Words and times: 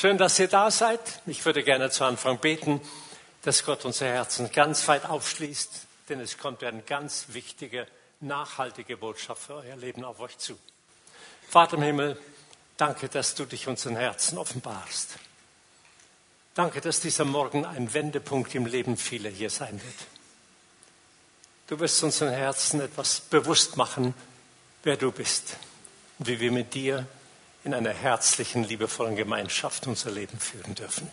Schön, 0.00 0.16
dass 0.16 0.38
ihr 0.38 0.48
da 0.48 0.70
seid. 0.70 0.98
Ich 1.26 1.44
würde 1.44 1.62
gerne 1.62 1.90
zu 1.90 2.04
Anfang 2.04 2.38
beten, 2.38 2.80
dass 3.42 3.66
Gott 3.66 3.84
unser 3.84 4.06
Herzen 4.06 4.50
ganz 4.50 4.88
weit 4.88 5.04
aufschließt, 5.04 5.70
denn 6.08 6.20
es 6.20 6.38
kommt 6.38 6.64
eine 6.64 6.80
ganz 6.80 7.26
wichtige, 7.32 7.86
nachhaltige 8.20 8.96
Botschaft 8.96 9.42
für 9.42 9.56
euer 9.56 9.76
Leben 9.76 10.02
auf 10.02 10.20
euch 10.20 10.38
zu. 10.38 10.58
Vater 11.50 11.76
im 11.76 11.82
Himmel, 11.82 12.18
danke, 12.78 13.10
dass 13.10 13.34
du 13.34 13.44
dich 13.44 13.68
unseren 13.68 13.94
Herzen 13.94 14.38
offenbarst. 14.38 15.18
Danke, 16.54 16.80
dass 16.80 17.00
dieser 17.00 17.26
Morgen 17.26 17.66
ein 17.66 17.92
Wendepunkt 17.92 18.54
im 18.54 18.64
Leben 18.64 18.96
vieler 18.96 19.28
hier 19.28 19.50
sein 19.50 19.74
wird. 19.74 20.08
Du 21.66 21.78
wirst 21.78 22.02
unseren 22.02 22.32
Herzen 22.32 22.80
etwas 22.80 23.20
bewusst 23.20 23.76
machen, 23.76 24.14
wer 24.82 24.96
du 24.96 25.12
bist 25.12 25.58
wie 26.22 26.38
wir 26.38 26.52
mit 26.52 26.74
dir 26.74 27.06
in 27.64 27.74
einer 27.74 27.92
herzlichen, 27.92 28.64
liebevollen 28.64 29.16
Gemeinschaft 29.16 29.86
unser 29.86 30.10
Leben 30.10 30.38
führen 30.38 30.74
dürfen. 30.74 31.10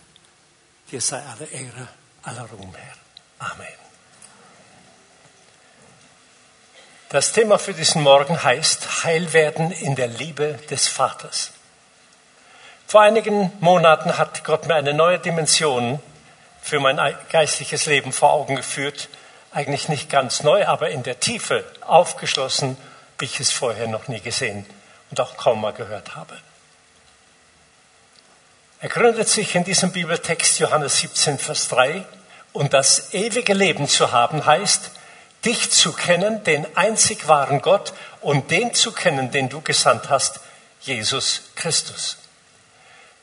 Dir 0.91 1.02
sei 1.02 1.21
alle 1.21 1.45
Ehre, 1.45 1.88
aller 2.23 2.45
Ruhm, 2.49 2.73
Herr. 2.73 3.49
Amen. 3.52 3.67
Das 7.09 7.31
Thema 7.31 7.57
für 7.57 7.73
diesen 7.73 8.04
Morgen 8.04 8.44
heißt 8.44 9.04
Heilwerden 9.04 9.71
in 9.71 9.95
der 9.95 10.07
Liebe 10.07 10.59
des 10.70 10.88
Vaters. 10.88 11.52
Vor 12.85 13.02
einigen 13.02 13.52
Monaten 13.59 14.18
hat 14.18 14.43
Gott 14.43 14.68
mir 14.68 14.76
eine 14.76 14.93
neue 14.93 15.20
Dimension 15.20 16.02
für 16.62 16.79
mein 16.79 16.99
geistliches 17.29 17.85
Leben 17.85 18.12
vor 18.12 18.32
Augen 18.32 18.55
geführt. 18.55 19.09
Eigentlich 19.52 19.88
nicht 19.90 20.09
ganz 20.09 20.43
neu, 20.43 20.66
aber 20.66 20.90
in 20.90 21.04
der 21.04 21.20
Tiefe 21.20 21.63
aufgeschlossen, 21.82 22.77
wie 23.20 23.26
ich 23.26 23.40
es 23.40 23.52
vorher 23.52 23.88
noch 23.88 24.07
nie 24.07 24.20
gesehen 24.20 24.66
und 25.09 25.20
auch 25.21 25.38
kaum 25.38 25.62
mal 25.62 25.73
gehört 25.73 26.16
habe. 26.16 26.38
Er 28.80 28.90
gründet 28.90 29.27
sich 29.27 29.55
in 29.55 29.63
diesem 29.63 29.91
Bibeltext 29.91 30.59
Johannes 30.59 30.99
17, 30.99 31.40
Vers 31.40 31.68
3. 31.70 32.05
Und 32.54 32.74
das 32.74 33.12
ewige 33.12 33.55
Leben 33.55 33.88
zu 33.88 34.12
haben 34.12 34.46
heißt, 34.46 34.91
dich 35.46 35.71
zu 35.71 35.93
kennen, 35.93 36.43
den 36.43 36.68
einzig 36.77 37.27
wahren 37.27 37.63
Gott 37.63 37.93
und 38.21 38.51
den 38.51 38.76
zu 38.76 38.91
kennen, 38.91 39.32
den 39.32 39.49
du 39.49 39.62
gesandt 39.62 40.12
hast, 40.12 40.41
Jesus 40.82 41.49
Christus. 41.55 42.18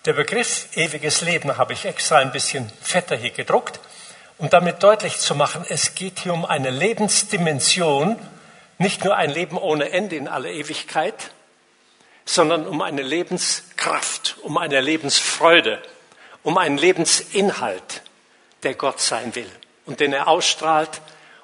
Der 0.07 0.15
Begriff 0.15 0.67
ewiges 0.75 1.21
Leben 1.21 1.57
habe 1.57 1.73
ich 1.73 1.85
extra 1.85 2.19
ein 2.19 2.33
bisschen 2.33 2.69
fetter 2.83 3.17
hier 3.17 3.31
gedruckt, 3.31 3.79
um 4.39 4.51
damit 4.51 4.83
deutlich 4.83 5.19
zu 5.19 5.37
machen, 5.37 5.65
es 5.69 5.95
geht 5.95 6.19
hier 6.19 6.35
um 6.35 6.45
eine 6.45 6.71
Lebensdimension, 6.71 8.17
nicht 8.79 9.05
nur 9.05 9.17
ein 9.17 9.31
Leben 9.31 9.57
ohne 9.57 9.93
Ende 9.93 10.17
in 10.17 10.27
aller 10.27 10.51
Ewigkeit, 10.51 11.31
sondern 12.25 12.67
um 12.67 12.81
eine 12.83 13.03
Lebenskraft, 13.03 14.37
um 14.43 14.57
eine 14.57 14.81
Lebensfreude, 14.81 15.83
um 16.43 16.59
einen 16.59 16.79
Lebensinhalt, 16.79 18.03
der 18.63 18.75
Gott 18.75 19.01
sein 19.01 19.35
will 19.35 19.51
und 19.87 20.01
den 20.01 20.13
er 20.13 20.29
ausstrahlt 20.29 21.01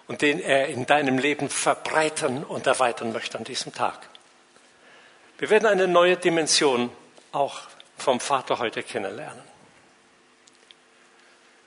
und 0.09 0.23
den 0.23 0.41
er 0.41 0.69
in 0.69 0.87
deinem 0.87 1.19
Leben 1.19 1.49
verbreitern 1.49 2.45
und 2.45 2.67
erweitern 2.67 3.13
möchte 3.13 3.39
an 3.39 3.45
diesem 3.45 3.73
Tag. 3.75 4.09
Wir 5.39 5.51
werden 5.51 5.67
eine 5.67 5.87
neue 5.87 6.17
Dimension 6.17 6.91
auch 7.33 7.61
vom 7.97 8.21
Vater 8.21 8.59
heute 8.59 8.83
kennenlernen. 8.83 9.43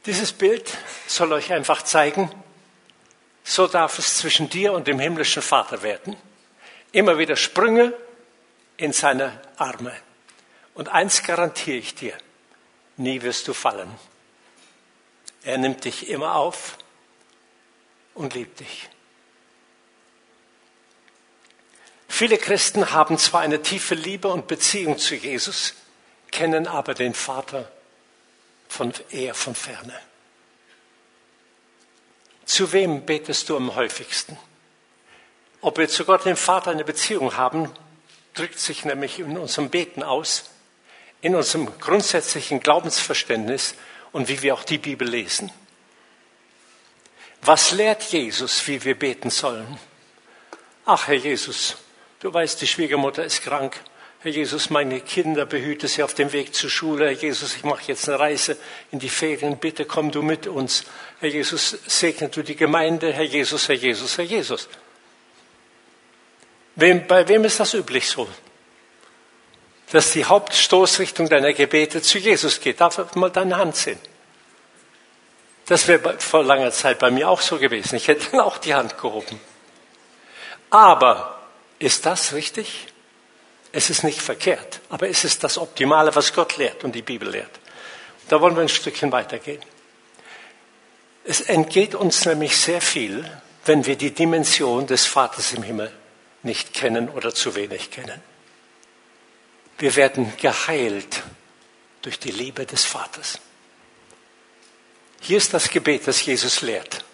Dieses 0.06 0.34
Bild 0.34 0.78
soll 1.08 1.32
euch 1.32 1.54
einfach 1.54 1.82
zeigen, 1.84 2.30
so 3.44 3.68
darf 3.68 4.00
es 4.00 4.18
zwischen 4.18 4.50
dir 4.50 4.74
und 4.74 4.88
dem 4.88 5.00
himmlischen 5.00 5.42
Vater 5.42 5.82
werden. 5.82 6.18
Immer 6.92 7.18
wieder 7.18 7.36
Sprünge 7.36 7.94
in 8.84 8.92
seine 8.92 9.40
Arme. 9.56 9.96
Und 10.74 10.90
eins 10.90 11.24
garantiere 11.24 11.78
ich 11.78 11.96
dir, 11.96 12.18
nie 12.98 13.22
wirst 13.22 13.48
du 13.48 13.54
fallen. 13.54 13.90
Er 15.44 15.58
nimmt 15.58 15.86
dich 15.86 16.10
immer 16.10 16.36
auf 16.36 16.78
und 18.14 18.34
liebt 18.34 18.60
dich. 18.60 18.90
Viele 22.10 22.38
Christen 22.38 22.92
haben 22.92 23.18
zwar 23.18 23.40
eine 23.40 23.62
tiefe 23.62 23.96
Liebe 23.96 24.28
und 24.28 24.48
Beziehung 24.48 24.98
zu 24.98 25.16
Jesus, 25.16 25.76
kennen 26.30 26.68
aber 26.68 26.94
den 26.94 27.14
Vater 27.14 27.72
von 28.68 28.92
eher 29.12 29.34
von 29.34 29.56
ferne. 29.56 29.98
Zu 32.44 32.74
wem 32.74 33.06
betest 33.06 33.48
du 33.48 33.56
am 33.56 33.76
häufigsten? 33.76 34.38
Ob 35.62 35.78
wir 35.78 35.88
zu 35.88 36.04
Gott, 36.04 36.26
dem 36.26 36.36
Vater, 36.36 36.72
eine 36.72 36.84
Beziehung 36.84 37.38
haben, 37.38 37.74
drückt 38.34 38.60
sich 38.60 38.86
nämlich 38.86 39.20
in 39.20 39.38
unserem 39.38 39.70
Beten 39.70 40.04
aus, 40.04 40.50
in 41.22 41.36
unserem 41.36 41.78
grundsätzlichen 41.80 42.60
Glaubensverständnis 42.60 43.76
und 44.12 44.28
wie 44.30 44.42
wir 44.42 44.54
auch 44.54 44.64
die 44.64 44.78
Bibel 44.78 45.08
lesen. 45.08 45.52
Was 47.42 47.72
lehrt 47.72 48.04
Jesus, 48.04 48.68
wie 48.68 48.84
wir 48.84 48.98
beten 48.98 49.30
sollen? 49.30 49.78
Ach, 50.86 51.08
Herr 51.08 51.16
Jesus, 51.16 51.78
du 52.20 52.34
weißt, 52.34 52.62
die 52.62 52.68
Schwiegermutter 52.68 53.24
ist 53.24 53.42
krank. 53.42 53.80
Herr 54.20 54.32
Jesus, 54.32 54.70
meine 54.70 55.02
Kinder 55.02 55.46
behüte 55.46 55.90
sie 55.90 56.02
auf 56.02 56.14
dem 56.14 56.32
Weg 56.32 56.56
zur 56.56 56.70
Schule. 56.70 57.06
Herr 57.06 57.12
Jesus, 57.12 57.58
ich 57.58 57.66
mache 57.66 57.84
jetzt 57.88 58.08
eine 58.08 58.20
Reise 58.20 58.58
in 58.92 59.00
die 59.00 59.10
Ferien. 59.10 59.58
Bitte 59.58 59.84
komm 59.84 60.12
du 60.12 60.22
mit 60.22 60.48
uns. 60.48 60.86
Herr 61.20 61.28
Jesus, 61.28 61.78
segne 61.88 62.30
du 62.30 62.42
die 62.42 62.56
Gemeinde. 62.56 63.12
Herr 63.12 63.24
Jesus, 63.24 63.68
Herr 63.68 63.76
Jesus, 63.76 64.18
Herr 64.18 64.24
Jesus. 64.24 64.70
Wem, 66.76 67.06
bei 67.08 67.28
wem 67.28 67.46
ist 67.46 67.60
das 67.60 67.74
üblich 67.74 68.08
so? 68.08 68.28
Dass 69.92 70.12
die 70.12 70.26
Hauptstoßrichtung 70.26 71.30
deiner 71.30 71.54
Gebete 71.54 72.02
zu 72.02 72.18
Jesus 72.18 72.60
geht. 72.60 72.82
Darf 72.82 73.16
mal 73.16 73.30
deine 73.30 73.58
Hand 73.58 73.76
sehen? 73.76 74.00
Das 75.68 75.88
wäre 75.88 76.20
vor 76.20 76.44
langer 76.44 76.72
Zeit 76.72 77.00
bei 77.00 77.12
mir 77.12 77.30
auch 77.30 77.42
so 77.42 77.58
gewesen. 77.58 77.96
Ich 77.96 78.08
hätte 78.08 78.28
dann 78.32 78.42
auch 78.42 78.58
die 78.58 78.74
Hand 78.74 78.98
gehoben. 78.98 79.40
Aber 80.70 81.40
ist 81.78 82.06
das 82.06 82.34
richtig? 82.34 82.88
Es 83.72 83.90
ist 83.90 84.04
nicht 84.04 84.22
verkehrt, 84.22 84.82
aber 84.90 85.10
es 85.10 85.24
ist 85.24 85.44
das 85.44 85.58
Optimale, 85.58 86.16
was 86.16 86.34
Gott 86.34 86.58
lehrt 86.58 86.84
und 86.84 86.94
die 86.94 87.02
Bibel 87.02 87.30
lehrt. 87.30 87.50
Da 88.30 88.40
wollen 88.40 88.56
wir 88.56 88.62
ein 88.62 88.70
Stückchen 88.70 89.12
weitergehen. 89.12 89.62
Es 91.24 91.42
entgeht 91.42 91.96
uns 91.96 92.26
nämlich 92.26 92.58
sehr 92.58 92.82
viel, 92.82 93.30
wenn 93.66 93.86
wir 93.86 93.96
die 93.96 94.12
Dimension 94.12 94.86
des 94.86 95.06
Vaters 95.06 95.54
im 95.54 95.64
Himmel 95.64 95.92
nicht 96.44 96.74
kennen 96.74 97.10
oder 97.10 97.34
zu 97.34 97.56
wenig 97.56 97.92
kennen. 97.92 98.22
Wir 99.78 99.96
werden 99.96 100.34
geheilt 100.38 101.24
durch 102.02 102.20
die 102.20 102.32
Liebe 102.32 102.66
des 102.66 102.86
Vaters. 102.86 103.40
Hier 105.22 105.38
ist 105.38 105.54
das 105.54 105.70
Gebet, 105.70 106.08
das 106.08 106.26
Jesus 106.26 106.62
lehrt. 106.62 107.06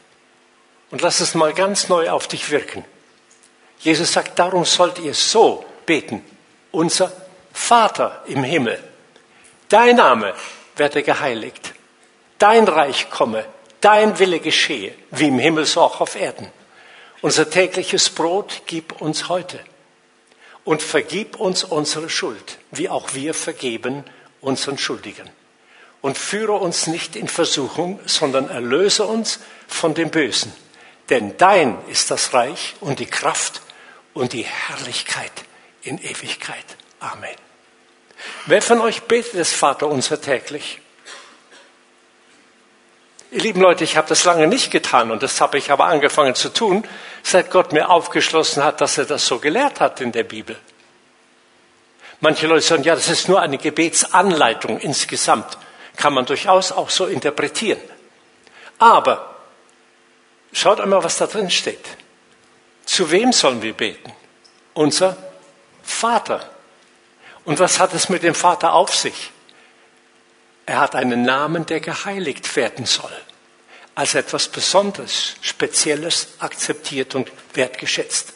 Und 0.92 1.02
lass 1.02 1.20
es 1.20 1.36
mal 1.36 1.54
ganz 1.54 1.90
neu 1.90 2.10
auf 2.10 2.28
dich 2.28 2.50
wirken. 2.50 2.84
Jesus 3.80 4.12
sagt, 4.12 4.40
darum 4.40 4.66
sollt 4.66 5.00
ihr 5.00 5.14
so 5.14 5.64
beten. 5.86 6.26
Unser 6.72 7.12
Vater 7.54 8.24
im 8.28 8.44
Himmel, 8.44 8.84
dein 9.70 9.96
Name 9.96 10.34
werde 10.76 11.04
geheiligt, 11.04 11.74
dein 12.38 12.68
Reich 12.68 13.10
komme, 13.10 13.46
dein 13.82 14.18
Wille 14.20 14.40
geschehe, 14.40 14.94
wie 15.12 15.28
im 15.28 15.40
Himmel 15.40 15.66
so 15.66 15.82
auch 15.82 16.02
auf 16.02 16.16
Erden. 16.16 16.52
Unser 17.22 17.50
tägliches 17.50 18.10
Brot 18.10 18.62
gib 18.66 19.02
uns 19.02 19.28
heute 19.28 19.60
und 20.64 20.82
vergib 20.82 21.36
uns 21.38 21.64
unsere 21.64 22.10
Schuld, 22.10 22.60
wie 22.72 22.88
auch 22.88 23.14
wir 23.14 23.34
vergeben 23.34 24.06
unseren 24.40 24.78
Schuldigen. 24.78 25.30
Und 26.02 26.18
führe 26.18 26.54
uns 26.54 26.88
nicht 26.88 27.18
in 27.18 27.28
Versuchung, 27.28 28.00
sondern 28.06 28.50
erlöse 28.50 29.06
uns 29.06 29.40
von 29.68 29.94
dem 29.94 30.12
Bösen. 30.12 30.54
Denn 31.10 31.36
dein 31.38 31.78
ist 31.88 32.10
das 32.10 32.34
Reich 32.34 32.76
und 32.80 33.00
die 33.00 33.06
Kraft 33.06 33.62
und 34.14 34.32
die 34.32 34.46
Herrlichkeit 34.46 35.32
in 35.82 35.98
Ewigkeit. 35.98 36.66
Amen. 37.02 37.36
Wer 38.46 38.62
von 38.62 38.80
euch 38.80 39.02
betet 39.04 39.36
das 39.36 39.52
Vater 39.52 39.88
unser 39.88 40.22
täglich? 40.22 40.79
Ihr 43.32 43.42
lieben 43.42 43.62
Leute, 43.62 43.84
ich 43.84 43.96
habe 43.96 44.08
das 44.08 44.24
lange 44.24 44.48
nicht 44.48 44.72
getan 44.72 45.12
und 45.12 45.22
das 45.22 45.40
habe 45.40 45.58
ich 45.60 45.72
aber 45.72 45.86
angefangen 45.86 46.34
zu 46.34 46.50
tun, 46.50 46.84
seit 47.22 47.52
Gott 47.52 47.74
mir 47.74 47.90
aufgeschlossen 47.90 48.64
hat, 48.64 48.82
dass 48.82 48.98
er 48.98 49.06
das 49.06 49.26
so 49.28 49.38
gelehrt 49.38 49.80
hat 49.80 50.02
in 50.02 50.12
der 50.12 50.24
Bibel. 50.24 50.58
Manche 52.22 52.48
Leute 52.48 52.62
sagen, 52.62 52.84
ja, 52.84 52.96
das 52.96 53.08
ist 53.08 53.30
nur 53.30 53.40
eine 53.40 53.58
Gebetsanleitung 53.58 54.80
insgesamt. 54.80 55.58
Kann 55.96 56.14
man 56.14 56.26
durchaus 56.26 56.72
auch 56.72 56.90
so 56.90 57.06
interpretieren. 57.06 57.80
Aber 58.80 59.36
schaut 60.52 60.82
einmal, 60.82 61.04
was 61.04 61.18
da 61.18 61.28
drin 61.28 61.52
steht. 61.52 61.86
Zu 62.86 63.12
wem 63.12 63.32
sollen 63.32 63.62
wir 63.62 63.74
beten? 63.74 64.12
Unser 64.74 65.16
Vater. 65.84 66.50
Und 67.46 67.60
was 67.60 67.80
hat 67.80 67.94
es 67.94 68.10
mit 68.10 68.24
dem 68.24 68.36
Vater 68.36 68.74
auf 68.74 68.96
sich? 68.96 69.32
Er 70.70 70.82
hat 70.82 70.94
einen 70.94 71.24
Namen, 71.24 71.66
der 71.66 71.80
geheiligt 71.80 72.56
werden 72.56 72.86
soll, 72.86 73.12
als 73.96 74.14
etwas 74.14 74.50
Besonderes, 74.50 75.34
Spezielles 75.42 76.28
akzeptiert 76.38 77.16
und 77.16 77.32
wertgeschätzt. 77.56 78.34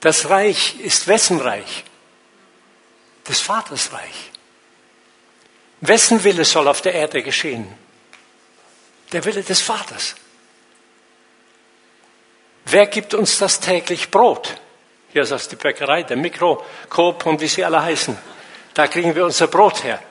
Das 0.00 0.28
Reich 0.28 0.78
ist 0.80 1.08
wessen 1.08 1.40
Reich? 1.40 1.84
Des 3.26 3.40
Vaters 3.40 3.90
Reich. 3.94 4.30
Wessen 5.80 6.22
Wille 6.24 6.44
soll 6.44 6.68
auf 6.68 6.82
der 6.82 6.92
Erde 6.92 7.22
geschehen? 7.22 7.72
Der 9.12 9.24
Wille 9.24 9.42
des 9.42 9.62
Vaters. 9.62 10.16
Wer 12.66 12.86
gibt 12.86 13.14
uns 13.14 13.38
das 13.38 13.60
täglich 13.60 14.10
Brot? 14.10 14.60
Hier 15.14 15.22
ist 15.22 15.32
das 15.32 15.48
die 15.48 15.56
Bäckerei, 15.56 16.02
der 16.02 16.18
Mikro, 16.18 16.62
Coop 16.90 17.24
und 17.24 17.40
wie 17.40 17.48
sie 17.48 17.64
alle 17.64 17.80
heißen. 17.80 18.18
Da 18.74 18.88
kriegen 18.88 19.14
wir 19.14 19.24
unser 19.24 19.46
Brot 19.46 19.84
her. 19.84 20.02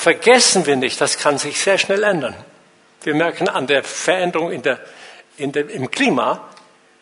Vergessen 0.00 0.64
wir 0.64 0.76
nicht, 0.76 0.98
das 0.98 1.18
kann 1.18 1.36
sich 1.36 1.60
sehr 1.60 1.76
schnell 1.76 2.04
ändern. 2.04 2.34
Wir 3.02 3.14
merken 3.14 3.50
an 3.50 3.66
der 3.66 3.84
Veränderung 3.84 4.50
in 4.50 4.62
der, 4.62 4.80
in 5.36 5.52
der, 5.52 5.68
im 5.68 5.90
Klima, 5.90 6.48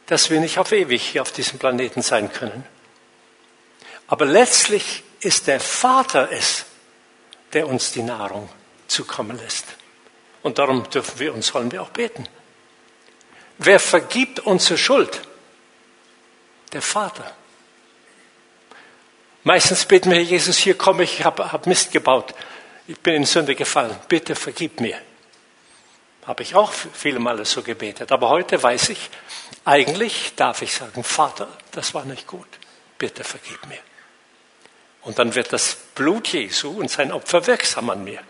dass 0.07 0.31
wir 0.31 0.41
nicht 0.41 0.59
auf 0.59 0.73
ewig 0.73 1.01
hier 1.01 1.23
auf 1.23 1.31
diesem 1.31 1.61
Planeten 1.61 2.03
sein 2.03 2.33
können. 2.33 2.65
Aber 4.09 4.25
letztlich 4.25 5.05
ist 5.21 5.47
der 5.47 5.61
Vater 5.61 6.33
es, 6.33 6.65
der 7.53 7.69
uns 7.69 7.93
die 7.93 8.03
Nahrung 8.03 8.49
zukommen 8.89 9.39
lässt. 9.39 9.67
Und 10.43 10.59
darum 10.59 10.91
dürfen 10.91 11.21
wir 11.21 11.33
und 11.33 11.45
sollen 11.45 11.71
wir 11.71 11.83
auch 11.83 11.91
beten. 11.91 12.27
Wer 13.59 13.79
vergibt 13.79 14.41
unsere 14.41 14.77
Schuld? 14.77 15.23
Der 16.73 16.83
Vater. 16.83 17.33
Meistens 19.45 19.85
beten 19.85 20.11
wir, 20.11 20.21
Jesus, 20.21 20.59
hier 20.59 20.77
komme 20.77 21.05
ich, 21.05 21.25
habe 21.25 21.53
hab 21.53 21.69
Mist 21.69 21.93
gebaut. 21.93 22.35
Ich 22.89 22.99
bin 23.01 23.15
in 23.15 23.27
Sünde 23.27 23.55
gefallen. 23.55 23.95
Bitte 24.09 24.35
vergib 24.35 24.81
mir. 24.81 24.99
Habe 26.27 26.43
ich 26.43 26.55
auch 26.55 26.73
viele 26.73 27.19
Male 27.19 27.45
so 27.45 27.63
gebetet. 27.63 28.11
Aber 28.11 28.31
heute 28.31 28.63
weiß 28.63 28.89
ich, 28.89 29.11
eigentlich 29.67 30.33
darf 30.37 30.63
ich 30.63 30.73
sagen, 30.73 31.05
Vater, 31.05 31.49
das 31.73 31.93
war 31.93 32.07
nicht 32.07 32.27
gut. 32.27 32.49
Bitte 32.97 33.25
vergib 33.25 33.67
mir. 33.67 33.79
Und 35.03 35.19
dann 35.19 35.35
wird 35.35 35.53
das 35.53 35.77
Blut 35.95 36.29
Jesu 36.29 36.71
und 36.81 36.91
sein 36.91 37.13
Opfer 37.13 37.47
wirksam 37.47 37.91
an 37.91 38.05
mir. 38.05 38.23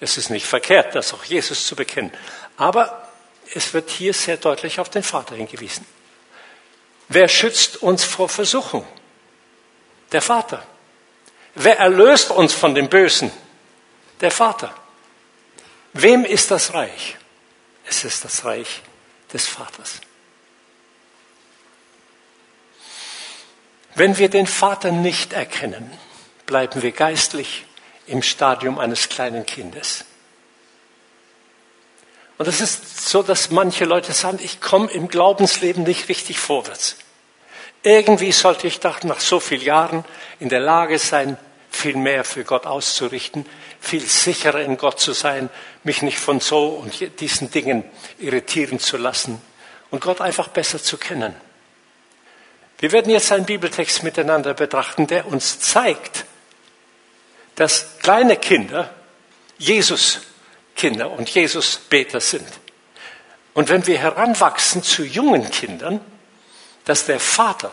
Es 0.00 0.18
ist 0.18 0.30
nicht 0.30 0.46
verkehrt, 0.46 0.96
das 0.96 1.14
auch 1.14 1.24
Jesus 1.24 1.64
zu 1.64 1.76
bekennen. 1.76 2.12
Aber 2.56 3.08
es 3.54 3.72
wird 3.72 3.88
hier 3.88 4.14
sehr 4.14 4.36
deutlich 4.36 4.80
auf 4.80 4.90
den 4.90 5.04
Vater 5.04 5.36
hingewiesen. 5.36 5.86
Wer 7.08 7.28
schützt 7.28 7.82
uns 7.82 8.04
vor 8.04 8.28
Versuchung? 8.28 8.84
Der 10.10 10.22
Vater. 10.22 10.66
Wer 11.60 11.78
erlöst 11.78 12.30
uns 12.30 12.54
von 12.54 12.74
dem 12.74 12.88
Bösen? 12.88 13.32
Der 14.20 14.30
Vater. 14.30 14.72
Wem 15.92 16.24
ist 16.24 16.52
das 16.52 16.72
Reich? 16.72 17.16
Es 17.84 18.04
ist 18.04 18.24
das 18.24 18.44
Reich 18.44 18.82
des 19.32 19.46
Vaters. 19.46 20.00
Wenn 23.96 24.16
wir 24.18 24.28
den 24.28 24.46
Vater 24.46 24.92
nicht 24.92 25.32
erkennen, 25.32 25.90
bleiben 26.46 26.82
wir 26.82 26.92
geistlich 26.92 27.64
im 28.06 28.22
Stadium 28.22 28.78
eines 28.78 29.08
kleinen 29.08 29.44
Kindes. 29.44 30.04
Und 32.38 32.46
es 32.46 32.60
ist 32.60 33.08
so, 33.08 33.24
dass 33.24 33.50
manche 33.50 33.84
Leute 33.84 34.12
sagen, 34.12 34.38
ich 34.40 34.60
komme 34.60 34.92
im 34.92 35.08
Glaubensleben 35.08 35.82
nicht 35.82 36.08
richtig 36.08 36.38
vorwärts. 36.38 36.98
Irgendwie 37.82 38.30
sollte 38.30 38.68
ich 38.68 38.78
doch 38.78 39.02
nach 39.02 39.18
so 39.18 39.40
vielen 39.40 39.62
Jahren 39.62 40.04
in 40.38 40.48
der 40.48 40.60
Lage 40.60 41.00
sein, 41.00 41.36
viel 41.70 41.96
mehr 41.96 42.24
für 42.24 42.44
Gott 42.44 42.66
auszurichten, 42.66 43.46
viel 43.80 44.00
sicherer 44.00 44.60
in 44.60 44.76
Gott 44.76 45.00
zu 45.00 45.12
sein, 45.12 45.50
mich 45.84 46.02
nicht 46.02 46.18
von 46.18 46.40
so 46.40 46.68
und 46.68 47.20
diesen 47.20 47.50
Dingen 47.50 47.84
irritieren 48.18 48.78
zu 48.78 48.96
lassen 48.96 49.40
und 49.90 50.02
Gott 50.02 50.20
einfach 50.20 50.48
besser 50.48 50.82
zu 50.82 50.96
kennen. 50.96 51.34
Wir 52.78 52.92
werden 52.92 53.10
jetzt 53.10 53.32
einen 53.32 53.46
Bibeltext 53.46 54.02
miteinander 54.02 54.54
betrachten, 54.54 55.06
der 55.06 55.26
uns 55.26 55.60
zeigt, 55.60 56.24
dass 57.56 57.98
kleine 57.98 58.36
Kinder 58.36 58.94
Jesus 59.58 60.20
Kinder 60.76 61.10
und 61.10 61.28
Jesus 61.28 61.76
Beter 61.76 62.20
sind. 62.20 62.46
Und 63.52 63.68
wenn 63.68 63.86
wir 63.86 63.98
heranwachsen 63.98 64.82
zu 64.84 65.04
jungen 65.04 65.50
Kindern, 65.50 66.00
dass 66.84 67.04
der 67.04 67.18
Vater 67.18 67.72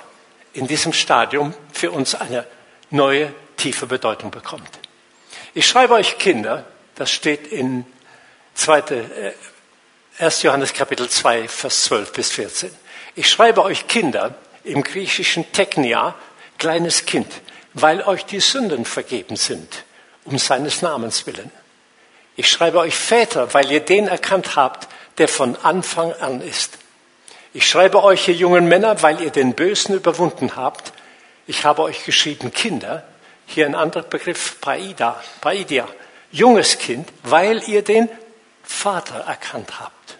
in 0.54 0.68
diesem 0.68 0.92
Stadium 0.92 1.54
für 1.72 1.92
uns 1.92 2.16
eine 2.16 2.48
neue, 2.90 3.32
tiefe 3.56 3.88
Bedeutung 3.88 4.32
bekommt. 4.32 4.70
Ich 5.54 5.68
schreibe 5.68 5.94
euch 5.94 6.18
Kinder, 6.18 6.66
das 6.96 7.12
steht 7.12 7.48
in 7.48 7.86
2. 8.56 8.84
1. 10.20 10.44
Äh, 10.44 10.48
Johannes 10.48 10.74
Kapitel 10.74 11.10
2, 11.10 11.48
Vers 11.48 11.84
12 11.86 12.14
bis 12.14 12.32
14. 12.32 12.72
Ich 13.16 13.30
schreibe 13.30 13.64
euch 13.64 13.88
Kinder, 13.88 14.36
im 14.64 14.84
griechischen 14.84 15.52
Technia, 15.52 16.16
kleines 16.58 17.06
Kind, 17.06 17.28
weil 17.74 18.02
euch 18.02 18.26
die 18.26 18.40
Sünden 18.40 18.86
vergeben 18.86 19.36
sind, 19.36 19.84
um 20.26 20.38
seines 20.38 20.82
Namens 20.82 21.26
willen. 21.28 21.52
Ich 22.36 22.50
schreibe 22.50 22.80
euch 22.80 22.96
Väter, 22.96 23.54
weil 23.54 23.72
ihr 23.72 23.80
den 23.80 24.08
erkannt 24.08 24.56
habt, 24.56 24.90
der 25.18 25.28
von 25.28 25.56
Anfang 25.58 26.12
an 26.14 26.42
ist. 26.42 26.78
Ich 27.54 27.68
schreibe 27.70 28.04
euch, 28.04 28.28
ihr 28.28 28.34
jungen 28.34 28.68
Männer, 28.68 29.02
weil 29.02 29.22
ihr 29.22 29.30
den 29.30 29.54
Bösen 29.54 29.96
überwunden 29.96 30.58
habt. 30.58 30.92
Ich 31.48 31.64
habe 31.64 31.84
euch 31.84 32.04
geschrieben, 32.04 32.52
Kinder. 32.52 33.08
Hier 33.46 33.66
ein 33.66 33.76
anderer 33.76 34.04
Begriff, 34.04 34.60
Paida, 34.60 35.24
Paidia. 35.42 35.88
Junges 36.32 36.78
Kind, 36.78 37.12
weil 37.24 37.64
ihr 37.70 37.82
den 37.82 38.10
Vater 38.64 39.20
erkannt 39.22 39.80
habt. 39.80 40.18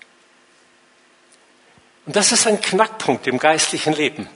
Und 2.06 2.16
das 2.16 2.32
ist 2.32 2.46
ein 2.48 2.62
Knackpunkt 2.62 3.28
im 3.28 3.40
geistlichen 3.40 3.94
Leben, 3.94 4.30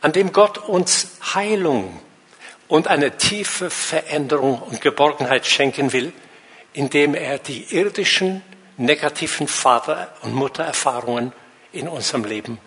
an 0.00 0.12
dem 0.12 0.32
Gott 0.32 0.58
uns 0.58 1.18
Heilung 1.34 2.00
und 2.68 2.88
eine 2.88 3.18
tiefe 3.18 3.68
Veränderung 3.68 4.60
und 4.62 4.80
Geborgenheit 4.80 5.46
schenken 5.46 5.92
will, 5.92 6.12
indem 6.72 7.14
er 7.14 7.38
die 7.38 7.74
irdischen 7.74 8.42
negativen 8.78 9.46
Vater- 9.46 10.14
und 10.22 10.34
Muttererfahrungen 10.34 11.32
in 11.72 11.86
unserem 11.86 12.24
Leben 12.24 12.58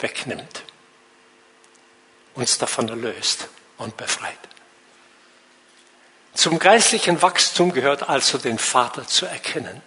wegnimmt, 0.00 0.64
uns 2.34 2.58
davon 2.58 2.88
erlöst 2.88 3.48
und 3.78 3.96
befreit. 3.96 4.38
Zum 6.34 6.58
geistlichen 6.58 7.20
Wachstum 7.22 7.72
gehört 7.72 8.08
also 8.08 8.38
den 8.38 8.58
Vater 8.58 9.06
zu 9.06 9.26
erkennen. 9.26 9.82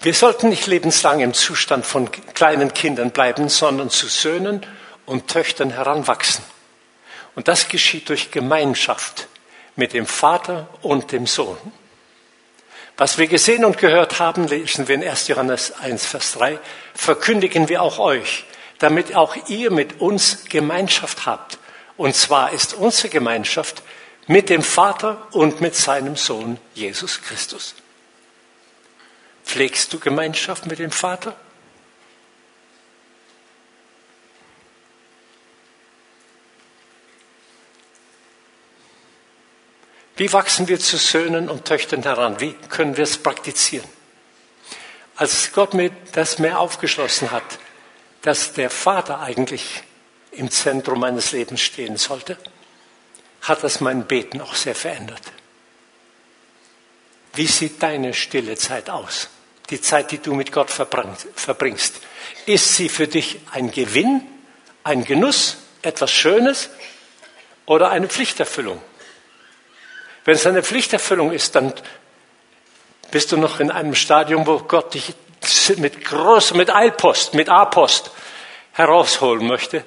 Wir 0.00 0.14
sollten 0.14 0.48
nicht 0.48 0.66
lebenslang 0.66 1.20
im 1.20 1.32
Zustand 1.32 1.86
von 1.86 2.10
kleinen 2.34 2.74
Kindern 2.74 3.12
bleiben, 3.12 3.48
sondern 3.48 3.88
zu 3.88 4.08
Söhnen 4.08 4.66
und 5.06 5.28
Töchtern 5.28 5.70
heranwachsen. 5.70 6.44
Und 7.34 7.48
das 7.48 7.68
geschieht 7.68 8.08
durch 8.08 8.30
Gemeinschaft 8.30 9.28
mit 9.76 9.92
dem 9.92 10.06
Vater 10.06 10.68
und 10.82 11.12
dem 11.12 11.26
Sohn. 11.26 11.56
Was 12.96 13.16
wir 13.18 13.26
gesehen 13.26 13.64
und 13.64 13.78
gehört 13.78 14.18
haben, 14.18 14.46
lesen 14.46 14.86
wir 14.86 14.96
in 14.96 15.04
1. 15.04 15.28
Johannes 15.28 15.72
1, 15.72 16.06
Vers 16.06 16.32
3, 16.32 16.58
verkündigen 16.94 17.68
wir 17.68 17.82
auch 17.82 17.98
euch, 17.98 18.44
damit 18.82 19.14
auch 19.14 19.36
ihr 19.48 19.70
mit 19.70 20.00
uns 20.00 20.44
Gemeinschaft 20.48 21.24
habt. 21.24 21.58
Und 21.96 22.16
zwar 22.16 22.52
ist 22.52 22.74
unsere 22.74 23.10
Gemeinschaft 23.10 23.82
mit 24.26 24.48
dem 24.48 24.62
Vater 24.62 25.28
und 25.30 25.60
mit 25.60 25.76
seinem 25.76 26.16
Sohn 26.16 26.58
Jesus 26.74 27.22
Christus. 27.22 27.76
Pflegst 29.44 29.92
du 29.92 30.00
Gemeinschaft 30.00 30.66
mit 30.66 30.80
dem 30.80 30.90
Vater? 30.90 31.36
Wie 40.16 40.32
wachsen 40.32 40.66
wir 40.66 40.80
zu 40.80 40.96
Söhnen 40.96 41.48
und 41.48 41.66
Töchtern 41.66 42.02
heran? 42.02 42.40
Wie 42.40 42.52
können 42.68 42.96
wir 42.96 43.04
es 43.04 43.18
praktizieren? 43.18 43.88
Als 45.14 45.52
Gott 45.52 45.72
mir 45.72 45.90
das 46.12 46.38
mehr 46.38 46.58
aufgeschlossen 46.58 47.30
hat, 47.30 47.58
dass 48.22 48.52
der 48.52 48.70
Vater 48.70 49.20
eigentlich 49.20 49.82
im 50.30 50.50
Zentrum 50.50 51.00
meines 51.00 51.32
Lebens 51.32 51.60
stehen 51.60 51.96
sollte, 51.96 52.38
hat 53.42 53.64
das 53.64 53.80
mein 53.80 54.06
Beten 54.06 54.40
auch 54.40 54.54
sehr 54.54 54.74
verändert. 54.74 55.20
Wie 57.34 57.46
sieht 57.46 57.82
deine 57.82 58.14
stille 58.14 58.56
Zeit 58.56 58.88
aus? 58.88 59.28
Die 59.70 59.80
Zeit, 59.80 60.10
die 60.10 60.18
du 60.18 60.34
mit 60.34 60.52
Gott 60.52 60.70
verbringst. 60.70 62.00
Ist 62.46 62.76
sie 62.76 62.88
für 62.88 63.08
dich 63.08 63.40
ein 63.52 63.70
Gewinn, 63.70 64.22
ein 64.84 65.04
Genuss, 65.04 65.58
etwas 65.82 66.12
Schönes 66.12 66.70
oder 67.66 67.90
eine 67.90 68.08
Pflichterfüllung? 68.08 68.80
Wenn 70.24 70.34
es 70.34 70.46
eine 70.46 70.62
Pflichterfüllung 70.62 71.32
ist, 71.32 71.54
dann 71.54 71.72
bist 73.10 73.32
du 73.32 73.36
noch 73.36 73.60
in 73.60 73.70
einem 73.70 73.94
Stadium, 73.94 74.46
wo 74.46 74.58
Gott 74.58 74.94
dich 74.94 75.14
mit 75.76 76.04
groß, 76.04 76.54
mit 76.54 76.74
Eilpost, 76.74 77.34
mit 77.34 77.48
A-Post 77.48 78.10
herausholen 78.72 79.46
möchte 79.46 79.84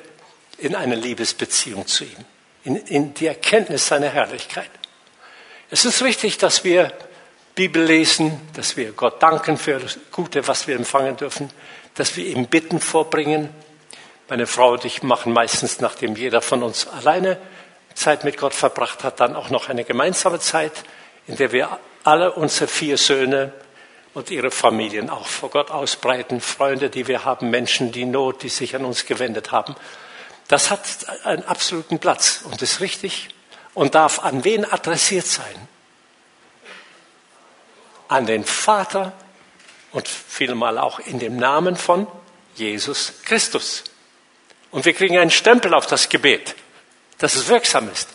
in 0.58 0.76
eine 0.76 0.96
Liebesbeziehung 0.96 1.88
zu 1.88 2.04
ihm, 2.06 2.26
in, 2.64 2.76
in 2.76 3.14
die 3.14 3.28
Erkenntnis 3.28 3.88
seiner 3.88 4.10
Herrlichkeit. 4.10 4.70
Es 5.70 5.86
ist 5.86 6.04
wichtig, 6.04 6.38
dass 6.38 6.64
wir 6.64 6.92
Bibel 7.56 7.84
lesen, 7.84 8.40
dass 8.54 8.78
wir 8.78 8.92
Gott 8.92 9.22
danken 9.22 9.58
für 9.58 9.80
das 9.80 9.98
Gute, 10.12 10.48
was 10.48 10.68
wir 10.68 10.76
empfangen 10.76 11.18
dürfen, 11.18 11.50
dass 11.96 12.16
wir 12.18 12.26
ihm 12.26 12.48
Bitten 12.48 12.80
vorbringen, 12.80 13.50
Meine 14.28 14.48
Frau 14.48 14.72
und 14.72 14.84
ich 14.86 15.04
machen 15.04 15.34
meistens, 15.34 15.82
nachdem 15.82 16.16
jeder 16.16 16.42
von 16.42 16.64
uns 16.64 16.88
alleine 16.88 17.38
Zeit 17.94 18.24
mit 18.24 18.38
Gott 18.38 18.56
verbracht 18.56 19.04
hat, 19.04 19.20
dann 19.20 19.36
auch 19.36 19.52
noch 19.52 19.70
eine 19.70 19.84
gemeinsame 19.84 20.40
Zeit, 20.40 20.72
in 21.28 21.36
der 21.36 21.52
wir 21.52 21.78
alle 22.04 22.32
unsere 22.32 22.68
vier 22.68 22.98
Söhne 22.98 23.54
und 24.16 24.32
ihre 24.32 24.50
Familien 24.50 25.10
auch 25.10 25.28
vor 25.28 25.50
Gott 25.50 25.70
ausbreiten, 25.70 26.40
Freunde, 26.40 26.90
die 26.90 27.08
wir 27.08 27.26
haben, 27.26 27.50
Menschen, 27.50 27.92
die 27.92 28.06
Not, 28.06 28.44
die 28.44 28.50
sich 28.50 28.74
an 28.74 28.86
uns 28.86 29.06
gewendet 29.06 29.52
haben. 29.52 29.76
Das 30.48 30.72
hat 30.72 30.82
einen 31.26 31.44
absoluten 31.44 32.00
Platz 32.00 32.42
und 32.46 32.62
ist 32.62 32.80
richtig 32.80 33.30
und 33.74 33.94
darf 33.94 34.24
an 34.24 34.46
wen 34.46 34.64
adressiert 34.64 35.28
sein? 35.28 35.68
An 38.08 38.26
den 38.26 38.46
Vater 38.46 39.12
und 39.92 40.08
vielmal 40.08 40.78
auch 40.78 41.00
in 41.00 41.20
dem 41.20 41.36
Namen 41.36 41.76
von 41.76 42.08
Jesus 42.56 43.16
Christus. 43.26 43.84
Und 44.72 44.86
wir 44.86 44.94
kriegen 44.94 45.18
einen 45.18 45.32
Stempel 45.32 45.74
auf 45.74 45.88
das 45.88 46.08
Gebet, 46.08 46.56
dass 47.18 47.36
es 47.36 47.50
wirksam 47.50 47.92
ist. 47.92 48.10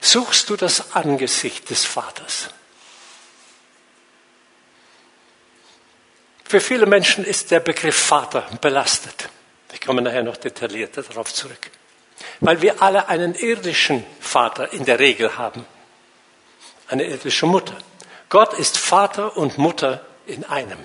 Suchst 0.00 0.50
du 0.50 0.56
das 0.56 0.96
Angesicht 0.96 1.70
des 1.70 1.84
Vaters? 1.84 2.48
Für 6.48 6.60
viele 6.60 6.86
Menschen 6.86 7.24
ist 7.24 7.50
der 7.50 7.58
Begriff 7.58 7.96
Vater 7.96 8.46
belastet. 8.60 9.28
Ich 9.72 9.80
komme 9.80 10.00
nachher 10.00 10.22
noch 10.22 10.36
detaillierter 10.36 11.02
darauf 11.02 11.34
zurück. 11.34 11.70
Weil 12.38 12.62
wir 12.62 12.82
alle 12.82 13.08
einen 13.08 13.34
irdischen 13.34 14.04
Vater 14.20 14.72
in 14.72 14.84
der 14.84 15.00
Regel 15.00 15.36
haben. 15.36 15.66
Eine 16.86 17.04
irdische 17.04 17.46
Mutter. 17.46 17.76
Gott 18.28 18.54
ist 18.54 18.78
Vater 18.78 19.36
und 19.36 19.58
Mutter 19.58 20.06
in 20.26 20.44
einem. 20.44 20.78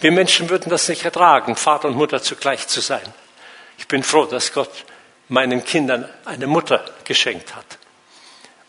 Wir 0.00 0.12
Menschen 0.12 0.48
würden 0.48 0.70
das 0.70 0.88
nicht 0.88 1.04
ertragen, 1.04 1.54
Vater 1.54 1.88
und 1.88 1.96
Mutter 1.96 2.22
zugleich 2.22 2.66
zu 2.68 2.80
sein. 2.80 3.12
Ich 3.76 3.86
bin 3.86 4.02
froh, 4.02 4.24
dass 4.24 4.54
Gott 4.54 4.86
meinen 5.28 5.62
Kindern 5.62 6.08
eine 6.24 6.46
Mutter 6.46 6.84
geschenkt 7.04 7.54
hat. 7.54 7.78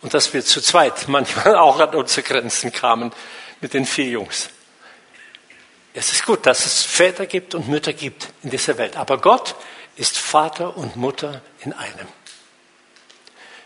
Und 0.02 0.14
dass 0.14 0.34
wir 0.34 0.44
zu 0.44 0.60
zweit 0.60 1.08
manchmal 1.08 1.56
auch 1.56 1.80
an 1.80 1.96
unsere 1.96 2.24
Grenzen 2.24 2.74
kamen 2.74 3.14
mit 3.62 3.74
den 3.74 3.86
vier 3.86 4.10
Jungs. 4.10 4.50
Es 6.00 6.14
ist 6.14 6.26
gut, 6.26 6.46
dass 6.46 6.66
es 6.66 6.86
Väter 6.86 7.26
gibt 7.26 7.54
und 7.56 7.68
Mütter 7.68 7.92
gibt 7.92 8.30
in 8.42 8.52
dieser 8.52 8.78
Welt. 8.78 8.96
Aber 8.96 9.18
Gott 9.18 9.56
ist 9.98 10.18
Vater 10.18 10.78
und 10.78 10.96
Mutter 10.96 11.42
in 11.60 11.74
einem. 11.74 12.08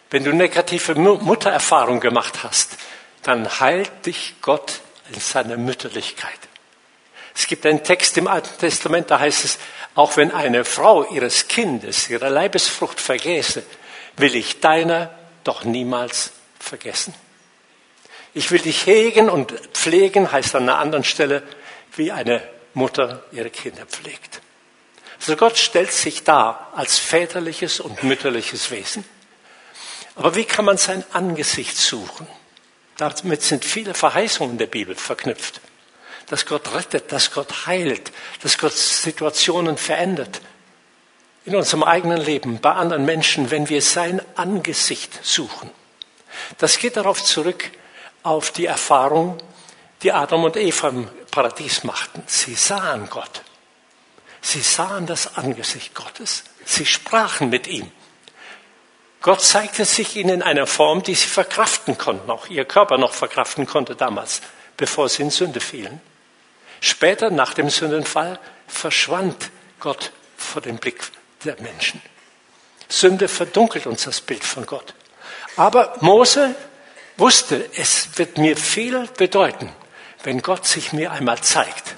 Wenn 0.10 0.24
du 0.24 0.34
negative 0.34 0.96
Muttererfahrung 0.96 2.00
gemacht 2.00 2.42
hast, 2.42 2.78
dann 3.22 3.60
heilt 3.60 4.08
dich 4.08 4.34
Gott 4.42 4.80
in 5.14 5.20
seiner 5.20 5.58
Mütterlichkeit. 5.58 6.40
Es 7.36 7.46
gibt 7.46 7.68
einen 7.68 7.84
Text 7.84 8.18
im 8.18 8.28
Alten 8.28 8.58
Testament, 8.58 9.12
da 9.12 9.20
heißt 9.20 9.46
es, 9.46 9.60
auch 9.94 10.18
wenn 10.18 10.32
eine 10.32 10.66
Frau 10.66 11.04
ihres 11.12 11.48
Kindes, 11.48 12.10
ihre 12.10 12.30
Leibesfrucht 12.30 13.00
vergäße, 13.00 13.62
will 14.18 14.36
ich 14.36 14.60
deiner 14.60 15.12
doch 15.44 15.66
niemals 15.66 16.32
vergessen. 16.60 17.14
Ich 18.34 18.50
will 18.50 18.60
dich 18.60 18.88
hegen 18.88 19.30
und 19.30 19.52
pflegen, 19.74 20.32
heißt 20.32 20.56
an 20.56 20.64
einer 20.64 20.80
anderen 20.80 21.04
Stelle, 21.04 21.44
wie 21.96 22.12
eine 22.12 22.42
Mutter 22.74 23.24
ihre 23.32 23.50
Kinder 23.50 23.86
pflegt. 23.86 24.42
Also 25.20 25.36
Gott 25.36 25.58
stellt 25.58 25.92
sich 25.92 26.24
dar 26.24 26.72
als 26.76 26.98
väterliches 26.98 27.80
und 27.80 28.04
mütterliches 28.04 28.72
Wesen. 28.72 29.06
Aber 30.16 30.36
wie 30.36 30.44
kann 30.44 30.66
man 30.66 30.78
sein 30.78 31.04
Angesicht 31.14 31.78
suchen? 31.78 32.28
Damit 32.98 33.42
sind 33.42 33.66
viele 33.66 33.94
Verheißungen 33.94 34.58
der 34.58 34.68
Bibel 34.68 34.96
verknüpft. 34.96 35.62
Dass 36.28 36.46
Gott 36.46 36.74
rettet, 36.74 37.12
dass 37.12 37.32
Gott 37.32 37.68
heilt, 37.68 38.12
dass 38.42 38.58
Gott 38.58 38.74
Situationen 38.74 39.78
verändert. 39.78 40.42
In 41.46 41.56
unserem 41.56 41.84
eigenen 41.84 42.22
Leben, 42.22 42.60
bei 42.60 42.72
anderen 42.72 43.06
Menschen, 43.06 43.52
wenn 43.52 43.70
wir 43.70 43.82
sein 43.82 44.22
Angesicht 44.36 45.20
suchen. 45.24 45.70
Das 46.58 46.78
geht 46.78 46.98
darauf 46.98 47.24
zurück, 47.24 47.70
auf 48.24 48.52
die 48.52 48.66
Erfahrung, 48.66 49.38
die 50.04 50.12
Adam 50.12 50.44
und 50.44 50.58
Eva 50.58 50.90
im 50.90 51.08
Paradies 51.32 51.84
machten. 51.84 52.24
Sie 52.28 52.56
sahen 52.56 53.10
Gott. 53.10 53.42
Sie 54.42 54.62
sahen 54.62 55.08
das 55.08 55.38
Angesicht 55.38 55.96
Gottes. 55.96 56.44
Sie 56.66 56.86
sprachen 56.86 57.50
mit 57.50 57.68
ihm. 57.68 57.90
Gott 59.22 59.42
zeigte 59.42 59.86
sich 59.86 60.18
ihnen 60.18 60.30
in 60.30 60.42
einer 60.44 60.68
Form, 60.68 61.02
die 61.02 61.16
sie 61.16 61.30
verkraften 61.30 61.98
konnten, 61.98 62.30
auch 62.30 62.48
ihr 62.48 62.66
Körper 62.66 62.98
noch 62.98 63.14
verkraften 63.14 63.66
konnte 63.66 63.96
damals, 63.96 64.42
bevor 64.76 65.08
sie 65.08 65.22
in 65.22 65.30
Sünde 65.30 65.62
fielen. 65.62 66.02
Später, 66.82 67.30
nach 67.30 67.54
dem 67.54 67.70
Sündenfall, 67.70 68.38
verschwand 68.68 69.50
Gott 69.80 70.12
vor 70.36 70.62
dem 70.62 70.76
Blick 70.76 71.02
der 71.46 71.60
Menschen. 71.62 72.02
Sünde 72.90 73.30
verdunkelt 73.30 73.88
uns 73.88 74.04
das 74.04 74.20
Bild 74.20 74.44
von 74.44 74.66
Gott. 74.66 74.94
Aber 75.56 75.96
Mose 76.02 76.54
wusste, 77.16 77.70
es 77.76 78.10
wird 78.18 78.38
mir 78.38 78.58
viel 78.58 79.08
bedeuten, 79.18 79.72
wenn 80.24 80.42
Gott 80.42 80.66
sich 80.66 80.94
mir 80.94 81.12
einmal 81.12 81.42
zeigt. 81.42 81.96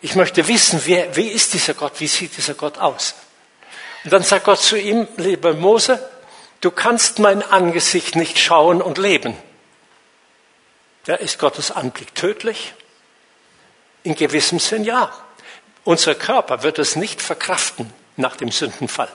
Ich 0.00 0.14
möchte 0.14 0.48
wissen, 0.48 0.80
wer, 0.84 1.14
wie 1.16 1.28
ist 1.28 1.54
dieser 1.54 1.74
Gott, 1.74 2.00
wie 2.00 2.06
sieht 2.06 2.36
dieser 2.36 2.54
Gott 2.54 2.78
aus? 2.78 3.14
Und 4.04 4.12
dann 4.12 4.22
sagt 4.22 4.44
Gott 4.44 4.60
zu 4.60 4.76
ihm, 4.76 5.06
lieber 5.16 5.54
Mose, 5.54 6.08
du 6.60 6.70
kannst 6.70 7.18
mein 7.18 7.42
Angesicht 7.42 8.16
nicht 8.16 8.38
schauen 8.38 8.82
und 8.82 8.98
leben. 8.98 9.36
Da 11.04 11.14
ist 11.14 11.38
Gottes 11.38 11.70
Anblick 11.70 12.14
tödlich? 12.14 12.74
In 14.02 14.14
gewissem 14.14 14.58
Sinn 14.58 14.84
ja. 14.84 15.12
Unser 15.84 16.14
Körper 16.14 16.62
wird 16.62 16.78
es 16.78 16.96
nicht 16.96 17.20
verkraften 17.20 17.92
nach 18.16 18.36
dem 18.36 18.50
Sündenfall, 18.50 19.08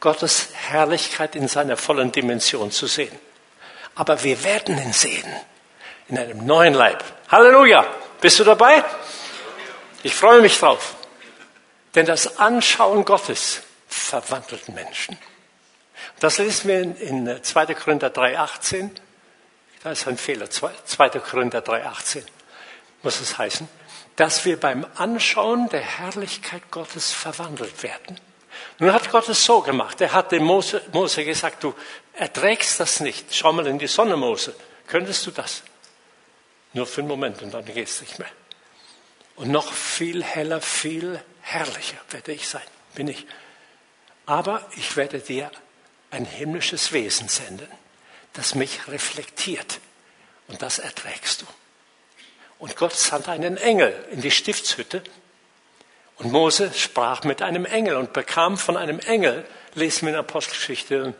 Gottes 0.00 0.48
Herrlichkeit 0.52 1.36
in 1.36 1.48
seiner 1.48 1.76
vollen 1.76 2.12
Dimension 2.12 2.70
zu 2.70 2.86
sehen. 2.86 3.18
Aber 3.94 4.22
wir 4.22 4.44
werden 4.44 4.78
ihn 4.78 4.92
sehen 4.92 5.32
in 6.08 6.18
einem 6.18 6.44
neuen 6.46 6.74
Leib. 6.74 7.02
Halleluja! 7.28 7.86
Bist 8.20 8.38
du 8.38 8.44
dabei? 8.44 8.84
Ich 10.02 10.14
freue 10.14 10.40
mich 10.40 10.58
drauf. 10.58 10.94
Denn 11.94 12.06
das 12.06 12.38
Anschauen 12.38 13.04
Gottes 13.04 13.62
verwandelt 13.88 14.68
Menschen. 14.68 15.18
Das 16.20 16.38
lesen 16.38 16.68
wir 16.68 17.00
in 17.00 17.42
2. 17.42 17.74
Korinther 17.74 18.08
3,18. 18.08 18.90
Da 19.82 19.90
ist 19.90 20.06
ein 20.06 20.16
Fehler. 20.16 20.48
2. 20.50 21.08
Korinther 21.18 21.60
3,18 21.60 22.22
muss 23.02 23.20
es 23.20 23.36
heißen, 23.36 23.68
dass 24.16 24.44
wir 24.44 24.58
beim 24.58 24.86
Anschauen 24.94 25.68
der 25.68 25.80
Herrlichkeit 25.80 26.70
Gottes 26.70 27.12
verwandelt 27.12 27.82
werden. 27.82 28.20
Nun 28.78 28.92
hat 28.92 29.10
Gott 29.10 29.28
es 29.28 29.44
so 29.44 29.60
gemacht. 29.60 30.00
Er 30.00 30.12
hat 30.12 30.32
dem 30.32 30.44
Mose, 30.44 30.82
Mose 30.92 31.24
gesagt, 31.24 31.64
du 31.64 31.74
erträgst 32.14 32.78
das 32.78 33.00
nicht. 33.00 33.34
Schau 33.34 33.52
mal 33.52 33.66
in 33.66 33.78
die 33.78 33.86
Sonne, 33.86 34.16
Mose. 34.16 34.54
Könntest 34.86 35.26
du 35.26 35.30
das? 35.30 35.62
Nur 36.72 36.86
für 36.86 37.00
einen 37.00 37.08
Moment 37.08 37.42
und 37.42 37.52
dann 37.52 37.64
geht 37.64 37.88
es 37.88 38.00
nicht 38.00 38.18
mehr. 38.18 38.30
Und 39.36 39.50
noch 39.50 39.72
viel 39.72 40.22
heller, 40.22 40.60
viel 40.60 41.20
herrlicher 41.40 41.98
werde 42.10 42.32
ich 42.32 42.48
sein, 42.48 42.62
bin 42.94 43.08
ich. 43.08 43.26
Aber 44.26 44.66
ich 44.76 44.96
werde 44.96 45.20
dir 45.20 45.50
ein 46.10 46.24
himmlisches 46.24 46.92
Wesen 46.92 47.28
senden, 47.28 47.68
das 48.34 48.54
mich 48.54 48.88
reflektiert. 48.88 49.80
Und 50.48 50.62
das 50.62 50.78
erträgst 50.78 51.42
du. 51.42 51.46
Und 52.58 52.76
Gott 52.76 52.92
sandte 52.92 53.32
einen 53.32 53.56
Engel 53.56 54.06
in 54.12 54.20
die 54.20 54.30
Stiftshütte. 54.30 55.02
Und 56.18 56.30
Mose 56.30 56.72
sprach 56.74 57.24
mit 57.24 57.42
einem 57.42 57.64
Engel 57.64 57.96
und 57.96 58.12
bekam 58.12 58.56
von 58.58 58.76
einem 58.76 59.00
Engel, 59.00 59.46
lesen 59.74 60.06
wir 60.06 60.14
in 60.14 60.18
Apostelgeschichte 60.18 61.14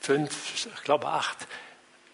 5, 0.00 0.54
ich 0.54 0.84
glaube 0.84 1.06
8, 1.06 1.36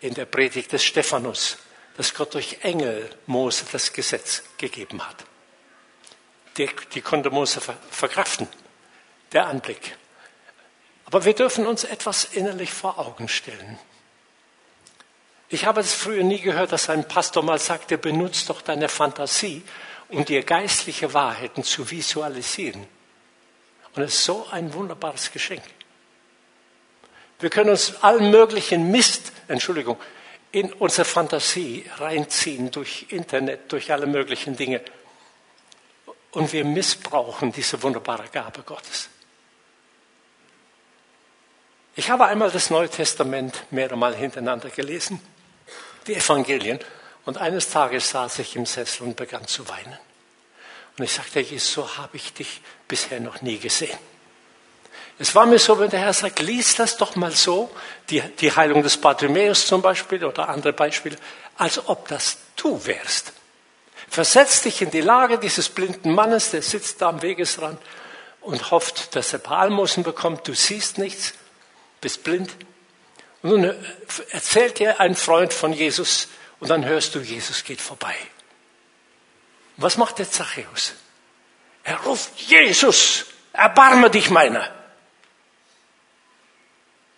in 0.00 0.14
der 0.14 0.26
Predigt 0.26 0.72
des 0.72 0.84
Stephanus, 0.84 1.56
dass 1.98 2.14
Gott 2.14 2.32
durch 2.34 2.58
Engel 2.62 3.10
Mose 3.26 3.64
das 3.72 3.92
Gesetz 3.92 4.44
gegeben 4.56 5.04
hat. 5.04 5.16
Die, 6.56 6.70
die 6.94 7.00
konnte 7.00 7.28
Mose 7.28 7.60
verkraften, 7.90 8.46
der 9.32 9.48
Anblick. 9.48 9.96
Aber 11.06 11.24
wir 11.24 11.34
dürfen 11.34 11.66
uns 11.66 11.82
etwas 11.82 12.24
innerlich 12.24 12.72
vor 12.72 13.00
Augen 13.00 13.26
stellen. 13.26 13.80
Ich 15.48 15.64
habe 15.64 15.80
es 15.80 15.92
früher 15.92 16.22
nie 16.22 16.40
gehört, 16.40 16.70
dass 16.70 16.88
ein 16.88 17.08
Pastor 17.08 17.42
mal 17.42 17.58
sagte, 17.58 17.98
benutzt 17.98 18.48
doch 18.48 18.62
deine 18.62 18.88
Fantasie, 18.88 19.64
um 20.08 20.24
dir 20.24 20.44
geistliche 20.44 21.12
Wahrheiten 21.14 21.64
zu 21.64 21.90
visualisieren. 21.90 22.86
Und 23.96 24.02
es 24.04 24.14
ist 24.14 24.24
so 24.24 24.46
ein 24.52 24.72
wunderbares 24.72 25.32
Geschenk. 25.32 25.64
Wir 27.40 27.50
können 27.50 27.70
uns 27.70 28.04
allen 28.04 28.30
möglichen 28.30 28.92
Mist, 28.92 29.32
Entschuldigung, 29.48 29.98
in 30.52 30.72
unsere 30.72 31.04
Fantasie 31.04 31.84
reinziehen 31.98 32.70
durch 32.70 33.06
Internet, 33.10 33.70
durch 33.72 33.92
alle 33.92 34.06
möglichen 34.06 34.56
Dinge. 34.56 34.80
Und 36.30 36.52
wir 36.52 36.64
missbrauchen 36.64 37.52
diese 37.52 37.82
wunderbare 37.82 38.28
Gabe 38.32 38.62
Gottes. 38.62 39.08
Ich 41.96 42.10
habe 42.10 42.26
einmal 42.26 42.50
das 42.50 42.70
Neue 42.70 42.88
Testament 42.88 43.64
mehrere 43.70 43.96
Mal 43.96 44.14
hintereinander 44.14 44.70
gelesen, 44.70 45.20
die 46.06 46.14
Evangelien, 46.14 46.78
und 47.24 47.36
eines 47.36 47.68
Tages 47.68 48.10
saß 48.10 48.38
ich 48.38 48.56
im 48.56 48.64
Sessel 48.64 49.02
und 49.02 49.16
begann 49.16 49.46
zu 49.46 49.68
weinen. 49.68 49.98
Und 50.96 51.04
ich 51.04 51.12
sagte, 51.12 51.40
Jesus, 51.40 51.72
so 51.72 51.96
habe 51.98 52.16
ich 52.16 52.32
dich 52.32 52.62
bisher 52.86 53.20
noch 53.20 53.42
nie 53.42 53.58
gesehen. 53.58 53.98
Es 55.18 55.34
war 55.34 55.46
mir 55.46 55.58
so, 55.58 55.78
wenn 55.78 55.90
der 55.90 56.00
Herr 56.00 56.12
sagt, 56.12 56.38
lies 56.40 56.76
das 56.76 56.96
doch 56.96 57.16
mal 57.16 57.32
so, 57.32 57.70
die, 58.08 58.20
die 58.20 58.54
Heilung 58.54 58.82
des 58.82 58.96
Bartimäus 58.96 59.66
zum 59.66 59.82
Beispiel 59.82 60.24
oder 60.24 60.48
andere 60.48 60.72
Beispiele, 60.72 61.16
als 61.56 61.88
ob 61.88 62.06
das 62.08 62.38
du 62.56 62.84
wärst. 62.86 63.32
Versetz 64.08 64.62
dich 64.62 64.80
in 64.80 64.90
die 64.90 65.00
Lage 65.00 65.38
dieses 65.38 65.68
blinden 65.68 66.14
Mannes, 66.14 66.52
der 66.52 66.62
sitzt 66.62 67.02
da 67.02 67.08
am 67.08 67.20
Wegesrand 67.20 67.80
und 68.40 68.70
hofft, 68.70 69.16
dass 69.16 69.32
er 69.32 69.40
Palmosen 69.40 70.04
bekommt. 70.04 70.46
Du 70.46 70.54
siehst 70.54 70.98
nichts, 70.98 71.34
bist 72.00 72.22
blind. 72.22 72.50
Und 73.42 73.50
nun 73.50 73.74
erzählt 74.30 74.78
dir 74.78 75.00
ein 75.00 75.14
Freund 75.16 75.52
von 75.52 75.72
Jesus 75.72 76.28
und 76.60 76.70
dann 76.70 76.84
hörst 76.84 77.14
du, 77.14 77.20
Jesus 77.20 77.64
geht 77.64 77.80
vorbei. 77.80 78.14
Was 79.76 79.96
macht 79.96 80.18
der 80.18 80.30
Zachäus? 80.30 80.94
Er 81.82 81.96
ruft, 82.00 82.30
Jesus, 82.36 83.26
erbarme 83.52 84.10
dich 84.10 84.30
meiner. 84.30 84.77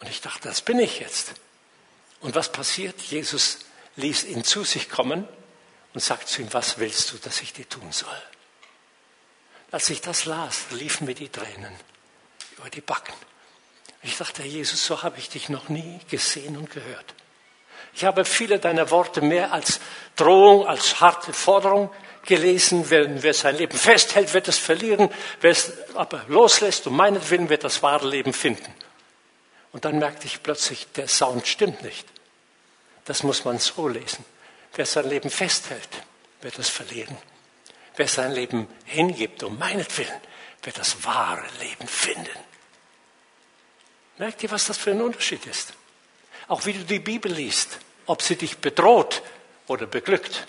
Und 0.00 0.08
ich 0.08 0.20
dachte, 0.20 0.48
das 0.48 0.62
bin 0.62 0.78
ich 0.78 1.00
jetzt. 1.00 1.34
Und 2.20 2.34
was 2.34 2.52
passiert? 2.52 3.00
Jesus 3.00 3.60
ließ 3.96 4.24
ihn 4.24 4.44
zu 4.44 4.64
sich 4.64 4.88
kommen 4.88 5.26
und 5.94 6.00
sagt 6.00 6.28
zu 6.28 6.42
ihm, 6.42 6.52
was 6.52 6.78
willst 6.78 7.12
du, 7.12 7.18
dass 7.18 7.40
ich 7.40 7.52
dir 7.52 7.68
tun 7.68 7.92
soll? 7.92 8.22
Als 9.70 9.88
ich 9.90 10.00
das 10.00 10.24
las, 10.24 10.66
liefen 10.70 11.06
mir 11.06 11.14
die 11.14 11.28
Tränen 11.28 11.72
über 12.56 12.70
die 12.70 12.80
Backen. 12.80 13.14
Ich 14.02 14.16
dachte, 14.16 14.42
Jesus, 14.42 14.84
so 14.84 15.02
habe 15.02 15.18
ich 15.18 15.28
dich 15.28 15.48
noch 15.48 15.68
nie 15.68 16.00
gesehen 16.08 16.56
und 16.56 16.70
gehört. 16.70 17.14
Ich 17.94 18.04
habe 18.04 18.24
viele 18.24 18.58
deiner 18.58 18.90
Worte 18.90 19.20
mehr 19.20 19.52
als 19.52 19.80
Drohung, 20.16 20.66
als 20.66 21.00
harte 21.00 21.32
Forderung 21.32 21.90
gelesen. 22.24 22.88
Wer, 22.88 23.22
wer 23.22 23.34
sein 23.34 23.56
Leben 23.56 23.76
festhält, 23.76 24.32
wird 24.32 24.48
es 24.48 24.58
verlieren. 24.58 25.10
Wer 25.40 25.50
es 25.50 25.72
aber 25.94 26.24
loslässt, 26.28 26.86
um 26.86 26.96
meinetwillen, 26.96 27.48
wird 27.48 27.64
das 27.64 27.82
wahre 27.82 28.08
Leben 28.08 28.32
finden. 28.32 28.72
Und 29.72 29.84
dann 29.84 29.98
merkte 29.98 30.26
ich 30.26 30.42
plötzlich, 30.42 30.86
der 30.92 31.08
Sound 31.08 31.46
stimmt 31.46 31.82
nicht. 31.82 32.06
Das 33.04 33.22
muss 33.22 33.44
man 33.44 33.58
so 33.58 33.88
lesen. 33.88 34.24
Wer 34.74 34.86
sein 34.86 35.08
Leben 35.08 35.30
festhält, 35.30 35.88
wird 36.42 36.58
es 36.58 36.68
verlieren. 36.68 37.16
Wer 37.96 38.08
sein 38.08 38.32
Leben 38.32 38.68
hingibt, 38.84 39.42
um 39.42 39.58
meinetwillen, 39.58 40.20
wird 40.62 40.78
das 40.78 41.04
wahre 41.04 41.44
Leben 41.60 41.86
finden. 41.86 42.28
Merkt 44.18 44.42
ihr, 44.42 44.50
was 44.50 44.66
das 44.66 44.76
für 44.76 44.90
ein 44.90 45.00
Unterschied 45.00 45.46
ist? 45.46 45.72
Auch 46.48 46.66
wie 46.66 46.72
du 46.72 46.84
die 46.84 46.98
Bibel 46.98 47.32
liest, 47.32 47.78
ob 48.06 48.22
sie 48.22 48.36
dich 48.36 48.58
bedroht 48.58 49.22
oder 49.66 49.86
beglückt, 49.86 50.46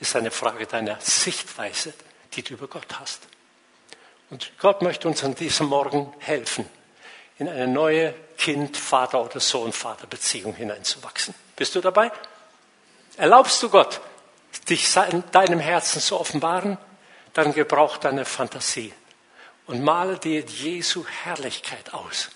ist 0.00 0.16
eine 0.16 0.30
Frage 0.30 0.66
deiner 0.66 1.00
Sichtweise, 1.00 1.94
die 2.34 2.42
du 2.42 2.54
über 2.54 2.66
Gott 2.66 2.98
hast. 2.98 3.20
Und 4.30 4.52
Gott 4.58 4.82
möchte 4.82 5.08
uns 5.08 5.22
an 5.22 5.34
diesem 5.34 5.66
Morgen 5.66 6.12
helfen, 6.18 6.68
in 7.38 7.48
eine 7.48 7.68
neue 7.68 8.14
Kind-Vater- 8.42 9.22
oder 9.22 9.38
Sohn-Vater-Beziehung 9.38 10.56
hineinzuwachsen. 10.56 11.32
Bist 11.54 11.76
du 11.76 11.80
dabei? 11.80 12.10
Erlaubst 13.16 13.62
du 13.62 13.68
Gott, 13.68 14.00
dich 14.68 14.96
in 14.96 15.22
deinem 15.30 15.60
Herzen 15.60 16.02
zu 16.02 16.18
offenbaren, 16.18 16.76
dann 17.34 17.54
gebrauch 17.54 17.98
deine 17.98 18.24
Fantasie 18.24 18.92
und 19.68 19.84
male 19.84 20.18
dir 20.18 20.40
Jesu 20.40 21.04
Herrlichkeit 21.22 21.94
aus. 21.94 22.30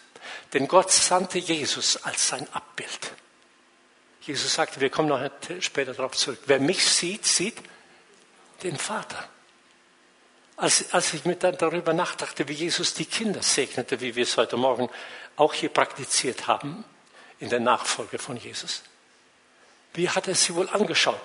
Denn 0.52 0.68
Gott 0.68 0.92
sandte 0.92 1.38
Jesus 1.40 1.96
als 2.04 2.28
sein 2.28 2.46
Abbild. 2.52 3.12
Jesus 4.20 4.54
sagte, 4.54 4.80
wir 4.80 4.90
kommen 4.90 5.08
noch 5.08 5.28
später 5.58 5.92
darauf 5.92 6.12
zurück, 6.12 6.38
wer 6.46 6.60
mich 6.60 6.84
sieht, 6.84 7.26
sieht 7.26 7.56
den 8.62 8.76
Vater. 8.76 9.28
Als, 10.56 10.92
als 10.92 11.12
ich 11.12 11.25
mir 11.25 11.36
dann 11.36 11.58
darüber 11.58 11.92
nachdachte, 11.92 12.48
wie 12.48 12.54
Jesus 12.54 12.94
die 12.94 13.04
Kinder 13.04 13.42
segnete, 13.42 14.00
wie 14.00 14.14
wir 14.14 14.22
es 14.22 14.36
heute 14.36 14.56
Morgen 14.56 14.88
auch 15.36 15.52
hier 15.52 15.68
praktiziert 15.68 16.46
haben, 16.46 16.84
in 17.38 17.50
der 17.50 17.60
Nachfolge 17.60 18.18
von 18.18 18.36
Jesus, 18.36 18.83
wie 19.92 20.09
hat 20.09 20.28
er 20.28 20.35
sie 20.35 20.54
wohl 20.54 20.68
angeschaut? 20.70 21.20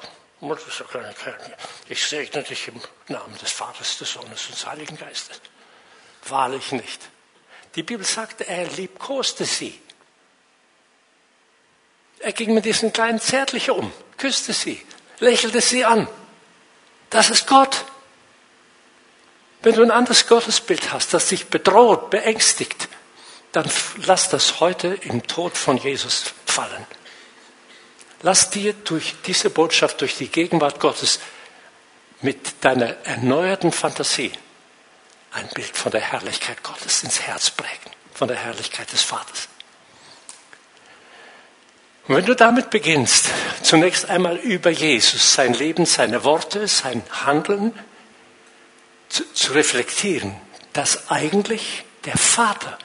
Ich 1.87 2.07
segne 2.07 2.43
dich 2.43 2.67
im 2.67 2.81
Namen 3.07 3.37
des 3.37 3.51
Vaters, 3.51 3.97
des 3.97 4.11
Sohnes 4.11 4.45
und 4.47 4.55
des 4.55 4.65
Heiligen 4.65 4.97
Geistes. 4.97 5.39
Wahrlich 6.27 6.71
nicht. 6.71 7.09
Die 7.75 7.83
Bibel 7.83 8.05
sagt, 8.05 8.41
er 8.41 8.67
liebkoste 8.67 9.45
sie. 9.45 9.79
Er 12.19 12.33
ging 12.33 12.53
mit 12.53 12.65
diesen 12.65 12.91
kleinen 12.91 13.19
Zärtlichen 13.19 13.75
um, 13.75 13.93
küsste 14.17 14.53
sie, 14.53 14.83
lächelte 15.19 15.61
sie 15.61 15.85
an. 15.85 16.07
Das 17.09 17.29
ist 17.29 17.47
Gott. 17.47 17.85
Wenn 19.63 19.75
du 19.75 19.83
ein 19.83 19.91
anderes 19.91 20.27
Gottesbild 20.27 20.91
hast, 20.91 21.13
das 21.13 21.27
dich 21.27 21.47
bedroht, 21.47 22.09
beängstigt, 22.09 22.87
dann 23.51 23.69
lass 24.05 24.29
das 24.29 24.59
heute 24.59 24.87
im 25.01 25.23
Tod 25.27 25.57
von 25.57 25.77
Jesus 25.77 26.33
fallen. 26.45 26.85
Lass 28.23 28.49
dir 28.49 28.73
durch 28.73 29.15
diese 29.25 29.49
Botschaft, 29.49 30.01
durch 30.01 30.15
die 30.15 30.27
Gegenwart 30.27 30.79
Gottes 30.79 31.19
mit 32.21 32.63
deiner 32.63 32.95
erneuerten 33.05 33.71
Fantasie 33.71 34.31
ein 35.31 35.47
Bild 35.49 35.75
von 35.75 35.91
der 35.91 36.01
Herrlichkeit 36.01 36.61
Gottes 36.63 37.03
ins 37.03 37.21
Herz 37.21 37.49
prägen, 37.51 37.91
von 38.13 38.27
der 38.27 38.37
Herrlichkeit 38.37 38.91
des 38.91 39.01
Vaters. 39.01 39.47
Und 42.07 42.15
wenn 42.15 42.25
du 42.25 42.35
damit 42.35 42.69
beginnst, 42.69 43.27
zunächst 43.61 44.09
einmal 44.09 44.37
über 44.37 44.69
Jesus, 44.69 45.33
sein 45.33 45.53
Leben, 45.53 45.85
seine 45.85 46.23
Worte, 46.23 46.67
sein 46.67 47.03
Handeln 47.25 47.73
zu, 49.11 49.31
zu 49.33 49.53
reflektieren, 49.53 50.35
dass 50.73 51.09
eigentlich 51.11 51.83
der 52.05 52.17
Vater 52.17 52.77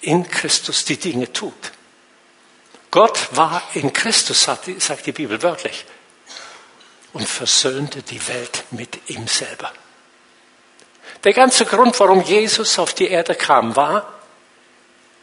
in 0.00 0.28
Christus 0.28 0.84
die 0.84 0.96
Dinge 0.96 1.32
tut. 1.32 1.72
Gott 2.90 3.28
war 3.32 3.62
in 3.74 3.92
Christus, 3.92 4.44
sagt 4.44 4.66
die, 4.66 4.78
sagt 4.78 5.06
die 5.06 5.12
Bibel 5.12 5.42
wörtlich, 5.42 5.84
und 7.12 7.26
versöhnte 7.26 8.02
die 8.02 8.26
Welt 8.28 8.64
mit 8.70 9.10
ihm 9.10 9.26
selber. 9.26 9.72
Der 11.24 11.32
ganze 11.32 11.64
Grund, 11.64 11.98
warum 11.98 12.22
Jesus 12.22 12.78
auf 12.78 12.94
die 12.94 13.08
Erde 13.08 13.34
kam, 13.34 13.74
war, 13.74 14.12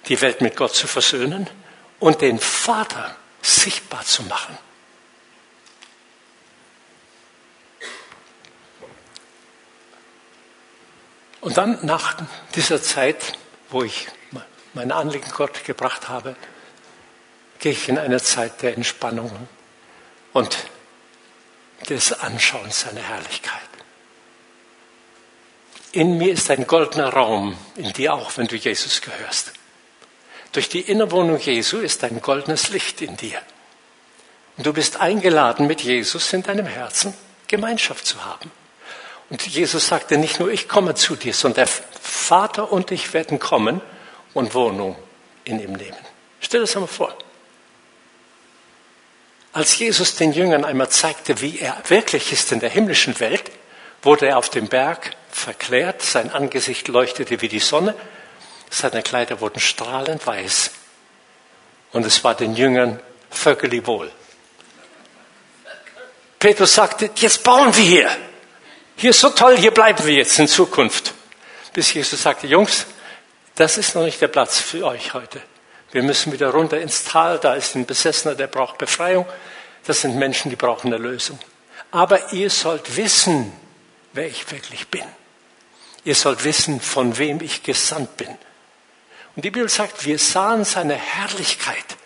die 0.08 0.20
Welt 0.22 0.42
mit 0.42 0.56
Gott 0.56 0.76
zu 0.76 0.88
versöhnen 0.88 1.50
und 2.00 2.22
den 2.22 2.40
Vater 2.40 3.16
sichtbar 3.42 4.04
zu 4.04 4.24
machen. 4.24 4.58
Und 11.46 11.58
dann 11.58 11.78
nach 11.86 12.16
dieser 12.56 12.82
Zeit, 12.82 13.34
wo 13.70 13.84
ich 13.84 14.08
mein 14.74 14.92
Anliegen 14.92 15.30
Gott 15.30 15.64
gebracht 15.64 16.10
habe, 16.10 16.36
gehe 17.60 17.72
ich 17.72 17.88
in 17.88 18.00
eine 18.00 18.20
Zeit 18.20 18.64
der 18.64 18.74
Entspannung 18.74 19.32
und 20.34 20.58
des 21.88 22.14
Anschauens 22.14 22.82
seiner 22.82 23.04
Herrlichkeit. 23.04 23.62
In 25.92 26.18
mir 26.18 26.34
ist 26.34 26.50
ein 26.50 26.66
goldener 26.66 27.10
Raum, 27.10 27.56
in 27.76 27.94
dir 27.94 28.16
auch, 28.16 28.36
wenn 28.38 28.48
du 28.48 28.56
Jesus 28.56 29.02
gehörst. 29.02 29.54
Durch 30.52 30.68
die 30.68 30.82
Innerwohnung 30.82 31.38
Jesu 31.38 31.78
ist 31.78 32.04
ein 32.04 32.24
goldenes 32.24 32.70
Licht 32.70 33.04
in 33.04 33.18
dir. 33.18 33.40
Und 34.58 34.66
du 34.66 34.74
bist 34.74 35.00
eingeladen, 35.00 35.68
mit 35.68 35.82
Jesus 35.82 36.34
in 36.34 36.42
deinem 36.42 36.66
Herzen 36.66 37.14
Gemeinschaft 37.46 38.08
zu 38.08 38.26
haben. 38.26 38.50
Und 39.30 39.46
Jesus 39.46 39.88
sagte 39.88 40.18
nicht 40.18 40.40
nur, 40.40 40.50
ich 40.50 40.68
komme 40.68 40.96
zu 40.96 41.16
dir, 41.16 41.34
sondern 41.34 41.66
der 41.66 41.74
Vater 42.02 42.72
und 42.72 42.92
ich 42.92 43.14
werden 43.14 43.40
kommen 43.40 43.82
und 44.34 44.54
Wohnung 44.54 44.96
in 45.44 45.60
ihm 45.60 45.74
nehmen. 45.74 45.98
Stell 46.40 46.60
dir 46.60 46.66
das 46.66 46.76
einmal 46.76 46.88
vor. 46.88 47.18
Als 49.54 49.80
Jesus 49.80 50.16
den 50.16 50.34
Jüngern 50.34 50.66
einmal 50.66 50.90
zeigte, 50.90 51.42
wie 51.42 51.60
er 51.60 51.82
wirklich 51.88 52.34
ist 52.34 52.52
in 52.52 52.60
der 52.60 52.70
himmlischen 52.70 53.20
Welt, 53.20 53.52
wurde 54.04 54.28
er 54.28 54.38
auf 54.38 54.50
dem 54.50 54.68
Berg 54.68 55.12
verklärt, 55.32 56.02
sein 56.02 56.30
Angesicht 56.32 56.88
leuchtete 56.88 57.42
wie 57.42 57.48
die 57.48 57.60
Sonne, 57.60 57.96
seine 58.70 59.02
Kleider 59.02 59.42
wurden 59.42 59.60
strahlend 59.60 60.28
weiß 60.28 60.72
und 61.94 62.06
es 62.06 62.24
war 62.24 62.36
den 62.36 62.56
Jüngern 62.56 63.00
völlig 63.30 63.88
wohl. 63.88 64.12
Petrus 66.40 66.76
sagte, 66.76 67.10
jetzt 67.16 67.44
bauen 67.44 67.76
wir 67.76 67.84
hier. 67.84 68.18
Hier 68.98 69.10
ist 69.10 69.20
so 69.20 69.30
toll, 69.30 69.58
hier 69.58 69.72
bleiben 69.72 70.06
wir 70.06 70.14
jetzt 70.14 70.40
in 70.40 70.48
Zukunft. 70.48 71.14
Bis 71.74 71.94
Jesus 71.94 72.22
sagte, 72.22 72.48
Jungs, 72.48 72.86
das 73.56 73.78
ist 73.78 73.94
noch 73.96 74.04
nicht 74.04 74.22
der 74.22 74.30
Platz 74.30 74.60
für 74.60 74.86
euch 74.86 75.14
heute. 75.14 75.42
Wir 75.92 76.02
müssen 76.02 76.32
wieder 76.32 76.50
runter 76.50 76.80
ins 76.80 77.04
Tal, 77.04 77.38
da 77.40 77.56
ist 77.56 77.76
ein 77.76 77.86
Besessener, 77.86 78.36
der 78.36 78.48
braucht 78.48 78.78
Befreiung. 78.78 79.26
Das 79.86 80.02
sind 80.02 80.16
Menschen, 80.16 80.50
die 80.50 80.56
brauchen 80.56 80.94
eine 80.94 81.02
Lösung. 81.02 81.40
Aber 81.92 82.34
ihr 82.34 82.50
sollt 82.50 82.96
wissen, 82.96 83.52
wer 84.14 84.28
ich 84.28 84.50
wirklich 84.52 84.88
bin. 84.88 85.06
Ihr 86.06 86.16
sollt 86.16 86.44
wissen, 86.44 86.80
von 86.80 87.18
wem 87.18 87.42
ich 87.42 87.64
gesandt 87.64 88.16
bin. 88.18 88.30
Und 89.36 89.44
die 89.44 89.52
Bibel 89.52 89.70
sagt, 89.70 90.06
wir 90.06 90.20
sahen 90.20 90.64
seine 90.64 90.96
Herrlichkeit, 90.96 91.98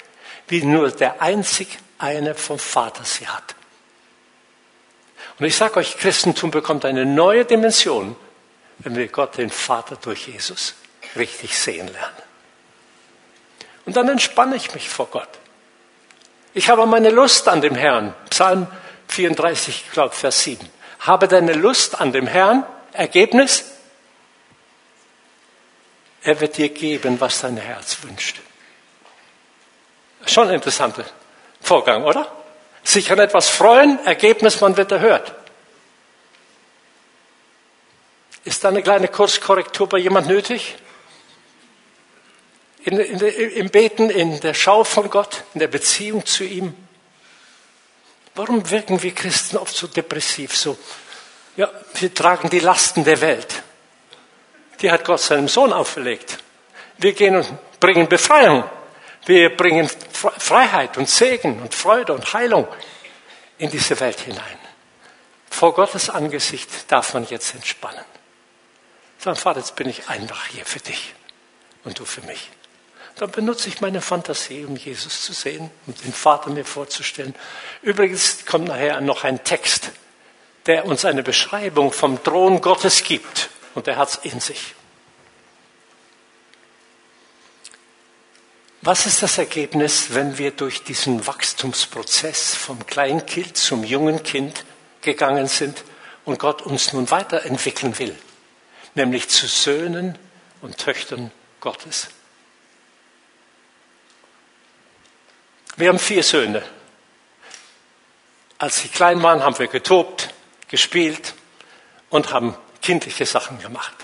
wie 0.47 0.63
nur 0.63 0.89
der 0.89 1.21
einzig 1.21 1.67
eine 1.99 2.34
vom 2.34 2.58
Vater 2.58 3.04
sie 3.04 3.28
hat. 3.28 3.56
Und 5.39 5.45
ich 5.45 5.56
sage 5.56 5.78
euch, 5.78 5.97
Christentum 5.97 6.52
bekommt 6.52 6.84
eine 6.84 7.06
neue 7.06 7.45
Dimension, 7.45 8.15
wenn 8.80 8.95
wir 8.95 9.08
Gott, 9.08 9.38
den 9.38 9.49
Vater, 9.49 9.95
durch 9.95 10.28
Jesus 10.28 10.75
richtig 11.15 11.58
sehen 11.58 11.88
lernen. 11.88 12.23
Und 13.86 13.95
dann 13.95 14.10
entspanne 14.10 14.56
ich 14.56 14.73
mich 14.73 14.89
vor 14.89 15.08
Gott. 15.08 15.30
Ich 16.54 16.69
habe 16.69 16.86
meine 16.86 17.10
Lust 17.10 17.47
an 17.47 17.62
dem 17.62 17.75
Herrn. 17.75 18.13
Psalm 18.30 18.67
34, 19.08 19.86
ich 19.86 19.91
glaube, 19.91 20.13
Vers 20.13 20.43
7. 20.43 20.67
Habe 20.99 21.28
deine 21.28 21.54
Lust 21.54 21.99
an 21.99 22.12
dem 22.12 22.28
Herrn. 22.28 22.65
Ergebnis? 22.91 23.65
Er 26.21 26.39
wird 26.41 26.58
dir 26.58 26.69
geben, 26.69 27.21
was 27.21 27.41
dein 27.41 27.56
Herz 27.58 27.97
wünscht. 28.04 28.41
Schon 30.25 30.49
ein 30.49 30.56
interessanter 30.56 31.06
Vorgang, 31.62 32.04
oder? 32.04 32.30
Sich 32.89 33.12
an 33.12 33.19
etwas 33.19 33.49
freuen, 33.49 34.04
Ergebnis, 34.04 34.62
man 34.62 34.75
wird 34.75 34.91
erhört. 34.91 35.36
Ist 38.45 38.63
da 38.63 38.69
eine 38.69 38.82
kleine 38.82 39.08
Kurskorrektur 39.08 39.88
bei 39.88 39.99
jemand 39.99 40.25
nötig? 40.25 40.75
In, 42.86 42.97
in, 42.97 43.19
Im 43.19 43.69
Beten, 43.69 44.10
in 44.10 44.39
der 44.39 44.56
Schau 44.56 44.84
von 44.84 45.12
Gott, 45.12 45.43
in 45.54 45.60
der 45.60 45.67
Beziehung 45.67 46.25
zu 46.25 46.43
ihm? 46.43 46.73
Warum 48.34 48.67
wirken 48.71 49.04
wir 49.04 49.13
Christen 49.13 49.58
oft 49.58 49.75
so 49.75 49.86
depressiv, 49.86 50.56
so, 50.56 50.75
ja, 51.58 51.69
wir 51.93 52.12
tragen 52.12 52.49
die 52.49 52.60
Lasten 52.60 53.04
der 53.04 53.21
Welt. 53.21 53.62
Die 54.82 54.89
hat 54.89 55.06
Gott 55.06 55.21
seinem 55.21 55.47
Sohn 55.47 55.73
auferlegt. 55.73 56.39
Wir 56.97 57.13
gehen 57.13 57.36
und 57.36 57.80
bringen 57.80 58.10
Befreiung. 58.10 58.63
Wir 59.29 59.55
bringen 59.55 59.87
Freiheit 60.11 60.97
und 60.97 61.07
Segen 61.07 61.61
und 61.61 61.75
Freude 61.75 62.13
und 62.13 62.33
Heilung 62.33 62.67
in 63.59 63.69
diese 63.69 63.99
Welt 63.99 64.19
hinein. 64.21 64.57
Vor 65.51 65.75
Gottes 65.75 66.09
Angesicht 66.09 66.91
darf 66.91 67.13
man 67.13 67.27
jetzt 67.27 67.53
entspannen. 67.53 68.03
Sagen, 69.19 69.37
Vater, 69.37 69.59
jetzt 69.59 69.75
bin 69.75 69.87
ich 69.87 70.09
einfach 70.09 70.47
hier 70.47 70.65
für 70.65 70.79
dich 70.79 71.13
und 71.83 71.99
du 71.99 72.05
für 72.05 72.21
mich. 72.21 72.49
Dann 73.17 73.29
benutze 73.29 73.69
ich 73.69 73.81
meine 73.81 74.01
Fantasie, 74.01 74.65
um 74.65 74.75
Jesus 74.75 75.21
zu 75.21 75.33
sehen 75.33 75.69
und 75.85 76.03
den 76.03 76.13
Vater 76.13 76.49
mir 76.49 76.65
vorzustellen. 76.65 77.35
Übrigens 77.83 78.47
kommt 78.47 78.69
nachher 78.69 78.99
noch 78.99 79.25
ein 79.25 79.43
Text, 79.43 79.91
der 80.65 80.87
uns 80.87 81.05
eine 81.05 81.21
Beschreibung 81.21 81.91
vom 81.91 82.23
Thron 82.23 82.61
Gottes 82.61 83.03
gibt 83.03 83.51
und 83.75 83.87
er 83.87 83.97
hat 83.97 84.09
es 84.09 84.15
in 84.23 84.39
sich. 84.39 84.73
Was 88.81 89.05
ist 89.05 89.21
das 89.21 89.37
Ergebnis, 89.37 90.13
wenn 90.13 90.37
wir 90.37 90.51
durch 90.51 90.83
diesen 90.83 91.27
Wachstumsprozess 91.27 92.55
vom 92.55 92.85
Kleinkind 92.85 93.57
zum 93.57 93.83
jungen 93.83 94.23
Kind 94.23 94.63
gegangen 95.01 95.47
sind 95.47 95.83
und 96.23 96.39
Gott 96.39 96.61
uns 96.61 96.93
nun 96.93 97.11
weiterentwickeln 97.11 97.99
will, 97.99 98.15
nämlich 98.95 99.27
zu 99.27 99.47
Söhnen 99.47 100.17
und 100.61 100.77
Töchtern 100.77 101.31
Gottes? 101.59 102.07
Wir 105.75 105.89
haben 105.89 105.99
vier 105.99 106.23
Söhne. 106.23 106.63
Als 108.59 108.79
sie 108.79 108.87
klein 108.87 109.21
waren, 109.21 109.43
haben 109.43 109.59
wir 109.59 109.67
getobt, 109.67 110.33
gespielt 110.69 111.33
und 112.09 112.31
haben 112.31 112.55
kindliche 112.81 113.25
Sachen 113.25 113.59
gemacht. 113.59 113.95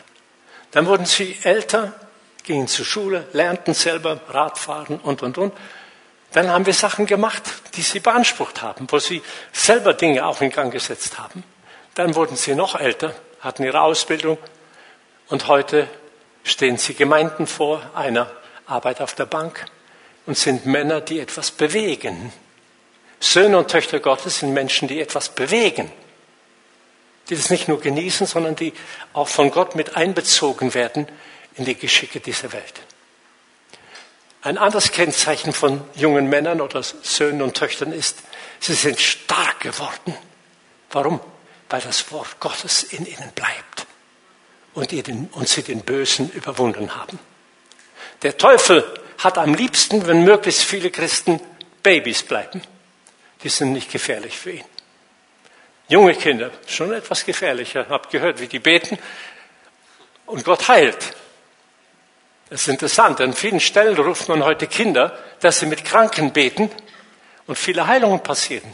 Dann 0.71 0.85
wurden 0.85 1.05
sie 1.05 1.38
älter 1.43 2.04
gingen 2.45 2.67
zur 2.67 2.86
Schule, 2.86 3.27
lernten 3.34 3.73
selber 3.73 4.21
Radfahren 4.29 4.99
und, 4.99 5.21
und, 5.21 5.38
und. 5.38 5.53
Dann 6.31 6.49
haben 6.49 6.65
wir 6.65 6.73
Sachen 6.73 7.05
gemacht, 7.05 7.43
die 7.75 7.81
sie 7.81 7.99
beansprucht 7.99 8.62
haben, 8.62 8.88
wo 8.89 8.99
sie 8.99 9.21
selber 9.51 9.93
Dinge 9.93 10.25
auch 10.25 10.41
in 10.41 10.51
Gang 10.51 10.71
gesetzt 10.71 11.17
haben. 11.17 11.43
Dann 11.95 12.15
wurden 12.15 12.36
sie 12.36 12.55
noch 12.55 12.79
älter, 12.79 13.15
hatten 13.39 13.63
ihre 13.63 13.81
Ausbildung 13.81 14.38
und 15.27 15.47
heute 15.47 15.88
stehen 16.43 16.77
sie 16.77 16.93
Gemeinden 16.93 17.47
vor, 17.47 17.81
einer 17.95 18.29
arbeitet 18.67 19.01
auf 19.01 19.15
der 19.15 19.25
Bank 19.25 19.65
und 20.25 20.38
sind 20.38 20.65
Männer, 20.65 21.01
die 21.01 21.19
etwas 21.19 21.51
bewegen. 21.51 22.34
Söhne 23.19 23.58
und 23.58 23.71
Töchter 23.71 23.99
Gottes 23.99 24.39
sind 24.39 24.53
Menschen, 24.53 24.88
die 24.88 24.99
etwas 24.99 25.29
bewegen, 25.29 25.91
die 27.29 27.36
das 27.36 27.49
nicht 27.49 27.67
nur 27.67 27.79
genießen, 27.79 28.27
sondern 28.27 28.55
die 28.55 28.73
auch 29.13 29.27
von 29.27 29.51
Gott 29.51 29.75
mit 29.75 29.95
einbezogen 29.95 30.73
werden 30.73 31.08
in 31.55 31.65
die 31.65 31.75
Geschicke 31.75 32.19
dieser 32.19 32.51
Welt. 32.51 32.81
Ein 34.41 34.57
anderes 34.57 34.91
Kennzeichen 34.91 35.53
von 35.53 35.81
jungen 35.95 36.29
Männern 36.29 36.61
oder 36.61 36.83
Söhnen 36.83 37.41
und 37.41 37.57
Töchtern 37.57 37.91
ist, 37.91 38.19
sie 38.59 38.75
sind 38.75 38.99
stark 38.99 39.61
geworden. 39.61 40.15
Warum? 40.91 41.19
Weil 41.69 41.81
das 41.81 42.11
Wort 42.11 42.39
Gottes 42.39 42.83
in 42.83 43.07
ihnen 43.07 43.31
bleibt 43.33 43.87
und, 44.75 44.91
den, 44.91 45.29
und 45.31 45.47
sie 45.49 45.63
den 45.63 45.81
Bösen 45.81 46.29
überwunden 46.31 46.95
haben. 46.95 47.17
Der 48.21 48.37
Teufel 48.37 48.83
hat 49.17 49.37
am 49.37 49.55
liebsten, 49.55 50.05
wenn 50.05 50.23
möglichst 50.23 50.63
viele 50.63 50.91
Christen 50.91 51.39
Babys 51.81 52.23
bleiben. 52.23 52.61
Die 53.43 53.49
sind 53.49 53.73
nicht 53.73 53.91
gefährlich 53.91 54.37
für 54.37 54.51
ihn. 54.51 54.65
Junge 55.87 56.15
Kinder, 56.15 56.51
schon 56.67 56.93
etwas 56.93 57.25
gefährlicher. 57.25 57.81
Ich 57.81 57.89
habe 57.89 58.07
gehört, 58.09 58.39
wie 58.39 58.47
die 58.47 58.59
beten 58.59 58.97
und 60.25 60.43
Gott 60.43 60.67
heilt. 60.67 61.15
Das 62.49 62.62
ist 62.62 62.67
interessant. 62.67 63.19
An 63.21 63.34
vielen 63.34 63.60
Stellen 63.60 63.97
ruft 63.97 64.29
man 64.29 64.43
heute 64.43 64.67
Kinder, 64.67 65.17
dass 65.39 65.60
sie 65.60 65.65
mit 65.65 65.84
Kranken 65.84 66.31
beten 66.31 66.69
und 67.47 67.58
viele 67.58 67.88
Heilungen 67.88 68.21
passieren. 68.21 68.71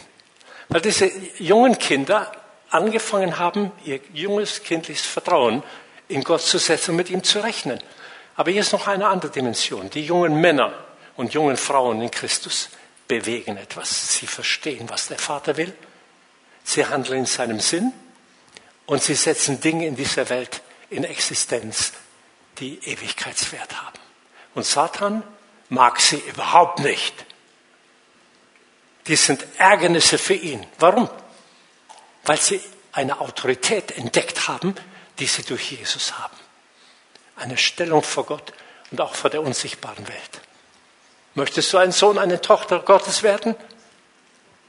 Weil 0.68 0.82
diese 0.82 1.12
jungen 1.38 1.78
Kinder 1.78 2.32
angefangen 2.70 3.40
haben, 3.40 3.72
ihr 3.86 4.00
junges 4.14 4.64
kindliches 4.64 5.06
Vertrauen 5.06 5.64
in 6.08 6.24
Gott 6.24 6.42
zu 6.42 6.58
setzen 6.58 6.92
und 6.92 6.98
mit 6.98 7.10
ihm 7.10 7.24
zu 7.24 7.40
rechnen. 7.40 7.80
Aber 8.36 8.52
hier 8.52 8.62
ist 8.62 8.74
noch 8.74 8.88
eine 8.88 9.08
andere 9.08 9.32
Dimension. 9.32 9.90
Die 9.90 10.06
jungen 10.06 10.40
Männer 10.40 10.74
und 11.16 11.34
jungen 11.34 11.58
Frauen 11.58 12.02
in 12.02 12.12
Christus 12.12 12.70
bewegen 13.08 13.58
etwas. 13.58 14.18
Sie 14.18 14.28
verstehen, 14.28 14.90
was 14.90 15.08
der 15.08 15.18
Vater 15.18 15.58
will. 15.58 15.74
Sie 16.64 16.86
handeln 16.86 17.20
in 17.20 17.26
seinem 17.26 17.60
Sinn 17.60 17.92
und 18.86 19.02
sie 19.02 19.16
setzen 19.16 19.60
Dinge 19.60 19.88
in 19.88 19.96
dieser 19.96 20.30
Welt 20.30 20.62
in 20.90 21.04
Existenz, 21.04 21.94
die 22.62 22.80
Ewigkeitswert 22.86 23.82
haben. 23.82 24.00
Und 24.54 24.66
Satan 24.66 25.24
mag 25.70 26.00
sie 26.00 26.18
überhaupt 26.18 26.80
nicht. 26.80 27.14
Die 29.08 29.16
sind 29.16 29.46
Ärgernisse 29.58 30.18
für 30.18 30.36
ihn. 30.36 30.66
Warum? 30.78 31.10
Weil 32.24 32.40
sie 32.40 32.62
eine 32.92 33.20
Autorität 33.20 33.98
entdeckt 33.98 34.48
haben, 34.48 34.76
die 35.20 35.26
sie 35.26 35.44
durch 35.44 35.72
Jesus 35.72 36.20
haben. 36.20 36.38
Eine 37.36 37.58
Stellung 37.58 38.04
vor 38.04 38.26
Gott 38.26 38.54
und 38.92 39.02
auch 39.02 39.16
vor 39.16 39.32
der 39.32 39.42
unsichtbaren 39.42 40.08
Welt. 40.08 40.42
Möchtest 41.34 41.74
du 41.74 41.78
ein 41.78 41.92
Sohn, 41.92 42.20
eine 42.20 42.42
Tochter 42.42 42.80
Gottes 42.80 43.24
werden? 43.24 43.56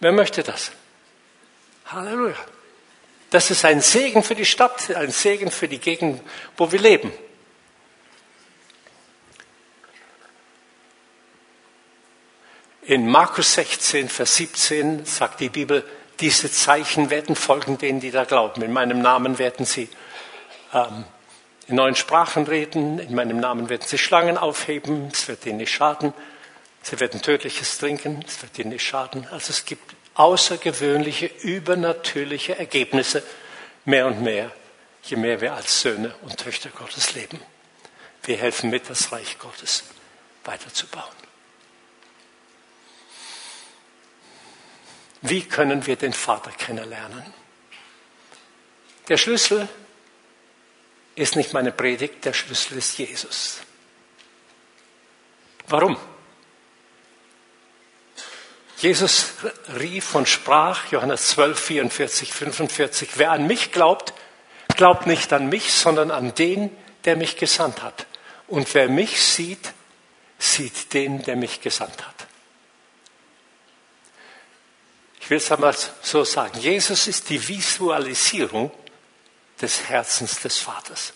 Wer 0.00 0.12
möchte 0.12 0.42
das? 0.42 0.72
Halleluja. 1.86 2.36
Das 3.30 3.50
ist 3.50 3.64
ein 3.64 3.80
Segen 3.80 4.22
für 4.22 4.34
die 4.34 4.44
Stadt, 4.44 4.94
ein 4.94 5.10
Segen 5.10 5.50
für 5.50 5.68
die 5.68 5.78
Gegend, 5.78 6.22
wo 6.56 6.70
wir 6.72 6.80
leben. 6.80 7.12
In 12.84 13.08
Markus 13.08 13.54
16, 13.54 14.08
Vers 14.08 14.36
17 14.36 15.04
sagt 15.04 15.38
die 15.38 15.50
Bibel, 15.50 15.84
diese 16.18 16.50
Zeichen 16.50 17.10
werden 17.10 17.36
folgen 17.36 17.78
denen, 17.78 18.00
die 18.00 18.10
da 18.10 18.24
glauben. 18.24 18.60
In 18.62 18.72
meinem 18.72 19.00
Namen 19.00 19.38
werden 19.38 19.64
sie 19.64 19.88
ähm, 20.74 21.04
in 21.68 21.76
neuen 21.76 21.94
Sprachen 21.94 22.44
reden, 22.44 22.98
in 22.98 23.14
meinem 23.14 23.38
Namen 23.38 23.68
werden 23.68 23.86
sie 23.86 23.98
Schlangen 23.98 24.36
aufheben, 24.36 25.10
es 25.12 25.28
wird 25.28 25.46
ihnen 25.46 25.58
nicht 25.58 25.72
schaden. 25.72 26.12
Sie 26.82 26.98
werden 26.98 27.22
tödliches 27.22 27.78
trinken, 27.78 28.24
es 28.26 28.42
wird 28.42 28.58
ihnen 28.58 28.70
nicht 28.70 28.84
schaden. 28.84 29.28
Also 29.30 29.50
es 29.50 29.64
gibt 29.64 29.94
außergewöhnliche, 30.14 31.26
übernatürliche 31.26 32.58
Ergebnisse 32.58 33.22
mehr 33.84 34.06
und 34.06 34.22
mehr, 34.22 34.50
je 35.04 35.16
mehr 35.16 35.40
wir 35.40 35.54
als 35.54 35.82
Söhne 35.82 36.12
und 36.22 36.36
Töchter 36.36 36.70
Gottes 36.70 37.14
leben. 37.14 37.40
Wir 38.24 38.38
helfen 38.38 38.70
mit, 38.70 38.90
das 38.90 39.12
Reich 39.12 39.38
Gottes 39.38 39.84
weiterzubauen. 40.44 41.21
Wie 45.22 45.44
können 45.44 45.86
wir 45.86 45.96
den 45.96 46.12
Vater 46.12 46.50
kennenlernen? 46.50 47.22
Der 49.08 49.16
Schlüssel 49.16 49.68
ist 51.14 51.36
nicht 51.36 51.52
meine 51.52 51.72
Predigt, 51.72 52.24
der 52.24 52.32
Schlüssel 52.32 52.78
ist 52.78 52.98
Jesus. 52.98 53.60
Warum? 55.68 55.96
Jesus 58.78 59.34
rief 59.78 60.16
und 60.16 60.28
sprach, 60.28 60.90
Johannes 60.90 61.28
12, 61.28 61.60
44, 61.60 62.32
45, 62.32 63.10
wer 63.14 63.30
an 63.30 63.46
mich 63.46 63.70
glaubt, 63.70 64.12
glaubt 64.76 65.06
nicht 65.06 65.32
an 65.32 65.48
mich, 65.48 65.72
sondern 65.72 66.10
an 66.10 66.34
den, 66.34 66.76
der 67.04 67.16
mich 67.16 67.36
gesandt 67.36 67.82
hat. 67.82 68.06
Und 68.48 68.74
wer 68.74 68.88
mich 68.88 69.22
sieht, 69.22 69.72
sieht 70.38 70.92
den, 70.94 71.22
der 71.22 71.36
mich 71.36 71.60
gesandt 71.60 72.04
hat. 72.04 72.26
Ich 75.22 75.30
will 75.30 75.36
es 75.36 75.52
einmal 75.52 75.74
so 76.02 76.24
sagen. 76.24 76.58
Jesus 76.58 77.06
ist 77.06 77.30
die 77.30 77.46
Visualisierung 77.46 78.72
des 79.60 79.88
Herzens 79.88 80.40
des 80.40 80.58
Vaters. 80.58 81.12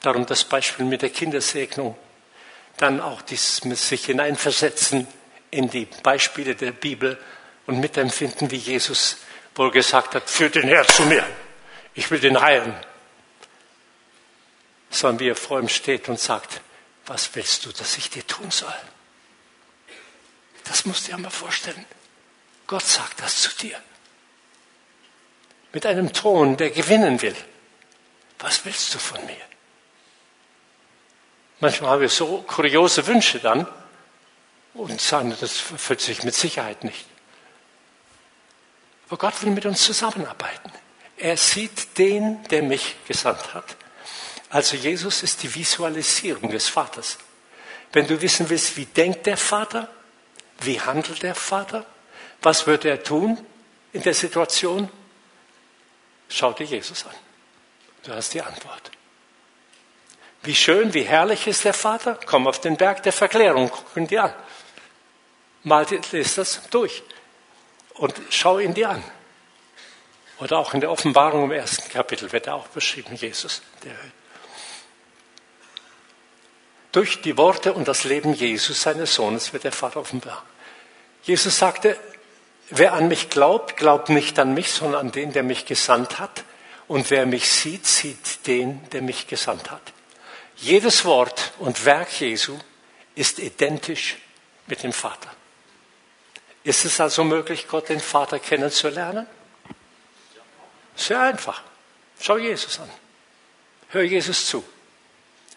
Darum 0.00 0.26
das 0.26 0.42
Beispiel 0.42 0.84
mit 0.84 1.02
der 1.02 1.10
Kindersegnung. 1.10 1.96
dann 2.78 3.00
auch 3.00 3.20
dieses 3.20 3.58
sich 3.88 4.06
hineinversetzen 4.06 5.06
in 5.50 5.68
die 5.68 5.86
Beispiele 6.02 6.54
der 6.54 6.72
Bibel 6.72 7.18
und 7.66 7.78
mitempfinden, 7.78 8.50
wie 8.50 8.56
Jesus 8.56 9.18
wohl 9.54 9.70
gesagt 9.70 10.14
hat, 10.14 10.30
führt 10.30 10.54
den 10.54 10.66
Herr 10.66 10.86
zu 10.86 11.02
mir. 11.02 11.24
Ich 11.92 12.10
will 12.10 12.20
den 12.20 12.40
heilen. 12.40 12.74
Sondern 14.88 15.20
wie 15.20 15.28
er 15.28 15.36
vor 15.36 15.60
ihm 15.60 15.68
steht 15.68 16.08
und 16.08 16.18
sagt, 16.18 16.62
was 17.04 17.34
willst 17.34 17.66
du, 17.66 17.72
dass 17.72 17.98
ich 17.98 18.08
dir 18.08 18.26
tun 18.26 18.50
soll? 18.50 18.72
Das 20.64 20.86
musst 20.86 21.06
du 21.06 21.12
dir 21.12 21.18
mal 21.18 21.28
vorstellen. 21.28 21.84
Gott 22.70 22.86
sagt 22.86 23.20
das 23.20 23.42
zu 23.42 23.50
dir. 23.56 23.76
Mit 25.72 25.84
einem 25.86 26.12
Ton, 26.12 26.56
der 26.56 26.70
gewinnen 26.70 27.20
will. 27.20 27.34
Was 28.38 28.64
willst 28.64 28.94
du 28.94 29.00
von 29.00 29.26
mir? 29.26 29.44
Manchmal 31.58 31.90
haben 31.90 32.00
wir 32.00 32.08
so 32.08 32.44
kuriose 32.46 33.04
Wünsche 33.08 33.40
dann 33.40 33.66
und 34.74 35.00
sagen, 35.00 35.36
das 35.40 35.68
erfüllt 35.72 36.00
sich 36.00 36.22
mit 36.22 36.36
Sicherheit 36.36 36.84
nicht. 36.84 37.06
Aber 39.08 39.16
Gott 39.16 39.42
will 39.42 39.50
mit 39.50 39.66
uns 39.66 39.82
zusammenarbeiten. 39.82 40.70
Er 41.16 41.36
sieht 41.36 41.98
den, 41.98 42.40
der 42.50 42.62
mich 42.62 42.94
gesandt 43.08 43.52
hat. 43.52 43.76
Also 44.48 44.76
Jesus 44.76 45.24
ist 45.24 45.42
die 45.42 45.52
Visualisierung 45.52 46.48
des 46.52 46.68
Vaters. 46.68 47.18
Wenn 47.92 48.06
du 48.06 48.22
wissen 48.22 48.48
willst, 48.48 48.76
wie 48.76 48.86
denkt 48.86 49.26
der 49.26 49.36
Vater, 49.36 49.88
wie 50.60 50.80
handelt 50.80 51.24
der 51.24 51.34
Vater, 51.34 51.84
was 52.42 52.66
wird 52.66 52.84
er 52.84 53.02
tun 53.02 53.38
in 53.92 54.02
der 54.02 54.14
Situation, 54.14 54.88
schau 56.28 56.52
dir 56.52 56.64
Jesus 56.64 57.04
an. 57.06 57.14
Du 58.02 58.12
hast 58.12 58.32
die 58.34 58.40
Antwort. 58.40 58.90
Wie 60.42 60.54
schön, 60.54 60.94
wie 60.94 61.02
herrlich 61.02 61.46
ist 61.46 61.64
der 61.64 61.74
Vater? 61.74 62.18
Komm 62.24 62.46
auf 62.46 62.60
den 62.60 62.76
Berg 62.76 63.02
der 63.02 63.12
Verklärung, 63.12 63.70
guck 63.70 63.96
ihn 63.96 64.06
dir 64.06 64.24
an. 64.24 64.34
Mal 65.62 65.86
lest 66.12 66.38
das 66.38 66.62
durch 66.70 67.02
und 67.94 68.14
schau 68.30 68.58
ihn 68.58 68.72
dir 68.72 68.90
an. 68.90 69.04
Oder 70.38 70.58
auch 70.58 70.72
in 70.72 70.80
der 70.80 70.90
Offenbarung 70.90 71.44
im 71.44 71.50
ersten 71.50 71.90
Kapitel 71.90 72.32
wird 72.32 72.46
er 72.46 72.54
auch 72.54 72.68
beschrieben, 72.68 73.14
Jesus. 73.14 73.60
Der 73.84 73.94
durch 76.92 77.22
die 77.22 77.36
Worte 77.36 77.72
und 77.72 77.86
das 77.86 78.04
Leben 78.04 78.34
Jesus, 78.34 78.82
seines 78.82 79.14
Sohnes, 79.14 79.52
wird 79.52 79.64
der 79.64 79.72
Vater 79.72 80.00
offenbar. 80.00 80.42
Jesus 81.22 81.56
sagte, 81.56 81.96
wer 82.70 82.94
an 82.94 83.08
mich 83.08 83.30
glaubt, 83.30 83.76
glaubt 83.76 84.08
nicht 84.08 84.38
an 84.38 84.54
mich, 84.54 84.72
sondern 84.72 85.00
an 85.00 85.12
den, 85.12 85.32
der 85.32 85.42
mich 85.42 85.66
gesandt 85.66 86.18
hat. 86.18 86.44
Und 86.88 87.10
wer 87.10 87.26
mich 87.26 87.48
sieht, 87.48 87.86
sieht 87.86 88.46
den, 88.46 88.88
der 88.90 89.02
mich 89.02 89.26
gesandt 89.26 89.70
hat. 89.70 89.82
Jedes 90.56 91.04
Wort 91.04 91.52
und 91.58 91.84
Werk 91.84 92.20
Jesu 92.20 92.58
ist 93.14 93.38
identisch 93.38 94.18
mit 94.66 94.82
dem 94.82 94.92
Vater. 94.92 95.30
Ist 96.64 96.84
es 96.84 97.00
also 97.00 97.24
möglich, 97.24 97.68
Gott 97.68 97.88
den 97.88 98.00
Vater 98.00 98.38
kennenzulernen? 98.38 99.26
Sehr 100.96 101.20
einfach. 101.20 101.62
Schau 102.20 102.36
Jesus 102.36 102.78
an. 102.80 102.90
Hör 103.88 104.02
Jesus 104.02 104.46
zu. 104.46 104.62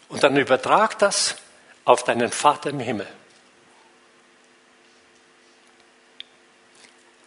Und 0.08 0.22
dann 0.22 0.36
übertrag 0.36 0.98
das 0.98 1.36
auf 1.84 2.04
deinen 2.04 2.32
Vater 2.32 2.70
im 2.70 2.80
Himmel. 2.80 3.06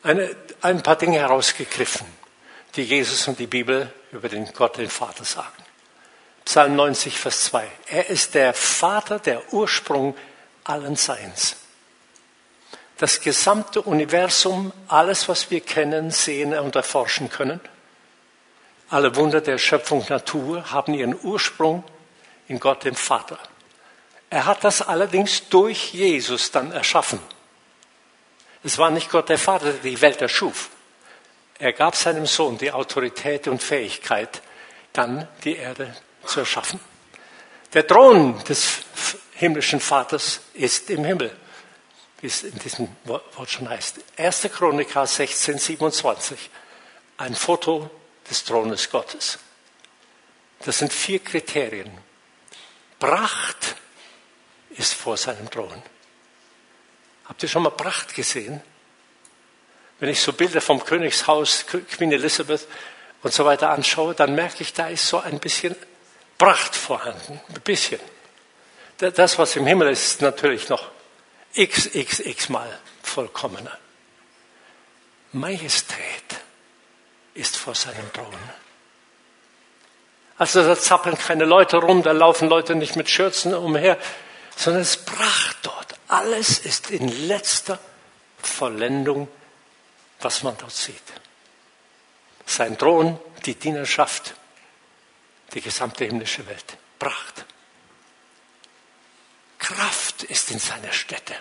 Eine, 0.03 0.36
ein 0.62 0.83
paar 0.83 0.95
Dinge 0.95 1.19
herausgegriffen, 1.19 2.07
die 2.75 2.83
Jesus 2.83 3.27
und 3.27 3.39
die 3.39 3.47
Bibel 3.47 3.91
über 4.12 4.29
den 4.29 4.51
Gott, 4.53 4.77
den 4.77 4.89
Vater 4.89 5.25
sagen. 5.25 5.47
Psalm 6.45 6.75
90, 6.75 7.19
Vers 7.19 7.45
2. 7.45 7.67
Er 7.88 8.10
ist 8.10 8.36
der 8.36 8.53
Vater, 8.53 9.19
der 9.19 9.53
Ursprung 9.53 10.15
allen 10.63 10.95
Seins 10.95 11.57
das 12.97 13.21
gesamte 13.21 13.81
Universum, 13.81 14.73
alles, 14.88 15.29
was 15.29 15.51
wir 15.51 15.62
kennen, 15.62 16.12
sehen 16.12 16.57
und 16.57 16.75
erforschen 16.75 17.29
können. 17.29 17.60
Alle 18.89 19.15
Wunder 19.15 19.41
der 19.41 19.57
Schöpfung 19.57 20.05
Natur 20.10 20.71
haben 20.71 20.93
ihren 20.93 21.17
Ursprung 21.21 21.83
in 22.47 22.60
Gott 22.60 22.86
dem 22.86 22.95
Vater. 22.95 23.38
Er 24.29 24.45
hat 24.45 24.63
das 24.63 24.81
allerdings 24.81 25.47
durch 25.49 25.93
Jesus 25.93 26.51
dann 26.51 26.71
erschaffen. 26.71 27.19
Es 28.67 28.77
war 28.77 28.91
nicht 28.91 29.10
Gott 29.10 29.30
der 29.30 29.38
Vater, 29.38 29.71
der 29.71 29.82
die 29.82 30.01
Welt 30.01 30.21
erschuf. 30.21 30.69
Er 31.58 31.71
gab 31.71 31.95
seinem 31.95 32.25
Sohn 32.25 32.58
die 32.58 32.71
Autorität 32.71 33.47
und 33.47 33.63
Fähigkeit, 33.63 34.41
dann 34.91 35.25
die 35.45 35.56
Erde 35.56 35.95
zu 36.25 36.41
erschaffen. 36.41 36.80
Der 37.73 37.88
Thron 37.88 38.43
des 38.43 38.80
himmlischen 39.36 39.80
Vaters 39.80 40.41
ist 40.53 40.89
im 40.89 41.06
Himmel 41.06 41.36
wie 42.19 42.27
es 42.27 42.43
in 42.43 42.58
diesem 42.60 42.89
Wort 43.06 43.49
schon 43.49 43.69
heißt. 43.69 43.99
1. 44.17 44.49
Chroniker 44.51 45.06
16, 45.06 45.60
27. 45.60 46.49
Ein 47.17 47.36
Foto 47.36 47.89
des 48.30 48.43
Thrones 48.43 48.89
Gottes. 48.89 49.39
Das 50.65 50.80
sind 50.80 50.91
vier 50.91 51.19
Kriterien. 51.19 51.91
Pracht 52.99 53.75
ist 54.71 54.93
vor 54.93 55.15
seinem 55.15 55.49
Thron. 55.49 55.82
Habt 57.28 57.44
ihr 57.44 57.50
schon 57.50 57.63
mal 57.63 57.72
Pracht 57.72 58.16
gesehen? 58.16 58.62
Wenn 60.00 60.10
ich 60.10 60.22
so 60.22 60.34
Bilder 60.34 60.62
vom 60.62 60.84
Königshaus, 60.84 61.66
Queen 61.68 62.12
Elizabeth 62.12 62.68
und 63.24 63.34
so 63.34 63.46
weiter 63.46 63.72
anschaue, 63.72 64.13
dann 64.13 64.36
merke 64.36 64.62
ich, 64.62 64.74
da 64.74 64.88
ist 64.88 65.08
so 65.08 65.20
ein 65.20 65.40
bisschen 65.40 65.76
Pracht 66.38 66.76
vorhanden. 66.76 67.42
Ein 67.50 67.62
bisschen. 67.62 68.00
Das, 68.98 69.38
was 69.38 69.56
im 69.56 69.68
Himmel 69.68 69.90
ist, 69.90 70.06
ist 70.06 70.22
natürlich 70.22 70.70
noch 70.70 70.90
xxx 71.56 72.50
mal 72.50 72.80
vollkommener. 73.02 73.78
Majestät 75.34 76.42
ist 77.34 77.58
vor 77.58 77.76
seinem 77.76 78.12
Thron. 78.13 78.34
Also 80.38 80.63
da 80.63 80.80
zappeln 80.80 81.18
keine 81.18 81.46
Leute 81.46 81.78
rum, 81.78 82.04
da 82.04 82.12
laufen 82.12 82.48
Leute 82.48 82.76
nicht 82.76 82.96
mit 82.96 83.10
Schürzen 83.10 83.54
umher, 83.54 83.98
sondern 84.56 84.84
es 84.84 84.98
Pracht 84.98 85.58
dort. 85.63 85.87
Alles 86.08 86.60
ist 86.60 86.89
in 86.89 87.28
letzter 87.28 87.80
Vollendung, 88.41 89.28
was 90.20 90.43
man 90.43 90.58
dort 90.58 90.72
sieht. 90.72 90.96
Sein 92.46 92.78
Thron, 92.78 93.20
die 93.46 93.56
Dienerschaft, 93.56 94.34
die 95.54 95.62
gesamte 95.62 96.06
himmlische 96.06 96.48
Welt. 96.48 96.78
Pracht. 96.98 97.46
Kraft 99.60 100.24
ist 100.24 100.52
in 100.52 100.60
seiner 100.60 100.93
Stätte. 100.93 101.36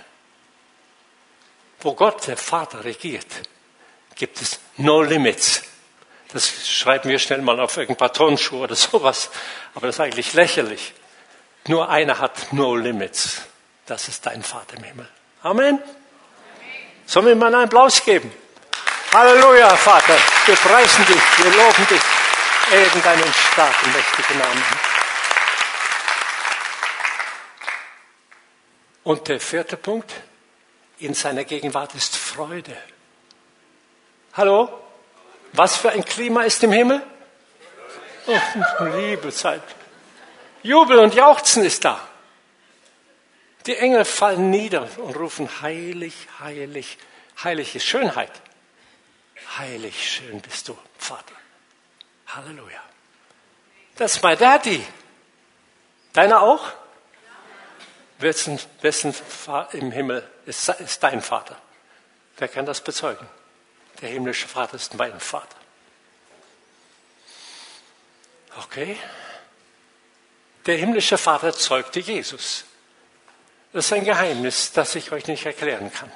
Wo 1.81 1.95
Gott, 1.95 2.27
der 2.27 2.37
Vater, 2.37 2.85
regiert, 2.85 3.27
gibt 4.17 4.41
es 4.43 4.59
no 4.79 5.03
limits. 5.03 5.63
Das 6.33 6.69
schreiben 6.69 7.09
wir 7.09 7.19
schnell 7.21 7.43
mal 7.43 7.61
auf 7.61 7.77
irgendein 7.77 7.99
paar 7.99 8.13
Tonschuhe 8.13 8.65
oder 8.65 8.75
sowas. 8.75 9.31
Aber 9.75 9.87
das 9.87 9.97
ist 9.97 10.01
eigentlich 10.01 10.33
lächerlich. 10.33 10.93
Nur 11.69 11.89
einer 11.89 12.19
hat 12.19 12.53
no 12.53 12.75
limits. 12.75 13.43
Das 13.87 14.09
ist 14.09 14.27
dein 14.27 14.43
Vater 14.43 14.77
im 14.77 14.83
Himmel. 14.83 15.09
Amen. 15.43 15.81
Sollen 17.07 17.27
wir 17.27 17.33
ihm 17.33 17.43
einen 17.43 17.55
Applaus 17.55 18.05
geben? 18.05 18.33
Halleluja, 19.15 19.77
Vater. 19.77 20.17
Wir 20.45 20.57
preisen 20.57 21.07
dich, 21.07 21.23
wir 21.39 21.51
loben 21.53 21.87
dich. 21.89 22.03
Irgendeinen 22.73 23.33
starken, 23.33 23.93
mächtigen 23.93 24.39
Namen. 24.39 24.65
Und 29.05 29.29
der 29.29 29.39
vierte 29.39 29.77
Punkt, 29.77 30.13
in 30.99 31.15
seiner 31.15 31.45
Gegenwart 31.45 31.95
ist 31.95 32.17
Freude. 32.17 32.77
Hallo? 34.33 34.69
Was 35.53 35.77
für 35.77 35.91
ein 35.91 36.05
Klima 36.05 36.43
ist 36.43 36.63
im 36.65 36.73
Himmel? 36.73 37.03
Oh, 38.27 38.41
liebe 38.97 39.31
Zeit. 39.33 39.63
Jubel 40.63 40.99
und 40.99 41.15
Jauchzen 41.15 41.65
ist 41.65 41.85
da. 41.85 42.01
Die 43.67 43.77
Engel 43.77 44.05
fallen 44.05 44.51
nieder 44.51 44.89
und 44.99 45.17
rufen 45.17 45.49
heilig, 45.61 46.15
heilig, 46.39 46.99
heilig 47.43 47.75
ist 47.75 47.85
Schönheit. 47.85 48.33
Heilig, 49.59 50.09
schön 50.09 50.41
bist 50.41 50.69
du, 50.69 50.79
Vater. 50.99 51.35
Halleluja. 52.29 52.83
Das 53.97 54.17
ist 54.17 54.23
mein 54.23 54.39
Daddy. 54.39 54.85
Deiner 56.13 56.43
auch? 56.43 56.73
wessen, 58.19 58.59
wessen 58.81 59.15
im 59.73 59.93
Himmel 59.93 60.29
ist, 60.47 60.69
ist 60.69 61.03
dein 61.03 61.23
Vater? 61.23 61.61
Wer 62.39 62.49
kann 62.49 62.67
das 62.67 62.81
bezeugen? 62.81 63.27
Der 64.01 64.11
himmlische 64.11 64.49
Vater 64.49 64.77
ist 64.77 64.95
mein 64.95 65.19
Vater. 65.21 65.57
Okay? 68.59 68.99
Der 70.67 70.77
himmlische 70.77 71.19
Vater 71.19 71.53
zeugte 71.53 72.01
Jesus. 72.01 72.65
Das 73.73 73.87
ist 73.87 73.93
ein 73.93 74.05
Geheimnis, 74.05 74.73
das 74.73 74.95
ich 74.95 75.13
euch 75.13 75.27
nicht 75.27 75.45
erklären 75.45 75.93
kann. 75.93 76.11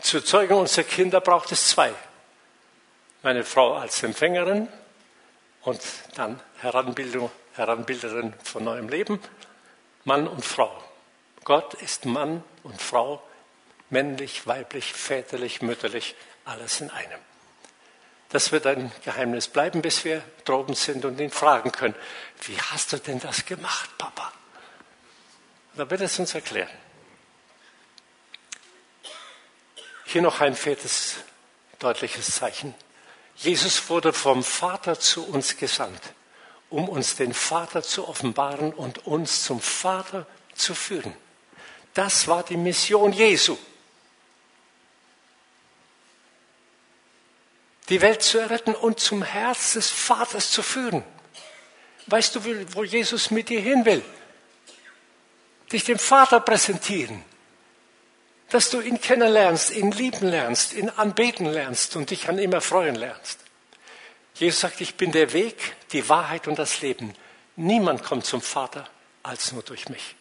Zur 0.00 0.24
Zeugung 0.24 0.60
unserer 0.60 0.84
Kinder 0.84 1.20
braucht 1.20 1.52
es 1.52 1.68
zwei. 1.68 1.92
Meine 3.22 3.44
Frau 3.44 3.74
als 3.74 4.02
Empfängerin 4.02 4.68
und 5.62 5.80
dann 6.14 6.40
Heranbildung, 6.58 7.30
Heranbilderin 7.54 8.34
von 8.42 8.64
neuem 8.64 8.88
Leben 8.88 9.20
Mann 10.04 10.28
und 10.28 10.44
Frau. 10.44 10.70
Gott 11.44 11.74
ist 11.74 12.04
Mann 12.04 12.42
und 12.62 12.80
Frau, 12.80 13.22
männlich, 13.90 14.46
weiblich, 14.46 14.92
väterlich, 14.92 15.62
mütterlich, 15.62 16.14
alles 16.44 16.80
in 16.80 16.90
einem. 16.90 17.20
Das 18.28 18.52
wird 18.52 18.66
ein 18.66 18.92
Geheimnis 19.04 19.48
bleiben, 19.48 19.80
bis 19.80 20.04
wir 20.04 20.22
droben 20.44 20.74
sind 20.74 21.04
und 21.04 21.20
ihn 21.20 21.30
fragen 21.30 21.72
können, 21.72 21.94
wie 22.42 22.58
hast 22.58 22.92
du 22.92 22.98
denn 22.98 23.20
das 23.20 23.46
gemacht, 23.46 23.90
Papa? 23.96 24.32
Da 25.76 25.90
wird 25.90 26.00
es 26.02 26.18
uns 26.18 26.34
erklären. 26.34 26.70
Hier 30.04 30.22
noch 30.22 30.40
ein 30.40 30.54
viertes 30.54 31.16
deutliches 31.80 32.36
Zeichen. 32.36 32.74
Jesus 33.36 33.88
wurde 33.88 34.12
vom 34.12 34.44
Vater 34.44 34.98
zu 35.00 35.26
uns 35.26 35.56
gesandt, 35.56 36.00
um 36.70 36.88
uns 36.88 37.16
den 37.16 37.34
Vater 37.34 37.82
zu 37.82 38.06
offenbaren 38.06 38.72
und 38.72 39.06
uns 39.06 39.42
zum 39.42 39.60
Vater 39.60 40.26
zu 40.54 40.74
führen. 40.74 41.16
Das 41.94 42.28
war 42.28 42.44
die 42.44 42.56
Mission 42.56 43.12
Jesu. 43.12 43.58
Die 47.88 48.00
Welt 48.00 48.22
zu 48.22 48.38
erretten 48.38 48.74
und 48.74 49.00
zum 49.00 49.22
Herz 49.22 49.74
des 49.74 49.90
Vaters 49.90 50.52
zu 50.52 50.62
führen. 50.62 51.04
Weißt 52.06 52.36
du, 52.36 52.74
wo 52.74 52.84
Jesus 52.84 53.30
mit 53.30 53.48
dir 53.48 53.60
hin 53.60 53.84
will? 53.84 54.04
Dich 55.72 55.84
dem 55.84 55.98
Vater 55.98 56.40
präsentieren. 56.40 57.24
Dass 58.50 58.70
du 58.70 58.80
ihn 58.80 59.00
kennenlernst, 59.00 59.74
ihn 59.74 59.90
lieben 59.90 60.28
lernst, 60.28 60.74
ihn 60.74 60.90
anbeten 60.90 61.46
lernst 61.46 61.96
und 61.96 62.10
dich 62.10 62.28
an 62.28 62.38
ihm 62.38 62.52
erfreuen 62.52 62.94
lernst. 62.94 63.40
Jesus 64.34 64.60
sagt, 64.60 64.80
ich 64.80 64.96
bin 64.96 65.12
der 65.12 65.32
Weg, 65.32 65.76
die 65.92 66.08
Wahrheit 66.08 66.48
und 66.48 66.58
das 66.58 66.80
Leben. 66.80 67.14
Niemand 67.56 68.02
kommt 68.02 68.26
zum 68.26 68.42
Vater 68.42 68.88
als 69.22 69.52
nur 69.52 69.62
durch 69.62 69.88
mich. 69.88 70.16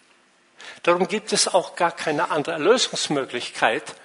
Darum 0.84 1.08
gibt 1.08 1.34
es 1.34 1.47
auch 1.47 1.75
gar 1.75 1.91
keine 1.91 2.32
andere 2.32 2.53
Erlösungsmöglichkeit. 2.53 3.95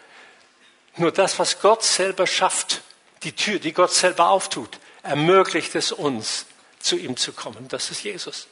Nur 0.96 1.12
das, 1.12 1.38
was 1.38 1.60
Gott 1.60 1.82
selber 1.82 2.26
schafft, 2.26 2.82
die 3.22 3.32
Tür, 3.32 3.58
die 3.58 3.72
Gott 3.72 3.92
selber 3.92 4.30
auftut, 4.30 4.78
ermöglicht 5.02 5.74
es 5.74 5.92
uns, 5.92 6.46
zu 6.80 6.96
ihm 6.96 7.16
zu 7.16 7.32
kommen. 7.32 7.68
Das 7.68 7.90
ist 7.90 8.02
Jesus. 8.02 8.48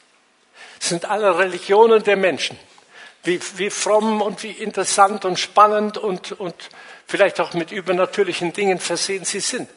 Es 0.80 0.88
sind 0.88 1.04
alle 1.04 1.38
Religionen 1.38 2.02
der 2.02 2.16
Menschen. 2.16 2.58
Wie, 3.26 3.40
wie 3.56 3.70
fromm 3.70 4.22
und 4.22 4.44
wie 4.44 4.52
interessant 4.52 5.24
und 5.24 5.36
spannend 5.36 5.98
und, 5.98 6.30
und 6.32 6.54
vielleicht 7.08 7.40
auch 7.40 7.54
mit 7.54 7.72
übernatürlichen 7.72 8.52
Dingen 8.52 8.78
versehen 8.78 9.24
sie 9.24 9.40
sind. 9.40 9.68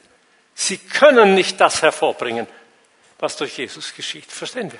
Sie 0.53 0.77
können 0.77 1.33
nicht 1.33 1.59
das 1.59 1.81
hervorbringen, 1.81 2.45
was 3.17 3.37
durch 3.37 3.57
Jesus 3.57 3.95
geschieht. 3.95 4.31
Verstehen 4.31 4.71
wir? 4.71 4.79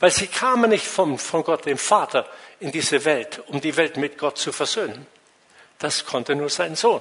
Weil 0.00 0.10
sie 0.10 0.26
kamen 0.26 0.68
nicht 0.68 0.86
vom, 0.86 1.18
von 1.18 1.42
Gott, 1.42 1.64
dem 1.64 1.78
Vater, 1.78 2.28
in 2.60 2.72
diese 2.72 3.06
Welt, 3.06 3.42
um 3.46 3.58
die 3.58 3.74
Welt 3.78 3.96
mit 3.96 4.18
Gott 4.18 4.36
zu 4.36 4.52
versöhnen. 4.52 5.06
Das 5.78 6.04
konnte 6.04 6.34
nur 6.34 6.50
sein 6.50 6.76
Sohn. 6.76 7.00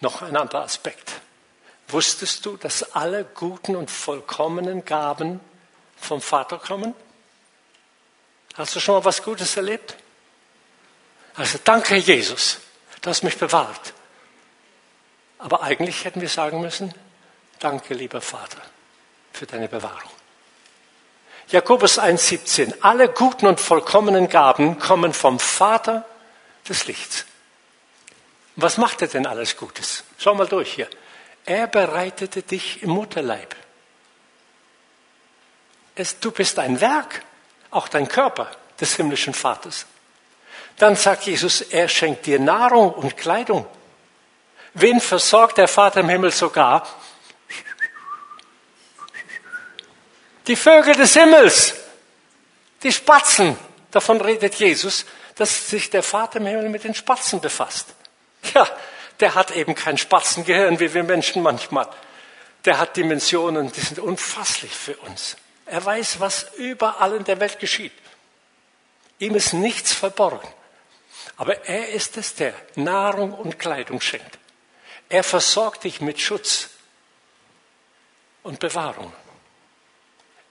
Noch 0.00 0.22
ein 0.22 0.36
anderer 0.36 0.62
Aspekt. 0.62 1.20
Wusstest 1.88 2.46
du, 2.46 2.56
dass 2.56 2.94
alle 2.94 3.24
guten 3.24 3.74
und 3.74 3.90
vollkommenen 3.90 4.84
Gaben 4.84 5.40
vom 5.96 6.20
Vater 6.20 6.58
kommen? 6.58 6.94
Hast 8.58 8.74
du 8.74 8.80
schon 8.80 8.96
mal 8.96 9.04
was 9.04 9.22
Gutes 9.22 9.56
erlebt? 9.56 9.94
Also 11.36 11.58
danke 11.62 11.94
Jesus, 11.94 12.58
du 13.00 13.08
hast 13.08 13.22
mich 13.22 13.38
bewahrt. 13.38 13.94
Aber 15.38 15.62
eigentlich 15.62 16.04
hätten 16.04 16.20
wir 16.20 16.28
sagen 16.28 16.60
müssen, 16.60 16.92
danke 17.60 17.94
lieber 17.94 18.20
Vater 18.20 18.60
für 19.32 19.46
deine 19.46 19.68
Bewahrung. 19.68 20.10
Jakobus 21.46 22.00
1,17. 22.00 22.82
Alle 22.82 23.08
guten 23.08 23.46
und 23.46 23.60
vollkommenen 23.60 24.28
Gaben 24.28 24.80
kommen 24.80 25.12
vom 25.12 25.38
Vater 25.38 26.04
des 26.68 26.86
Lichts. 26.86 27.26
Was 28.56 28.76
macht 28.76 29.00
er 29.02 29.08
denn 29.08 29.26
alles 29.26 29.56
Gutes? 29.56 30.02
Schau 30.18 30.34
mal 30.34 30.48
durch 30.48 30.74
hier. 30.74 30.88
Er 31.46 31.68
bereitete 31.68 32.42
dich 32.42 32.82
im 32.82 32.90
Mutterleib. 32.90 33.54
Es, 35.94 36.18
du 36.18 36.32
bist 36.32 36.58
ein 36.58 36.80
Werk, 36.80 37.22
auch 37.70 37.88
dein 37.88 38.08
Körper 38.08 38.50
des 38.80 38.96
himmlischen 38.96 39.34
Vaters. 39.34 39.86
Dann 40.78 40.96
sagt 40.96 41.24
Jesus, 41.24 41.60
er 41.60 41.88
schenkt 41.88 42.26
dir 42.26 42.38
Nahrung 42.38 42.92
und 42.92 43.16
Kleidung. 43.16 43.66
Wen 44.74 45.00
versorgt 45.00 45.58
der 45.58 45.68
Vater 45.68 46.00
im 46.00 46.08
Himmel 46.08 46.30
sogar? 46.30 46.86
Die 50.46 50.56
Vögel 50.56 50.94
des 50.94 51.12
Himmels, 51.14 51.74
die 52.82 52.92
Spatzen, 52.92 53.58
davon 53.90 54.20
redet 54.20 54.54
Jesus, 54.54 55.04
dass 55.34 55.68
sich 55.68 55.90
der 55.90 56.02
Vater 56.02 56.38
im 56.38 56.46
Himmel 56.46 56.68
mit 56.68 56.84
den 56.84 56.94
Spatzen 56.94 57.40
befasst. 57.40 57.88
Ja, 58.54 58.66
der 59.20 59.34
hat 59.34 59.50
eben 59.50 59.74
kein 59.74 59.98
Spatzengehirn 59.98 60.78
wie 60.80 60.94
wir 60.94 61.02
Menschen 61.02 61.42
manchmal. 61.42 61.88
Der 62.64 62.78
hat 62.78 62.96
Dimensionen, 62.96 63.70
die 63.72 63.80
sind 63.80 63.98
unfasslich 63.98 64.74
für 64.74 64.96
uns. 64.98 65.36
Er 65.70 65.84
weiß, 65.84 66.20
was 66.20 66.46
überall 66.56 67.14
in 67.14 67.24
der 67.24 67.40
Welt 67.40 67.58
geschieht. 67.58 67.92
Ihm 69.18 69.34
ist 69.34 69.52
nichts 69.52 69.92
verborgen. 69.92 70.48
Aber 71.36 71.64
er 71.66 71.90
ist 71.90 72.16
es, 72.16 72.34
der 72.34 72.54
Nahrung 72.74 73.32
und 73.32 73.58
Kleidung 73.58 74.00
schenkt. 74.00 74.38
Er 75.08 75.22
versorgt 75.22 75.84
dich 75.84 76.00
mit 76.00 76.20
Schutz 76.20 76.70
und 78.42 78.60
Bewahrung. 78.60 79.12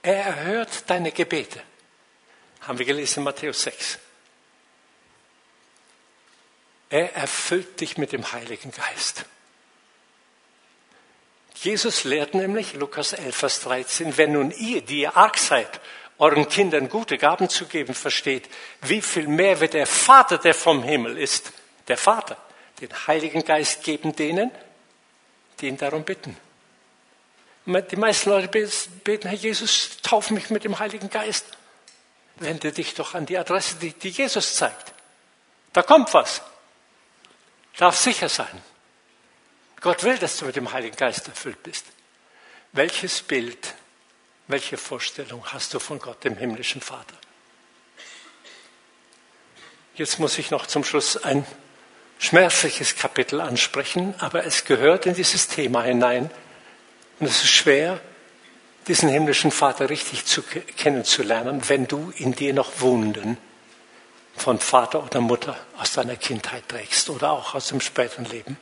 Er 0.02 0.24
erhört 0.24 0.88
deine 0.88 1.12
Gebete. 1.12 1.62
Haben 2.62 2.78
wir 2.78 2.86
gelesen 2.86 3.20
in 3.20 3.24
Matthäus 3.24 3.62
6. 3.62 3.98
Er 6.90 7.14
erfüllt 7.14 7.80
dich 7.80 7.98
mit 7.98 8.12
dem 8.12 8.32
Heiligen 8.32 8.70
Geist. 8.70 9.24
Jesus 11.62 12.04
lehrt 12.04 12.34
nämlich, 12.34 12.74
Lukas 12.74 13.12
11, 13.12 13.36
Vers 13.36 13.60
13, 13.62 14.16
wenn 14.16 14.32
nun 14.32 14.50
ihr, 14.52 14.80
die 14.80 15.00
ihr 15.00 15.16
arg 15.16 15.38
seid, 15.38 15.80
euren 16.18 16.48
Kindern 16.48 16.88
gute 16.88 17.18
Gaben 17.18 17.48
zu 17.48 17.66
geben 17.66 17.94
versteht, 17.94 18.48
wie 18.82 19.02
viel 19.02 19.26
mehr 19.26 19.60
wird 19.60 19.74
der 19.74 19.86
Vater, 19.86 20.38
der 20.38 20.54
vom 20.54 20.82
Himmel 20.82 21.16
ist, 21.16 21.52
der 21.88 21.96
Vater, 21.96 22.36
den 22.80 22.90
Heiligen 23.06 23.44
Geist 23.44 23.82
geben 23.82 24.14
denen, 24.14 24.50
die 25.60 25.68
ihn 25.68 25.76
darum 25.76 26.04
bitten. 26.04 26.36
Die 27.66 27.96
meisten 27.96 28.30
Leute 28.30 28.48
beten, 28.48 29.28
Herr 29.28 29.36
Jesus, 29.36 29.98
tauf 30.02 30.30
mich 30.30 30.50
mit 30.50 30.64
dem 30.64 30.78
Heiligen 30.78 31.10
Geist. 31.10 31.46
Wende 32.36 32.72
dich 32.72 32.94
doch 32.94 33.14
an 33.14 33.26
die 33.26 33.36
Adresse, 33.36 33.76
die, 33.76 33.92
die 33.92 34.10
Jesus 34.10 34.54
zeigt. 34.54 34.94
Da 35.72 35.82
kommt 35.82 36.14
was. 36.14 36.40
Darf 37.76 37.96
sicher 37.96 38.28
sein. 38.28 38.62
Gott 39.80 40.02
will, 40.04 40.18
dass 40.18 40.36
du 40.38 40.46
mit 40.46 40.56
dem 40.56 40.72
Heiligen 40.72 40.96
Geist 40.96 41.28
erfüllt 41.28 41.62
bist. 41.62 41.84
Welches 42.72 43.22
Bild, 43.22 43.74
welche 44.48 44.76
Vorstellung 44.76 45.44
hast 45.46 45.74
du 45.74 45.78
von 45.78 45.98
Gott, 45.98 46.24
dem 46.24 46.36
himmlischen 46.36 46.80
Vater? 46.80 47.14
Jetzt 49.94 50.18
muss 50.18 50.38
ich 50.38 50.50
noch 50.50 50.66
zum 50.66 50.84
Schluss 50.84 51.16
ein 51.16 51.46
schmerzliches 52.18 52.96
Kapitel 52.96 53.40
ansprechen, 53.40 54.14
aber 54.18 54.44
es 54.44 54.64
gehört 54.64 55.06
in 55.06 55.14
dieses 55.14 55.48
Thema 55.48 55.82
hinein, 55.82 56.30
und 57.20 57.26
es 57.26 57.42
ist 57.42 57.50
schwer, 57.50 58.00
diesen 58.86 59.08
himmlischen 59.08 59.50
Vater 59.50 59.90
richtig 59.90 60.24
zu, 60.24 60.42
kennenzulernen, 60.42 61.68
wenn 61.68 61.86
du 61.86 62.12
in 62.16 62.32
dir 62.32 62.54
noch 62.54 62.80
Wunden 62.80 63.38
von 64.36 64.60
Vater 64.60 65.02
oder 65.02 65.20
Mutter 65.20 65.58
aus 65.78 65.92
deiner 65.92 66.16
Kindheit 66.16 66.68
trägst 66.68 67.10
oder 67.10 67.32
auch 67.32 67.54
aus 67.54 67.68
dem 67.68 67.80
späteren 67.80 68.24
Leben. 68.24 68.56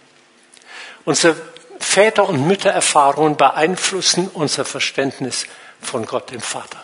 Unsere 1.06 1.36
Väter- 1.78 2.28
und 2.28 2.46
Müttererfahrungen 2.46 3.36
beeinflussen 3.36 4.28
unser 4.34 4.64
Verständnis 4.64 5.46
von 5.80 6.04
Gott 6.04 6.32
dem 6.32 6.40
Vater. 6.40 6.82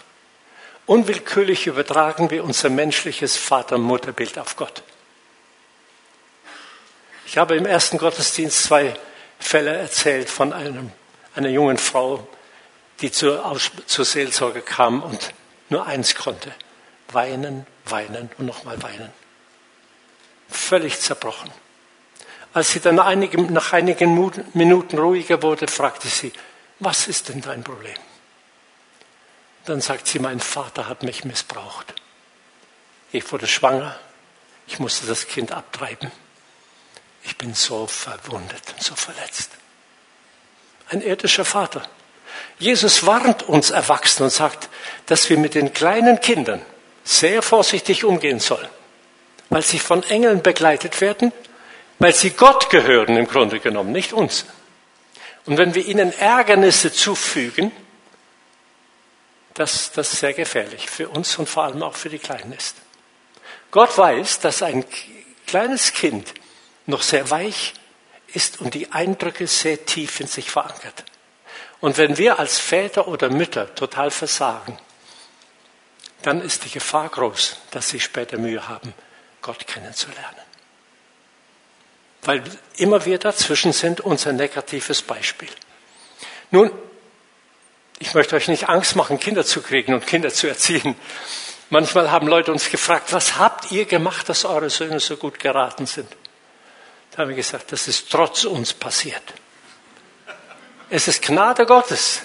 Unwillkürlich 0.87 1.67
übertragen 1.67 2.31
wir 2.31 2.45
unser 2.45 2.71
menschliches 2.71 3.37
Vater-Mutter-Bild 3.37 4.39
auf 4.39 4.57
Gott. 4.57 4.85
Ich 7.27 7.37
habe 7.37 7.57
im 7.57 7.67
ersten 7.67 7.99
Gottesdienst 7.99 8.63
zwei 8.63 8.95
Fälle 9.41 9.77
erzählt 9.77 10.31
von 10.31 10.53
einem 10.53 10.93
einer 11.35 11.49
jungen 11.49 11.79
Frau, 11.79 12.27
die 13.01 13.11
zur, 13.11 13.59
zur 13.87 14.05
Seelsorge 14.05 14.61
kam 14.61 15.03
und 15.03 15.33
nur 15.69 15.85
eins 15.87 16.15
konnte. 16.15 16.55
Weinen, 17.11 17.67
weinen 17.87 18.31
und 18.39 18.47
nochmal 18.47 18.81
weinen. 18.83 19.11
Völlig 20.49 21.01
zerbrochen. 21.01 21.51
Als 22.55 22.73
sie 22.73 22.81
dann 22.81 22.99
einige, 22.99 23.41
nach 23.41 23.73
einigen 23.73 24.15
Minuten 24.53 24.99
ruhiger 24.99 25.43
wurde, 25.43 25.69
fragte 25.69 26.09
sie, 26.09 26.33
was 26.81 27.09
ist 27.09 27.29
denn 27.29 27.41
dein 27.41 27.65
Problem? 27.65 27.97
Dann 29.65 29.81
sagt 29.81 30.07
sie, 30.09 30.19
mein 30.19 30.41
Vater 30.41 30.89
hat 30.89 31.03
mich 31.03 31.25
missbraucht. 31.25 31.95
Ich 33.13 33.31
wurde 33.31 33.47
schwanger, 33.47 33.99
ich 34.67 34.79
musste 34.79 35.07
das 35.07 35.27
Kind 35.29 35.53
abtreiben. 35.53 36.11
Ich 37.25 37.39
bin 37.39 37.55
so 37.55 37.87
verwundet, 37.87 38.75
so 38.81 38.95
verletzt 38.97 39.51
ein 40.93 41.03
irdischer 41.03 41.45
Vater. 41.45 41.83
Jesus 42.59 43.05
warnt 43.07 43.43
uns 43.43 43.71
Erwachsenen 43.71 44.27
und 44.27 44.31
sagt, 44.31 44.69
dass 45.07 45.29
wir 45.29 45.39
mit 45.39 45.55
den 45.55 45.73
kleinen 45.73 46.21
Kindern 46.21 46.63
sehr 47.05 47.43
vorsichtig 47.43 48.05
umgehen 48.05 48.41
sollen, 48.41 48.69
weil 49.49 49.63
sie 49.63 49.79
von 49.79 50.03
Engeln 50.05 50.43
begleitet 50.43 51.01
werden, 51.01 51.33
weil 52.03 52.17
sie 52.17 52.31
Gott 52.31 52.69
gehören 52.69 53.17
im 53.17 53.29
Grunde 53.29 53.61
genommen, 53.61 53.93
nicht 53.93 54.13
uns. 54.13 54.45
Und 55.47 55.57
wenn 55.57 55.77
wir 55.77 55.87
ihnen 55.87 56.13
Ärgernisse 56.13 56.93
zufügen, 56.93 57.71
dass 59.55 59.93
das 59.93 60.11
sehr 60.11 60.33
gefährlich 60.33 60.91
für 60.91 61.09
uns 61.09 61.39
und 61.39 61.49
vor 61.49 61.63
allem 61.63 61.81
auch 61.85 61.95
für 61.95 62.09
die 62.09 62.19
Kleinen 62.19 62.53
ist. 62.55 62.75
Gott 63.71 63.97
weiß, 63.97 64.41
dass 64.41 64.65
ein 64.65 64.85
kleines 65.47 65.93
Kind 65.93 66.35
noch 66.87 67.03
sehr 67.03 67.31
weich 67.31 67.75
ist 68.35 68.61
und 68.61 68.75
die 68.75 68.91
Eindrücke 68.91 69.47
sehr 69.47 69.87
tief 69.87 70.19
in 70.19 70.27
sich 70.27 70.51
verankert. 70.51 71.05
Und 71.81 71.99
wenn 71.99 72.19
wir 72.19 72.41
als 72.41 72.59
Väter 72.59 73.07
oder 73.07 73.31
Mütter 73.31 73.73
total 73.77 74.11
versagen, 74.11 74.77
dann 76.23 76.41
ist 76.41 76.65
die 76.65 76.71
Gefahr 76.71 77.09
groß, 77.11 77.59
dass 77.71 77.91
sie 77.91 78.01
später 78.01 78.39
Mühe 78.39 78.69
haben, 78.69 78.93
Gott 79.41 79.69
kennenzulernen. 79.69 80.52
Weil 82.23 82.43
immer 82.77 83.05
wir 83.05 83.19
dazwischen 83.19 83.73
sind 83.73 84.01
unser 84.01 84.33
negatives 84.33 85.03
Beispiel. 85.03 85.49
Nun, 86.51 86.71
ich 87.99 88.15
möchte 88.15 88.37
euch 88.37 88.49
nicht 88.49 88.69
Angst 88.69 88.97
machen, 88.97 89.19
Kinder 89.19 89.45
zu 89.45 89.61
kriegen 89.63 89.95
und 89.95 90.07
Kinder 90.07 90.31
zu 90.31 90.47
erziehen. 90.47 90.95
Manchmal 91.71 92.11
haben 92.11 92.29
Leute 92.29 92.53
uns 92.53 92.71
gefragt, 92.71 93.13
was 93.13 93.39
habt 93.39 93.73
ihr 93.73 93.87
gemacht, 93.87 94.29
dass 94.29 94.45
eure 94.45 94.71
Söhne 94.71 95.01
so 95.01 95.17
gut 95.17 95.39
geraten 95.39 95.87
sind? 95.87 96.09
Da 97.11 97.19
haben 97.19 97.29
wir 97.29 97.37
gesagt, 97.37 97.73
das 97.73 97.89
ist 97.89 98.11
trotz 98.11 98.45
uns 98.45 98.73
passiert. 98.73 99.23
Es 100.91 101.09
ist 101.09 101.23
Gnade 101.23 101.65
Gottes. 101.67 102.23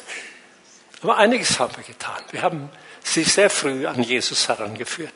Aber 1.01 1.17
einiges 1.17 1.59
haben 1.59 1.75
wir 1.77 1.83
getan. 1.83 2.21
Wir 2.31 2.41
haben 2.41 2.69
sie 3.03 3.23
sehr 3.23 3.49
früh 3.49 3.85
an 3.85 4.03
Jesus 4.03 4.47
herangeführt. 4.47 5.13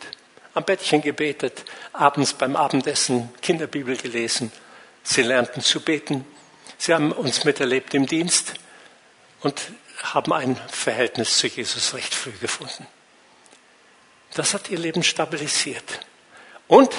Am 0.53 0.63
Bettchen 0.63 1.01
gebetet, 1.01 1.65
abends 1.93 2.34
beim 2.34 2.55
Abendessen 2.55 3.29
Kinderbibel 3.41 3.97
gelesen. 3.97 4.51
Sie 5.04 5.22
lernten 5.22 5.62
zu 5.62 5.82
beten. 5.82 6.26
Sie 6.78 6.93
haben 6.93 7.12
uns 7.12 7.43
miterlebt 7.43 7.93
im 7.93 8.06
Dienst 8.06 8.54
und 9.41 9.62
haben 10.04 10.34
ein 10.34 10.60
Verhältnis 10.70 11.38
zu 11.38 11.47
Jesus 11.47 11.93
recht 11.93 12.14
früh 12.14 12.32
gefunden. 12.32 12.88
Das 14.34 14.54
hat 14.54 14.70
ihr 14.70 14.80
Leben 14.80 15.04
stabilisiert. 15.04 16.06
Und 16.68 16.91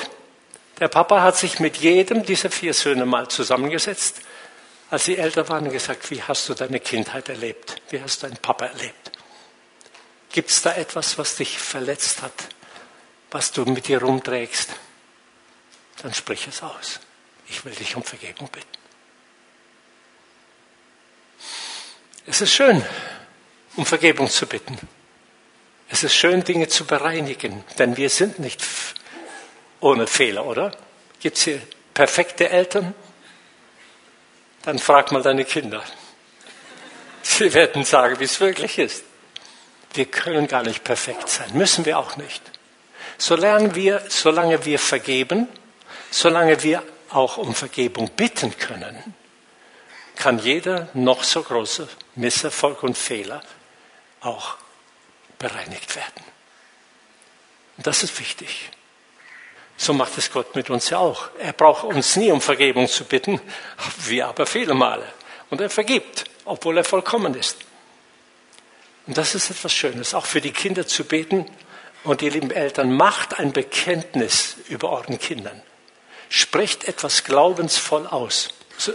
der 0.79 0.89
Papa 0.89 1.23
hat 1.23 1.37
sich 1.37 1.61
mit 1.61 1.79
jedem 1.79 2.25
dieser 2.25 2.51
vier 2.51 2.75
Söhne 2.75 3.07
mal 3.07 3.29
zusammengesetzt, 3.29 4.21
als 4.91 5.07
sie 5.07 5.17
älter 5.17 5.49
waren, 5.49 5.67
und 5.67 5.73
gesagt, 5.73 6.11
wie 6.11 6.23
hast 6.23 6.49
du 6.49 6.55
deine 6.55 6.81
Kindheit 6.81 7.29
erlebt? 7.29 7.81
Wie 7.89 8.03
hast 8.03 8.23
du 8.23 8.27
deinen 8.27 8.37
Papa 8.37 8.67
erlebt? 8.67 9.13
Gibt 10.31 10.51
es 10.51 10.63
da 10.63 10.75
etwas, 10.75 11.19
was 11.19 11.37
dich 11.37 11.59
verletzt 11.59 12.23
hat, 12.23 12.33
was 13.31 13.53
du 13.53 13.65
mit 13.65 13.89
dir 13.89 14.03
rumträgst? 14.03 14.71
Dann 16.03 16.13
sprich 16.13 16.47
es 16.47 16.63
aus. 16.63 17.01
Ich 17.53 17.67
will 17.67 17.75
dich 17.75 17.95
um 17.95 18.03
Vergebung 18.03 18.49
bitten. 18.49 18.67
Es 22.27 22.41
ist 22.41 22.55
schön, 22.55 22.83
um 23.77 23.85
Vergebung 23.85 24.31
zu 24.31 24.47
bitten. 24.47 24.79
Es 25.91 26.03
ist 26.03 26.15
schön, 26.15 26.43
Dinge 26.45 26.69
zu 26.69 26.87
bereinigen, 26.87 27.63
denn 27.79 27.99
wir 27.99 28.09
sind 28.09 28.39
nicht 28.39 28.65
ohne 29.81 30.07
Fehler, 30.07 30.47
oder? 30.47 30.75
Gibt 31.21 31.37
es 31.37 31.43
hier 31.45 31.61
perfekte 31.93 32.49
Eltern? 32.49 32.95
Dann 34.63 34.79
frag 34.79 35.13
mal 35.13 35.23
deine 35.23 35.45
Kinder. 35.45 35.85
Sie 37.21 37.53
werden 37.53 37.85
sagen, 37.85 38.19
wie 38.19 38.25
es 38.25 38.41
wirklich 38.41 38.79
ist. 38.79 39.05
Wir 39.93 40.07
können 40.07 40.49
gar 40.49 40.63
nicht 40.63 40.85
perfekt 40.85 41.29
sein, 41.29 41.51
müssen 41.53 41.85
wir 41.85 41.99
auch 41.99 42.17
nicht. 42.17 42.41
Solange 43.19 43.75
wir, 43.75 44.03
solange 44.09 44.65
wir 44.65 44.79
vergeben, 44.79 45.49
solange 46.11 46.63
wir 46.63 46.83
auch 47.15 47.37
um 47.37 47.55
Vergebung 47.55 48.11
bitten 48.11 48.57
können, 48.59 49.15
kann 50.17 50.39
jeder 50.39 50.89
noch 50.95 51.25
so 51.25 51.43
große 51.43 51.89
Misserfolg 52.15 52.83
und 52.83 52.97
Fehler 52.97 53.43
auch 54.21 54.57
bereinigt 55.39 55.97
werden. 55.97 56.25
Und 57.77 57.87
das 57.87 58.03
ist 58.03 58.19
wichtig. 58.21 58.71
So 59.77 59.93
macht 59.93 60.17
es 60.19 60.31
Gott 60.31 60.55
mit 60.55 60.71
uns 60.71 60.91
ja 60.91 60.99
auch. 60.99 61.31
Er 61.39 61.53
braucht 61.53 61.85
uns 61.85 62.17
nie 62.17 62.31
um 62.31 62.41
Vergebung 62.41 62.87
zu 62.87 63.05
bitten, 63.05 63.41
wir 64.05 64.29
aber 64.29 64.47
viele 64.47 64.75
Male. 64.75 65.07
Und 65.51 65.61
er 65.61 65.71
vergibt, 65.71 66.25
obwohl 66.45 66.79
er 66.79 66.85
vollkommen 66.85 67.35
ist. 67.35 67.59
Und 69.07 69.19
das 69.19 69.35
ist 69.35 69.51
etwas 69.51 69.73
Schönes, 69.73 70.15
auch 70.15 70.27
für 70.27 70.41
die 70.41 70.53
Kinder 70.53 70.87
zu 70.87 71.05
beten. 71.05 71.51
Und 72.05 72.23
ihr 72.23 72.31
lieben 72.31 72.51
Eltern, 72.51 72.97
macht 72.97 73.39
ein 73.39 73.53
Bekenntnis 73.53 74.57
über 74.69 74.91
euren 74.91 75.19
Kindern. 75.19 75.63
Sprecht 76.35 76.85
etwas 76.85 77.25
glaubensvoll 77.25 78.07
aus. 78.07 78.49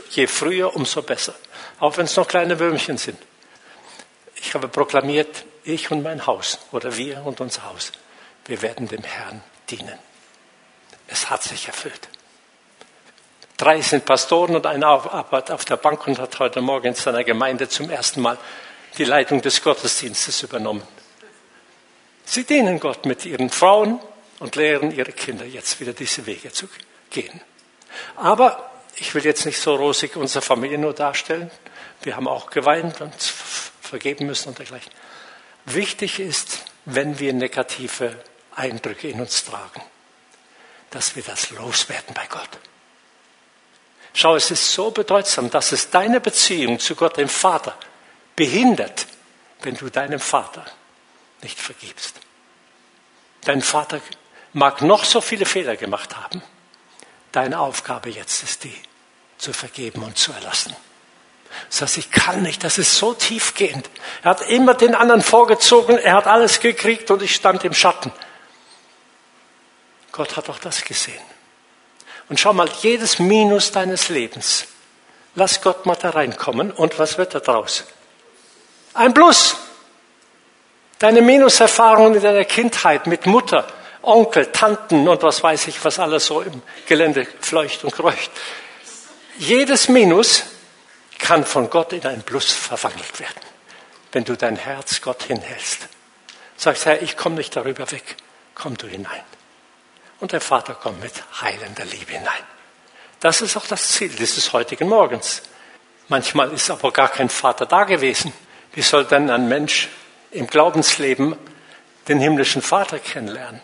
Je 0.09 0.25
früher, 0.25 0.75
umso 0.75 1.03
besser. 1.03 1.35
Auch 1.79 1.95
wenn 1.97 2.05
es 2.05 2.15
noch 2.15 2.27
kleine 2.27 2.57
Würmchen 2.57 2.97
sind. 2.97 3.19
Ich 4.38 4.55
habe 4.55 4.67
proklamiert, 4.67 5.45
ich 5.63 5.91
und 5.91 6.01
mein 6.01 6.25
Haus 6.25 6.57
oder 6.71 6.97
wir 6.97 7.23
und 7.27 7.39
unser 7.39 7.65
Haus, 7.65 7.91
wir 8.47 8.63
werden 8.63 8.88
dem 8.88 9.03
Herrn 9.03 9.43
dienen. 9.69 9.99
Es 11.05 11.29
hat 11.29 11.43
sich 11.43 11.67
erfüllt. 11.67 12.09
Drei 13.55 13.81
sind 13.81 14.05
Pastoren 14.05 14.55
und 14.55 14.65
einer 14.65 14.88
arbeitet 14.88 15.51
auf 15.51 15.63
der 15.63 15.77
Bank 15.77 16.07
und 16.07 16.17
hat 16.17 16.39
heute 16.39 16.61
Morgen 16.61 16.88
in 16.88 16.95
seiner 16.95 17.23
Gemeinde 17.23 17.69
zum 17.69 17.91
ersten 17.91 18.19
Mal 18.19 18.39
die 18.97 19.05
Leitung 19.05 19.43
des 19.43 19.61
Gottesdienstes 19.61 20.41
übernommen. 20.41 20.81
Sie 22.25 22.45
dienen 22.45 22.79
Gott 22.79 23.05
mit 23.05 23.27
ihren 23.27 23.51
Frauen 23.51 23.99
und 24.39 24.55
lehren 24.55 24.89
ihre 24.89 25.11
Kinder 25.11 25.45
jetzt 25.45 25.79
wieder 25.79 25.93
diese 25.93 26.25
Wege 26.25 26.51
zu 26.51 26.65
gehen. 26.65 26.86
Aber 28.16 28.72
ich 28.95 29.14
will 29.14 29.26
jetzt 29.26 29.45
nicht 29.45 29.60
so 29.60 29.76
rosig 29.76 30.16
unsere 30.16 30.41
Familie 30.41 30.78
nur 30.78 30.93
darstellen. 30.93 31.51
Wir 32.01 32.16
haben 32.16 32.28
auch 32.28 32.49
geweint 32.49 33.01
und 33.01 33.14
vergeben 33.82 34.26
müssen 34.26 34.49
und 34.49 34.60
dergleichen. 34.60 34.91
Wichtig 35.66 36.20
ist, 36.20 36.66
wenn 36.86 37.20
wir 37.20 37.34
negative 37.34 38.16
Eindrücke 38.55 39.10
in 39.10 39.20
uns 39.20 39.43
tragen, 39.43 39.82
dass 40.89 41.16
wir 41.16 41.24
das 41.24 41.51
loswerden 41.51 42.14
bei 42.14 42.26
Gott. 42.28 42.49
Schau, 44.14 44.36
es 44.36 44.49
ist 44.49 44.72
so 44.72 44.89
bedeutsam, 44.89 45.49
dass 45.49 45.72
es 45.72 45.89
deine 45.89 46.20
Beziehung 46.20 46.80
zu 46.80 46.95
Gott, 46.95 47.18
dem 47.18 47.30
Vater, 47.30 47.78
behindert, 48.36 49.05
wenn 49.62 49.76
du 49.76 49.89
deinem 49.89 50.20
Vater 50.20 50.66
nicht 51.41 51.60
vergibst. 51.60 52.16
Dein 53.41 53.62
Vater 53.62 54.01
mag 54.53 54.82
noch 54.82 55.03
so 55.03 55.22
viele 55.22 55.45
Fehler 55.45 55.76
gemacht 55.76 56.18
haben. 56.18 56.41
Deine 57.38 57.59
Aufgabe 57.59 58.09
jetzt 58.09 58.41
ist 58.41 58.63
die, 58.63 58.73
zu 59.38 59.53
vergeben 59.53 60.01
und 60.01 60.17
zu 60.17 60.31
erlassen. 60.31 60.75
Das 61.69 61.83
heißt, 61.83 61.99
ich 61.99 62.09
kann 62.09 62.41
nicht, 62.41 62.63
das 62.63 62.79
ist 62.79 62.97
so 62.97 63.13
tiefgehend. 63.13 63.88
Er 64.23 64.31
hat 64.31 64.41
immer 64.49 64.73
den 64.73 64.95
anderen 64.95 65.21
vorgezogen, 65.21 65.99
er 65.99 66.15
hat 66.15 66.25
alles 66.25 66.61
gekriegt 66.61 67.11
und 67.11 67.21
ich 67.21 67.35
stand 67.35 67.63
im 67.63 67.75
Schatten. 67.75 68.11
Gott 70.11 70.35
hat 70.35 70.49
auch 70.49 70.57
das 70.57 70.83
gesehen. 70.83 71.21
Und 72.27 72.39
schau 72.39 72.53
mal, 72.53 72.69
jedes 72.81 73.19
Minus 73.19 73.71
deines 73.71 74.09
Lebens, 74.09 74.65
lass 75.35 75.61
Gott 75.61 75.85
mal 75.85 75.93
da 75.93 76.09
reinkommen 76.09 76.71
und 76.71 76.97
was 76.97 77.19
wird 77.19 77.35
da 77.35 77.39
draus? 77.39 77.83
Ein 78.95 79.13
Plus. 79.13 79.57
Deine 80.97 81.21
Minuserfahrungen 81.21 82.15
in 82.15 82.23
deiner 82.23 82.45
Kindheit 82.45 83.05
mit 83.05 83.27
Mutter, 83.27 83.67
Onkel, 84.01 84.51
Tanten 84.51 85.07
und 85.07 85.23
was 85.23 85.43
weiß 85.43 85.67
ich, 85.67 85.83
was 85.83 85.99
alles 85.99 86.25
so 86.27 86.41
im 86.41 86.61
Gelände 86.85 87.27
fleucht 87.41 87.83
und 87.83 87.93
kreucht. 87.93 88.31
Jedes 89.37 89.89
Minus 89.89 90.43
kann 91.19 91.45
von 91.45 91.69
Gott 91.69 91.93
in 91.93 92.05
ein 92.05 92.23
Plus 92.23 92.51
verwandelt 92.53 93.19
werden, 93.19 93.41
wenn 94.11 94.23
du 94.23 94.35
dein 94.35 94.55
Herz 94.55 95.01
Gott 95.01 95.23
hinhältst. 95.23 95.87
Sagst, 96.55 96.85
Herr, 96.85 97.01
ich 97.01 97.17
komme 97.17 97.35
nicht 97.35 97.55
darüber 97.55 97.89
weg, 97.91 98.15
komm 98.55 98.77
du 98.77 98.87
hinein. 98.87 99.23
Und 100.19 100.31
der 100.31 100.41
Vater 100.41 100.73
kommt 100.73 101.01
mit 101.01 101.13
heilender 101.41 101.85
Liebe 101.85 102.13
hinein. 102.13 102.43
Das 103.19 103.41
ist 103.41 103.57
auch 103.57 103.67
das 103.67 103.89
Ziel 103.89 104.09
dieses 104.09 104.53
heutigen 104.53 104.89
Morgens. 104.89 105.43
Manchmal 106.07 106.51
ist 106.53 106.69
aber 106.69 106.91
gar 106.91 107.09
kein 107.09 107.29
Vater 107.29 107.65
da 107.65 107.83
gewesen. 107.83 108.33
Wie 108.73 108.81
soll 108.81 109.05
denn 109.05 109.29
ein 109.29 109.47
Mensch 109.47 109.89
im 110.31 110.47
Glaubensleben 110.47 111.35
den 112.07 112.19
himmlischen 112.19 112.61
Vater 112.61 112.99
kennenlernen? 112.99 113.61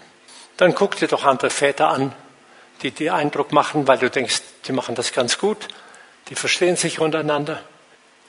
Dann 0.57 0.75
guck 0.75 0.95
dir 0.95 1.07
doch 1.07 1.25
andere 1.25 1.49
Väter 1.49 1.89
an, 1.89 2.13
die 2.81 2.91
dir 2.91 3.15
Eindruck 3.15 3.51
machen, 3.51 3.87
weil 3.87 3.97
du 3.97 4.09
denkst, 4.09 4.41
die 4.65 4.71
machen 4.71 4.95
das 4.95 5.13
ganz 5.13 5.37
gut 5.37 5.67
die 6.29 6.35
verstehen 6.35 6.75
sich 6.75 6.99
untereinander 6.99 7.61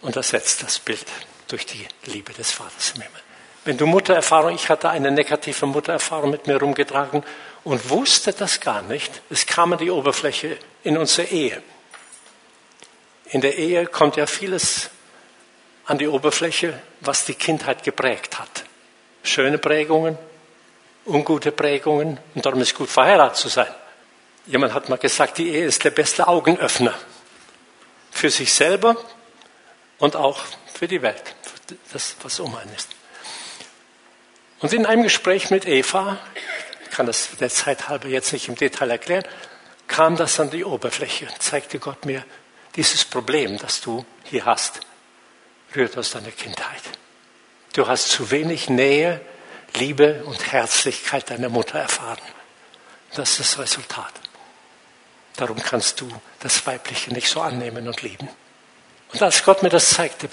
und 0.03 0.17
ersetzt 0.17 0.63
das 0.63 0.79
Bild 0.79 1.07
durch 1.49 1.67
die 1.67 1.87
Liebe 2.07 2.33
des 2.33 2.53
Vaters 2.53 2.93
im 2.97 3.03
Himmel. 3.03 3.21
Wenn 3.65 3.77
du 3.79 3.87
Muttererfahrung, 3.87 4.55
ich 4.55 4.69
hatte 4.69 4.91
eine 4.91 5.11
negative 5.11 5.67
Muttererfahrung 5.67 6.31
mit 6.31 6.47
mir 6.47 6.59
rumgetragen 6.59 7.25
und 7.63 7.89
wusste 7.89 8.33
das 8.33 8.61
gar 8.61 8.83
nicht, 8.83 9.23
es 9.31 9.47
kam 9.47 9.73
an 9.73 9.79
die 9.79 9.91
Oberfläche 9.91 10.59
in 10.83 10.99
unsere 10.99 11.29
Ehe. 11.29 11.63
In 13.31 13.41
der 13.41 13.57
Ehe 13.57 13.87
kommt 13.87 14.17
ja 14.17 14.27
vieles 14.27 14.91
an 15.87 15.99
die 15.99 16.09
Oberfläche, 16.09 16.79
was 17.01 17.25
die 17.25 17.35
Kindheit 17.35 17.85
geprägt 17.85 18.39
hat. 18.39 18.65
Schöne 19.23 19.57
Prägungen, 19.57 20.19
ungute 21.07 21.53
Prägungen 21.53 22.19
und 22.35 22.47
darum 22.47 22.61
ist 22.61 22.69
es 22.69 22.75
gut 22.75 22.89
verheiratet 22.89 23.37
zu 23.37 23.49
sein. 23.49 23.73
Jemand 24.47 24.75
hat 24.75 24.89
mal 24.89 24.99
gesagt, 24.99 25.39
die 25.39 25.49
Ehe 25.49 25.65
ist 25.65 25.85
der 25.85 25.91
beste 25.91 26.29
Augenöffner 26.29 26.95
für 28.11 28.31
sich 28.31 28.53
selber 28.53 28.97
und 29.99 30.17
auch 30.17 30.41
für 30.73 30.87
die 30.87 31.03
Welt, 31.03 31.35
für 31.43 31.77
das, 31.93 32.17
was 32.23 32.41
um 32.41 32.55
einen 32.55 32.75
ist. 32.75 32.91
Und 34.61 34.73
in 34.73 34.87
einem 34.87 35.03
Gespräch 35.03 35.51
mit 35.51 35.67
Eva, 35.67 36.19
ich 36.85 36.91
kann 36.91 37.07
das 37.07 37.31
der 37.39 37.51
Zeit 37.51 37.89
halber 37.89 38.09
jetzt 38.09 38.33
nicht 38.33 38.49
im 38.49 38.55
Detail 38.55 38.91
erklären, 38.91 39.25
kam 39.87 40.17
das 40.17 40.41
an 40.41 40.51
die 40.51 40.65
Oberfläche, 40.65 41.29
zeigte 41.39 41.79
Gott 41.79 42.05
mir 42.05 42.25
dieses 42.77 43.05
Problem, 43.05 43.59
das 43.59 43.81
du 43.81 44.05
hier 44.25 44.45
hast, 44.45 44.81
rührt 45.75 45.97
aus 45.97 46.11
deiner 46.11 46.31
Kindheit. 46.31 46.83
Du 47.75 47.87
hast 47.87 48.09
zu 48.09 48.31
wenig 48.31 48.69
Nähe, 48.69 49.21
Liebe 49.77 50.23
und 50.25 50.53
Herzlichkeit 50.53 51.31
deiner 51.31 51.49
Mutter 51.49 51.79
erfahren. 51.79 52.21
Das 53.15 53.41
ist 53.41 53.41
das 53.41 53.59
Resultat. 53.59 54.13
Darum 55.37 55.61
kannst 55.61 56.01
du 56.01 56.09
das 56.41 56.65
Weibliche 56.67 57.13
nicht 57.13 57.29
so 57.29 57.41
annehmen 57.41 57.89
und 57.89 58.03
lieben. 58.03 58.29
Und 59.13 59.23
als 59.23 59.45
Gott 59.45 59.63
mir 59.63 59.69
das 59.69 59.91
zeigte, 59.91 60.29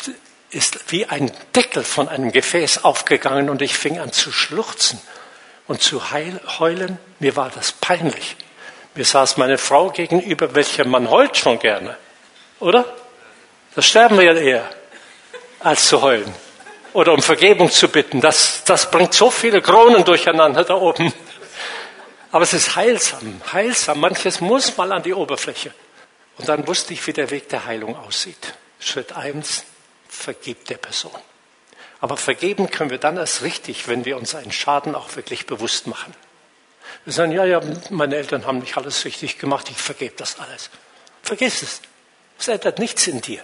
ist 0.52 0.92
wie 0.92 1.06
ein 1.06 1.32
Deckel 1.56 1.84
von 1.84 2.08
einem 2.08 2.32
Gefäß 2.32 2.84
aufgegangen 2.84 3.50
und 3.50 3.62
ich 3.62 3.76
fing 3.76 4.00
an 4.00 4.12
zu 4.12 4.32
schluchzen 4.32 5.02
und 5.68 5.82
zu 5.82 6.12
heulen. 6.12 7.00
Mir 7.20 7.36
war 7.36 7.50
das 7.50 7.72
peinlich. 7.72 8.36
Mir 8.94 9.06
saß 9.06 9.38
meine 9.38 9.58
Frau 9.58 9.89
gegenüber, 9.89 10.54
welcher 10.54 10.86
man 10.86 11.10
heult 11.10 11.38
schon 11.38 11.60
gerne, 11.60 11.98
oder? 12.60 12.86
Da 13.74 13.82
sterben 13.82 14.18
wir 14.18 14.26
ja 14.26 14.34
eher, 14.34 14.70
als 15.62 15.88
zu 15.88 16.02
heulen 16.02 16.34
oder 16.94 17.14
um 17.14 17.22
Vergebung 17.22 17.72
zu 17.72 17.88
bitten. 17.88 18.22
Das, 18.22 18.64
das 18.66 18.92
bringt 18.92 19.14
so 19.14 19.30
viele 19.30 19.62
Kronen 19.62 20.04
durcheinander 20.04 20.64
da 20.64 20.76
oben. 20.76 21.14
Aber 22.32 22.44
es 22.44 22.54
ist 22.54 22.76
heilsam, 22.76 23.42
heilsam. 23.52 24.00
Manches 24.00 24.42
muss 24.42 24.78
mal 24.78 24.92
an 24.92 25.04
die 25.04 25.14
Oberfläche. 25.14 25.74
Und 26.38 26.48
dann 26.48 26.66
wusste 26.68 26.94
ich, 26.94 27.06
wie 27.08 27.14
der 27.14 27.30
Weg 27.30 27.50
der 27.50 27.66
Heilung 27.66 27.98
aussieht. 27.98 28.54
Schritt 28.80 29.14
eins: 29.14 29.66
vergib 30.08 30.66
der 30.66 30.78
Person. 30.78 31.12
Aber 32.00 32.18
vergeben 32.18 32.72
können 32.72 32.89
wir 32.89 32.98
dann 32.98 33.18
erst 33.18 33.44
richtig, 33.44 33.88
wenn 33.88 34.06
wir 34.06 34.18
uns 34.18 34.34
einen 34.34 34.52
Schaden 34.52 34.96
auch 34.96 35.16
wirklich 35.16 35.46
bewusst 35.46 35.88
machen. 35.88 36.16
Wir 37.06 37.14
sagen, 37.14 37.32
ja, 37.32 37.46
ja, 37.46 37.62
meine 37.89 38.16
Eltern 38.16 38.46
haben 38.46 38.60
nicht 38.60 38.76
alles 38.76 39.06
richtig 39.06 39.38
gemacht, 39.38 39.70
ich 39.70 39.78
vergebe 39.78 40.16
das 40.18 40.39
alles. 40.39 40.70
Vergiss 41.22 41.62
es. 41.62 41.82
Es 42.39 42.48
ändert 42.48 42.80
nichts 42.80 43.06
in 43.08 43.22
dir. 43.22 43.42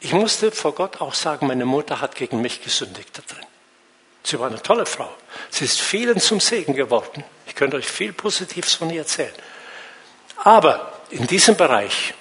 Ich 0.00 0.12
musste 0.12 0.52
vor 0.52 0.74
Gott 0.74 1.00
auch 1.00 1.14
sagen, 1.14 1.46
meine 1.46 1.64
Mutter 1.64 2.00
hat 2.00 2.14
gegen 2.14 2.40
mich 2.40 2.62
gesündigt 2.62 3.10
da 3.16 3.22
drin. 3.22 3.46
Sie 4.22 4.38
war 4.38 4.48
eine 4.48 4.60
tolle 4.60 4.86
Frau. 4.86 5.12
Sie 5.50 5.64
ist 5.64 5.80
vielen 5.80 6.20
zum 6.20 6.40
Segen 6.40 6.74
geworden. 6.74 7.24
Ich 7.46 7.54
könnte 7.54 7.76
euch 7.76 7.86
viel 7.86 8.12
Positives 8.12 8.74
von 8.74 8.90
ihr 8.90 9.00
erzählen. 9.00 9.34
Aber 10.42 11.00
in 11.10 11.26
diesem 11.26 11.56
Bereich 11.56 12.12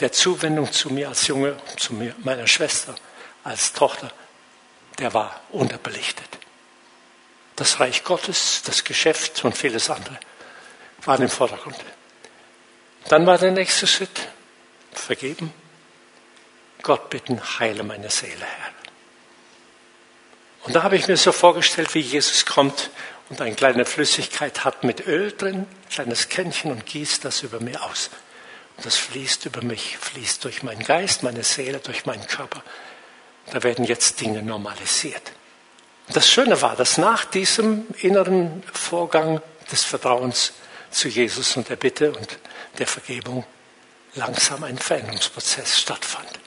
der 0.00 0.10
Zuwendung 0.10 0.72
zu 0.72 0.90
mir 0.90 1.08
als 1.08 1.26
Junge, 1.26 1.56
zu 1.76 1.94
mir, 1.94 2.14
meiner 2.18 2.46
Schwester, 2.46 2.94
als 3.44 3.72
Tochter, 3.72 4.10
der 4.98 5.12
war 5.14 5.40
unterbelichtet. 5.50 6.28
Das 7.56 7.78
Reich 7.78 8.02
Gottes, 8.04 8.62
das 8.64 8.82
Geschäft 8.82 9.44
und 9.44 9.56
vieles 9.56 9.90
andere 9.90 10.18
waren 11.04 11.22
im 11.22 11.28
Vordergrund. 11.28 11.76
Dann 13.08 13.26
war 13.26 13.36
der 13.38 13.50
nächste 13.50 13.86
Schritt, 13.86 14.28
vergeben, 14.92 15.52
Gott 16.82 17.10
bitten, 17.10 17.40
heile 17.58 17.82
meine 17.82 18.10
Seele, 18.10 18.44
Herr. 18.44 18.72
Und 20.64 20.74
da 20.74 20.82
habe 20.82 20.96
ich 20.96 21.08
mir 21.08 21.16
so 21.16 21.32
vorgestellt, 21.32 21.94
wie 21.94 22.00
Jesus 22.00 22.46
kommt 22.46 22.90
und 23.28 23.40
eine 23.40 23.54
kleine 23.54 23.84
Flüssigkeit 23.84 24.64
hat 24.64 24.84
mit 24.84 25.06
Öl 25.06 25.32
drin, 25.32 25.60
ein 25.60 25.88
kleines 25.90 26.28
Kännchen 26.28 26.70
und 26.70 26.86
gießt 26.86 27.24
das 27.24 27.42
über 27.42 27.60
mir 27.60 27.82
aus. 27.82 28.10
Und 28.76 28.86
das 28.86 28.96
fließt 28.96 29.46
über 29.46 29.62
mich, 29.62 29.98
fließt 29.98 30.44
durch 30.44 30.62
meinen 30.62 30.84
Geist, 30.84 31.22
meine 31.22 31.42
Seele, 31.42 31.78
durch 31.78 32.06
meinen 32.06 32.26
Körper. 32.26 32.62
Da 33.50 33.62
werden 33.62 33.84
jetzt 33.84 34.20
Dinge 34.20 34.42
normalisiert. 34.42 35.32
Und 36.06 36.16
das 36.16 36.30
Schöne 36.30 36.60
war, 36.62 36.76
dass 36.76 36.98
nach 36.98 37.24
diesem 37.24 37.86
inneren 37.98 38.62
Vorgang 38.72 39.40
des 39.70 39.84
Vertrauens 39.84 40.52
zu 40.90 41.08
Jesus 41.08 41.56
und 41.56 41.68
der 41.68 41.76
Bitte 41.76 42.12
und 42.12 42.38
der 42.78 42.86
Vergebung 42.86 43.44
langsam 44.14 44.62
ein 44.64 44.78
Veränderungsprozess 44.78 45.80
stattfand. 45.80 46.41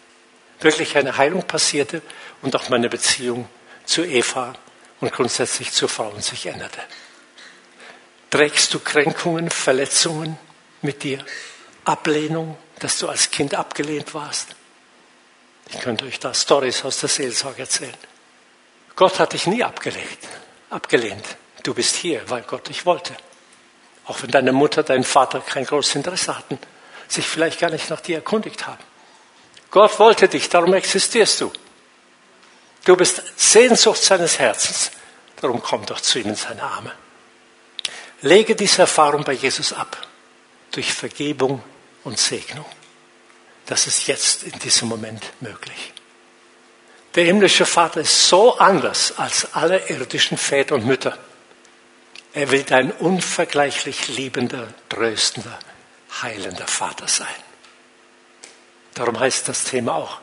Wirklich 0.60 0.98
eine 0.98 1.18
Heilung 1.18 1.44
passierte 1.44 2.02
und 2.42 2.56
auch 2.56 2.70
meine 2.70 2.90
Beziehung 2.90 3.48
zu 3.86 4.04
Eva 4.04 4.54
und 5.02 5.12
grundsätzlich 5.12 5.72
zu 5.72 5.88
Frauen 5.88 6.22
sich 6.22 6.46
änderte. 6.46 6.80
Trägst 8.30 8.74
du 8.74 8.80
Kränkungen, 8.80 9.50
Verletzungen 9.50 10.38
mit 10.82 11.04
dir? 11.04 11.24
Ablehnung, 11.86 12.58
dass 12.80 13.00
du 13.00 13.08
als 13.08 13.32
Kind 13.32 13.54
abgelehnt 13.54 14.14
warst? 14.14 14.56
Ich 15.70 15.80
könnte 15.80 16.06
euch 16.06 16.20
da 16.20 16.34
Stories 16.34 16.84
aus 16.84 17.00
der 17.00 17.10
Seelsorge 17.10 17.62
erzählen. 17.62 17.98
Gott 18.96 19.20
hat 19.20 19.34
dich 19.34 19.48
nie 19.48 19.64
abgelehnt. 19.64 20.20
abgelehnt. 20.70 21.38
Du 21.64 21.74
bist 21.74 21.96
hier, 21.96 22.22
weil 22.30 22.44
Gott 22.44 22.70
dich 22.70 22.86
wollte. 22.86 23.16
Auch 24.06 24.22
wenn 24.22 24.32
deine 24.32 24.52
Mutter, 24.52 24.84
dein 24.84 25.04
Vater 25.04 25.42
kein 25.42 25.66
großes 25.66 25.96
Interesse 25.96 26.38
hatten, 26.38 26.60
sich 27.08 27.26
vielleicht 27.26 27.60
gar 27.60 27.72
nicht 27.72 27.90
nach 27.90 28.02
dir 28.02 28.18
erkundigt 28.18 28.68
haben. 28.68 28.84
Gott 29.76 30.00
wollte 30.00 30.30
dich, 30.30 30.48
darum 30.48 30.74
existierst 30.74 31.42
du. 31.42 31.52
Du 32.86 32.96
bist 32.96 33.22
Sehnsucht 33.36 34.02
seines 34.02 34.40
Herzens. 34.40 34.90
Darum 35.42 35.62
komm 35.62 35.86
doch 35.86 36.00
zu 36.00 36.18
ihm 36.18 36.28
in 36.30 36.36
seine 36.36 36.64
Arme. 36.64 36.94
Lege 38.22 38.56
diese 38.56 38.84
Erfahrung 38.84 39.26
bei 39.26 39.34
Jesus 39.34 39.74
ab. 39.74 40.08
Durch 40.72 40.94
Vergebung 40.94 41.62
und 42.06 42.18
Segnung. 42.18 42.66
Das 43.66 43.86
ist 43.86 44.08
jetzt 44.08 44.44
in 44.44 44.58
diesem 44.60 44.88
Moment 44.88 45.26
möglich. 45.42 45.92
Der 47.16 47.26
himmlische 47.26 47.66
Vater 47.66 48.00
ist 48.00 48.30
so 48.30 48.58
anders 48.58 49.18
als 49.18 49.56
alle 49.56 49.90
irdischen 49.90 50.38
Väter 50.38 50.76
und 50.76 50.86
Mütter. 50.86 51.18
Er 52.32 52.50
will 52.50 52.64
dein 52.64 52.94
unvergleichlich 52.94 54.08
liebender, 54.08 54.74
tröstender, 54.88 55.60
heilender 56.22 56.68
Vater 56.68 57.10
sein. 57.10 57.45
Darum 58.96 59.20
heißt 59.20 59.48
das 59.48 59.66
Thema 59.66 59.96
auch 59.96 60.20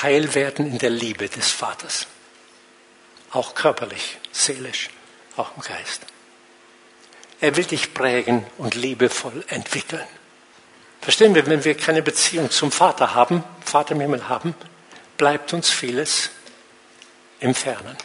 heil 0.00 0.34
werden 0.34 0.66
in 0.66 0.78
der 0.78 0.90
Liebe 0.90 1.28
des 1.28 1.50
Vaters. 1.50 2.06
Auch 3.30 3.54
körperlich, 3.54 4.18
seelisch, 4.30 4.90
auch 5.36 5.56
im 5.56 5.62
Geist. 5.62 6.06
Er 7.40 7.56
will 7.56 7.64
dich 7.64 7.92
prägen 7.92 8.46
und 8.58 8.74
liebevoll 8.74 9.44
entwickeln. 9.48 10.06
Verstehen 11.00 11.34
wir, 11.34 11.46
wenn 11.46 11.64
wir 11.64 11.76
keine 11.76 12.02
Beziehung 12.02 12.50
zum 12.50 12.70
Vater 12.70 13.14
haben, 13.14 13.42
Vater 13.64 13.94
im 13.94 14.00
Himmel 14.00 14.28
haben, 14.28 14.54
bleibt 15.16 15.52
uns 15.52 15.68
vieles 15.68 16.30
im 17.40 17.54
Fernen. 17.54 17.96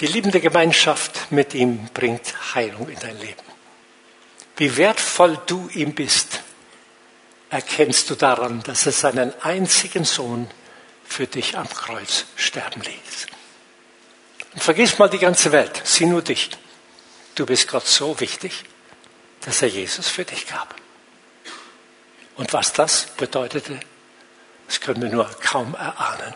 Die 0.00 0.06
liebende 0.06 0.40
Gemeinschaft 0.40 1.30
mit 1.30 1.54
ihm 1.54 1.88
bringt 1.92 2.54
Heilung 2.54 2.88
in 2.88 2.98
dein 2.98 3.18
Leben. 3.20 3.42
Wie 4.56 4.76
wertvoll 4.76 5.38
du 5.46 5.68
ihm 5.74 5.94
bist, 5.94 6.43
erkennst 7.54 8.10
du 8.10 8.16
daran, 8.16 8.64
dass 8.64 8.84
er 8.84 8.90
seinen 8.90 9.32
einzigen 9.40 10.04
Sohn 10.04 10.50
für 11.04 11.28
dich 11.28 11.56
am 11.56 11.68
Kreuz 11.68 12.24
sterben 12.34 12.82
ließ. 12.82 13.26
Und 14.54 14.62
vergiss 14.62 14.98
mal 14.98 15.08
die 15.08 15.20
ganze 15.20 15.52
Welt, 15.52 15.80
sieh 15.84 16.06
nur 16.06 16.22
dich. 16.22 16.50
Du 17.36 17.46
bist 17.46 17.68
Gott 17.68 17.86
so 17.86 18.18
wichtig, 18.18 18.64
dass 19.42 19.62
er 19.62 19.68
Jesus 19.68 20.08
für 20.08 20.24
dich 20.24 20.48
gab. 20.48 20.74
Und 22.34 22.52
was 22.52 22.72
das 22.72 23.06
bedeutete, 23.16 23.78
das 24.66 24.80
können 24.80 25.00
wir 25.00 25.10
nur 25.10 25.30
kaum 25.40 25.74
erahnen. 25.74 26.34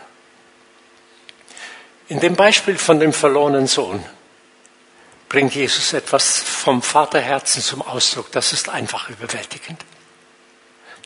In 2.07 2.21
dem 2.21 2.37
Beispiel 2.37 2.79
von 2.79 3.01
dem 3.01 3.13
verlorenen 3.13 3.67
Sohn 3.67 4.05
bringt 5.29 5.57
Jesus 5.57 5.93
etwas 5.95 6.39
vom 6.39 6.81
Vaterherzen 6.81 7.61
zum 7.61 7.83
Ausdruck. 7.83 8.31
Das 8.31 8.53
ist 8.53 8.69
einfach 8.69 9.11
überwältigend. 9.11 9.85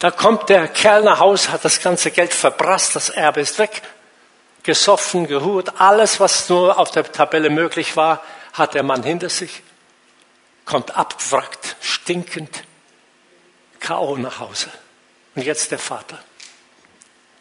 Da 0.02 0.10
kommt 0.10 0.48
der 0.48 0.66
Kerl 0.66 1.04
nach 1.04 1.20
Hause, 1.20 1.52
hat 1.52 1.64
das 1.64 1.80
ganze 1.80 2.10
Geld 2.10 2.34
verprasst, 2.34 2.96
das 2.96 3.08
Erbe 3.08 3.40
ist 3.40 3.60
weg, 3.60 3.82
gesoffen, 4.64 5.28
gehurt, 5.28 5.80
alles, 5.80 6.18
was 6.18 6.48
nur 6.48 6.76
auf 6.76 6.90
der 6.90 7.04
Tabelle 7.04 7.50
möglich 7.50 7.96
war, 7.96 8.20
hat 8.52 8.74
der 8.74 8.82
Mann 8.82 9.04
hinter 9.04 9.28
sich, 9.28 9.62
kommt 10.64 10.96
abwrackt, 10.96 11.76
stinkend, 11.80 12.64
K.O. 13.78 14.16
nach 14.16 14.40
Hause. 14.40 14.70
Und 15.36 15.42
jetzt 15.42 15.70
der 15.70 15.78
Vater. 15.78 16.18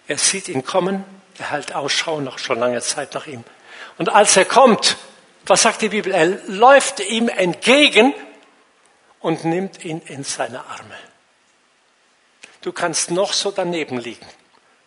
Er 0.06 0.20
sieht 0.20 0.48
ihn 0.48 0.64
kommen, 0.64 1.04
er 1.40 1.50
hält 1.50 1.74
Ausschau 1.74 2.22
noch 2.22 2.38
schon 2.38 2.60
lange 2.60 2.80
Zeit 2.82 3.16
nach 3.16 3.26
ihm. 3.26 3.44
Und 3.98 4.10
als 4.10 4.38
er 4.38 4.46
kommt, 4.46 4.98
was 5.48 5.64
sagt 5.64 5.82
die 5.82 5.90
Bibel? 5.90 6.14
Er 6.14 6.28
läuft 6.46 7.00
ihm 7.00 7.28
entgegen 7.28 8.14
und 9.20 9.46
nimmt 9.46 9.84
ihn 9.84 10.00
in 10.06 10.24
seine 10.24 10.60
Arme. 10.60 11.11
Du 12.62 12.72
kannst 12.72 13.12
noch 13.12 13.34
so 13.34 13.52
daneben 13.52 13.98
liegen. 13.98 14.26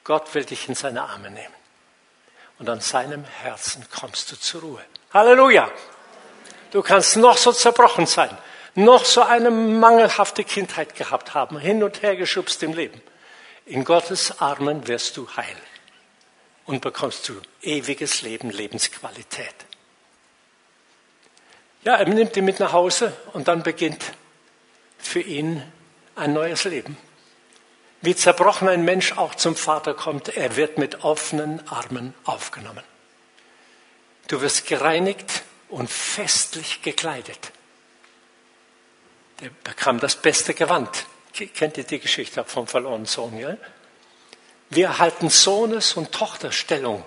Gott 0.04 0.34
will 0.34 0.44
dich 0.44 0.68
in 0.68 0.74
seine 0.74 1.02
Arme 1.02 1.30
nehmen. 1.30 1.54
und 2.58 2.68
an 2.68 2.80
seinem 2.80 3.24
Herzen 3.24 3.84
kommst 3.90 4.30
du 4.30 4.36
zur 4.36 4.60
Ruhe. 4.62 4.84
Halleluja! 5.12 5.70
Du 6.70 6.82
kannst 6.82 7.16
noch 7.16 7.36
so 7.36 7.52
zerbrochen 7.52 8.06
sein, 8.06 8.36
noch 8.74 9.04
so 9.04 9.22
eine 9.22 9.50
mangelhafte 9.50 10.44
Kindheit 10.44 10.96
gehabt 10.96 11.34
haben, 11.34 11.58
hin 11.58 11.82
und 11.82 12.02
her 12.02 12.16
geschubst 12.16 12.62
im 12.62 12.72
Leben. 12.72 13.00
In 13.66 13.84
Gottes 13.84 14.40
Armen 14.40 14.86
wirst 14.88 15.16
du 15.16 15.28
heil 15.36 15.56
und 16.66 16.80
bekommst 16.80 17.28
du 17.28 17.40
ewiges 17.62 18.22
Leben, 18.22 18.50
Lebensqualität. 18.50 19.54
Ja, 21.84 21.96
er 21.96 22.08
nimmt 22.08 22.36
ihn 22.36 22.44
mit 22.44 22.60
nach 22.60 22.72
Hause 22.72 23.14
und 23.32 23.46
dann 23.46 23.62
beginnt 23.62 24.02
für 24.98 25.20
ihn 25.20 25.62
ein 26.16 26.32
neues 26.32 26.64
Leben. 26.64 26.96
Wie 28.04 28.14
zerbrochen 28.14 28.68
ein 28.68 28.84
Mensch 28.84 29.12
auch 29.12 29.34
zum 29.34 29.56
Vater 29.56 29.94
kommt, 29.94 30.36
er 30.36 30.56
wird 30.56 30.76
mit 30.76 31.04
offenen 31.04 31.66
Armen 31.68 32.12
aufgenommen. 32.24 32.84
Du 34.28 34.42
wirst 34.42 34.66
gereinigt 34.66 35.42
und 35.70 35.88
festlich 35.88 36.82
gekleidet. 36.82 37.50
Der 39.40 39.48
bekam 39.64 40.00
das 40.00 40.16
beste 40.16 40.52
Gewand. 40.52 41.06
Kennt 41.32 41.78
ihr 41.78 41.84
die 41.84 41.98
Geschichte 41.98 42.44
vom 42.44 42.66
verlorenen 42.66 43.06
Sohn? 43.06 43.38
Ja? 43.38 43.56
Wir 44.68 44.88
erhalten 44.88 45.30
Sohnes- 45.30 45.94
und 45.94 46.12
Tochterstellung 46.12 47.06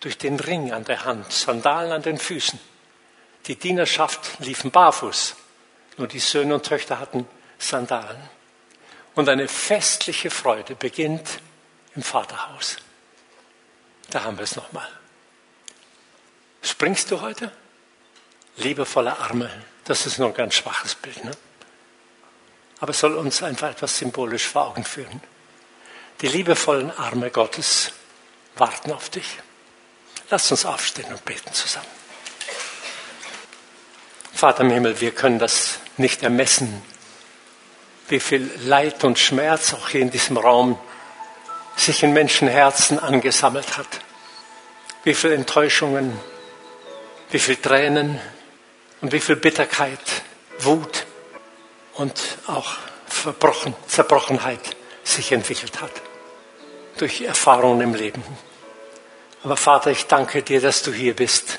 durch 0.00 0.16
den 0.16 0.40
Ring 0.40 0.72
an 0.72 0.84
der 0.84 1.04
Hand, 1.04 1.30
Sandalen 1.30 1.92
an 1.92 2.02
den 2.02 2.16
Füßen. 2.16 2.58
Die 3.48 3.56
Dienerschaft 3.56 4.38
liefen 4.38 4.70
barfuß, 4.70 5.36
nur 5.98 6.08
die 6.08 6.20
Söhne 6.20 6.54
und 6.54 6.64
Töchter 6.64 6.98
hatten 6.98 7.28
Sandalen. 7.58 8.30
Und 9.14 9.28
eine 9.28 9.48
festliche 9.48 10.30
Freude 10.30 10.74
beginnt 10.74 11.40
im 11.94 12.02
Vaterhaus. 12.02 12.76
Da 14.10 14.24
haben 14.24 14.38
wir 14.38 14.44
es 14.44 14.56
nochmal. 14.56 14.88
Springst 16.62 17.10
du 17.10 17.20
heute? 17.20 17.52
Liebevolle 18.56 19.18
Arme. 19.18 19.50
Das 19.84 20.06
ist 20.06 20.18
nur 20.18 20.28
ein 20.28 20.34
ganz 20.34 20.54
schwaches 20.54 20.94
Bild. 20.94 21.24
Ne? 21.24 21.32
Aber 22.80 22.90
es 22.90 23.00
soll 23.00 23.14
uns 23.14 23.42
einfach 23.42 23.70
etwas 23.70 23.98
symbolisch 23.98 24.46
vor 24.46 24.68
Augen 24.68 24.84
führen. 24.84 25.20
Die 26.20 26.28
liebevollen 26.28 26.90
Arme 26.96 27.30
Gottes 27.30 27.92
warten 28.56 28.92
auf 28.92 29.10
dich. 29.10 29.38
Lass 30.30 30.50
uns 30.50 30.64
aufstehen 30.64 31.12
und 31.12 31.24
beten 31.24 31.52
zusammen. 31.52 31.86
Vater 34.32 34.62
im 34.62 34.70
Himmel, 34.70 35.00
wir 35.00 35.12
können 35.12 35.38
das 35.38 35.78
nicht 35.96 36.22
ermessen, 36.22 36.82
wie 38.08 38.20
viel 38.20 38.50
Leid 38.64 39.04
und 39.04 39.18
Schmerz 39.18 39.74
auch 39.74 39.88
hier 39.88 40.00
in 40.00 40.10
diesem 40.10 40.36
Raum 40.36 40.78
sich 41.76 42.02
in 42.02 42.12
Menschenherzen 42.12 42.98
angesammelt 42.98 43.76
hat. 43.76 43.88
Wie 45.04 45.14
viel 45.14 45.32
Enttäuschungen, 45.32 46.18
wie 47.30 47.38
viel 47.38 47.56
Tränen 47.56 48.20
und 49.00 49.12
wie 49.12 49.20
viel 49.20 49.36
Bitterkeit, 49.36 49.98
Wut 50.58 51.06
und 51.94 52.20
auch 52.46 52.76
Verbrochen, 53.06 53.74
Zerbrochenheit 53.86 54.76
sich 55.04 55.32
entwickelt 55.32 55.80
hat 55.80 55.92
durch 56.98 57.22
Erfahrungen 57.22 57.80
im 57.80 57.94
Leben. 57.94 58.22
Aber 59.42 59.56
Vater, 59.56 59.90
ich 59.90 60.06
danke 60.06 60.42
dir, 60.42 60.60
dass 60.60 60.82
du 60.82 60.92
hier 60.92 61.16
bist 61.16 61.58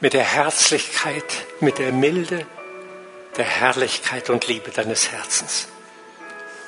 mit 0.00 0.12
der 0.12 0.24
Herzlichkeit, 0.24 1.24
mit 1.60 1.78
der 1.78 1.90
Milde, 1.90 2.46
der 3.36 3.44
Herrlichkeit 3.44 4.30
und 4.30 4.46
Liebe 4.46 4.70
deines 4.70 5.10
Herzens. 5.10 5.68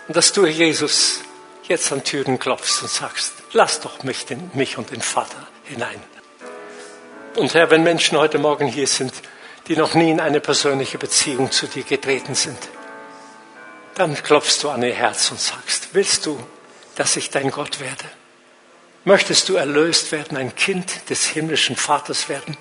Und 0.06 0.16
dass 0.16 0.32
du, 0.32 0.46
Jesus, 0.46 1.20
jetzt 1.64 1.92
an 1.92 2.04
Türen 2.04 2.38
klopfst 2.38 2.82
und 2.82 2.90
sagst, 2.90 3.34
lass 3.52 3.80
doch 3.80 4.02
mich, 4.02 4.26
den, 4.26 4.50
mich 4.54 4.78
und 4.78 4.90
den 4.90 5.02
Vater 5.02 5.46
hinein. 5.64 6.02
Und 7.36 7.54
Herr, 7.54 7.70
wenn 7.70 7.82
Menschen 7.82 8.18
heute 8.18 8.38
Morgen 8.38 8.66
hier 8.66 8.86
sind, 8.86 9.12
die 9.68 9.76
noch 9.76 9.94
nie 9.94 10.10
in 10.10 10.20
eine 10.20 10.40
persönliche 10.40 10.98
Beziehung 10.98 11.50
zu 11.50 11.66
dir 11.66 11.84
getreten 11.84 12.34
sind, 12.34 12.58
dann 13.94 14.14
klopfst 14.14 14.62
du 14.62 14.70
an 14.70 14.82
ihr 14.82 14.94
Herz 14.94 15.30
und 15.30 15.40
sagst, 15.40 15.88
willst 15.92 16.24
du, 16.26 16.38
dass 16.96 17.16
ich 17.16 17.30
dein 17.30 17.50
Gott 17.50 17.80
werde? 17.80 18.04
Möchtest 19.04 19.48
du 19.48 19.56
erlöst 19.56 20.12
werden, 20.12 20.36
ein 20.36 20.54
Kind 20.54 21.10
des 21.10 21.26
himmlischen 21.26 21.76
Vaters 21.76 22.28
werden? 22.28 22.56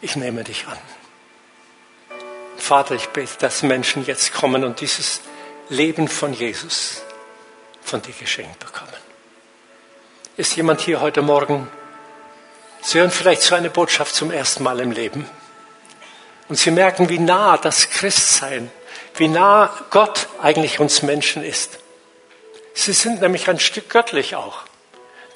Ich 0.00 0.16
nehme 0.16 0.44
dich 0.44 0.66
an. 0.66 0.78
Vater, 2.56 2.94
ich 2.94 3.08
bete, 3.08 3.38
dass 3.38 3.62
Menschen 3.62 4.04
jetzt 4.06 4.32
kommen 4.32 4.64
und 4.64 4.80
dieses 4.80 5.20
Leben 5.68 6.08
von 6.08 6.32
Jesus 6.32 7.02
von 7.82 8.00
dir 8.02 8.14
geschenkt 8.18 8.58
bekommen. 8.58 8.92
Ist 10.36 10.56
jemand 10.56 10.80
hier 10.80 11.00
heute 11.00 11.22
Morgen? 11.22 11.68
Sie 12.80 12.98
hören 12.98 13.10
vielleicht 13.10 13.42
so 13.42 13.54
eine 13.54 13.70
Botschaft 13.70 14.14
zum 14.14 14.30
ersten 14.30 14.62
Mal 14.62 14.80
im 14.80 14.92
Leben. 14.92 15.28
Und 16.48 16.56
Sie 16.56 16.70
merken, 16.70 17.08
wie 17.08 17.18
nah 17.18 17.56
das 17.56 17.90
Christsein, 17.90 18.70
wie 19.16 19.28
nah 19.28 19.72
Gott 19.90 20.28
eigentlich 20.40 20.80
uns 20.80 21.02
Menschen 21.02 21.44
ist. 21.44 21.78
Sie 22.74 22.92
sind 22.92 23.20
nämlich 23.20 23.48
ein 23.48 23.60
Stück 23.60 23.88
göttlich 23.88 24.36
auch. 24.36 24.62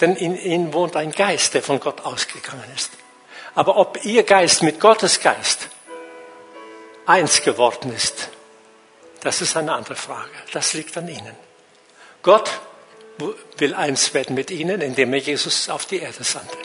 Denn 0.00 0.16
in 0.16 0.38
ihnen 0.38 0.72
wohnt 0.72 0.96
ein 0.96 1.12
Geist, 1.12 1.54
der 1.54 1.62
von 1.62 1.80
Gott 1.80 2.04
ausgegangen 2.04 2.64
ist. 2.74 2.92
Aber 3.54 3.76
ob 3.76 4.04
ihr 4.04 4.22
Geist 4.22 4.62
mit 4.62 4.80
Gottes 4.80 5.20
Geist 5.20 5.68
eins 7.06 7.42
geworden 7.42 7.94
ist, 7.94 8.28
das 9.20 9.40
ist 9.40 9.56
eine 9.56 9.72
andere 9.72 9.96
Frage. 9.96 10.30
Das 10.52 10.74
liegt 10.74 10.96
an 10.96 11.08
ihnen. 11.08 11.34
Gott 12.22 12.60
will 13.56 13.74
eins 13.74 14.12
werden 14.14 14.34
mit 14.34 14.50
ihnen, 14.50 14.80
indem 14.80 15.14
er 15.14 15.20
Jesus 15.20 15.68
auf 15.68 15.86
die 15.86 16.00
Erde 16.00 16.22
sandte. 16.22 16.56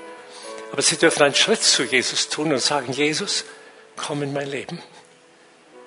Aber 0.72 0.82
sie 0.82 0.98
dürfen 0.98 1.24
einen 1.24 1.36
Schritt 1.36 1.64
zu 1.64 1.84
Jesus 1.84 2.30
tun 2.30 2.52
und 2.52 2.60
sagen, 2.60 2.92
Jesus, 2.94 3.46
komm 3.96 4.24
in 4.24 4.34
mein 4.34 4.50
Leben. 4.50 4.82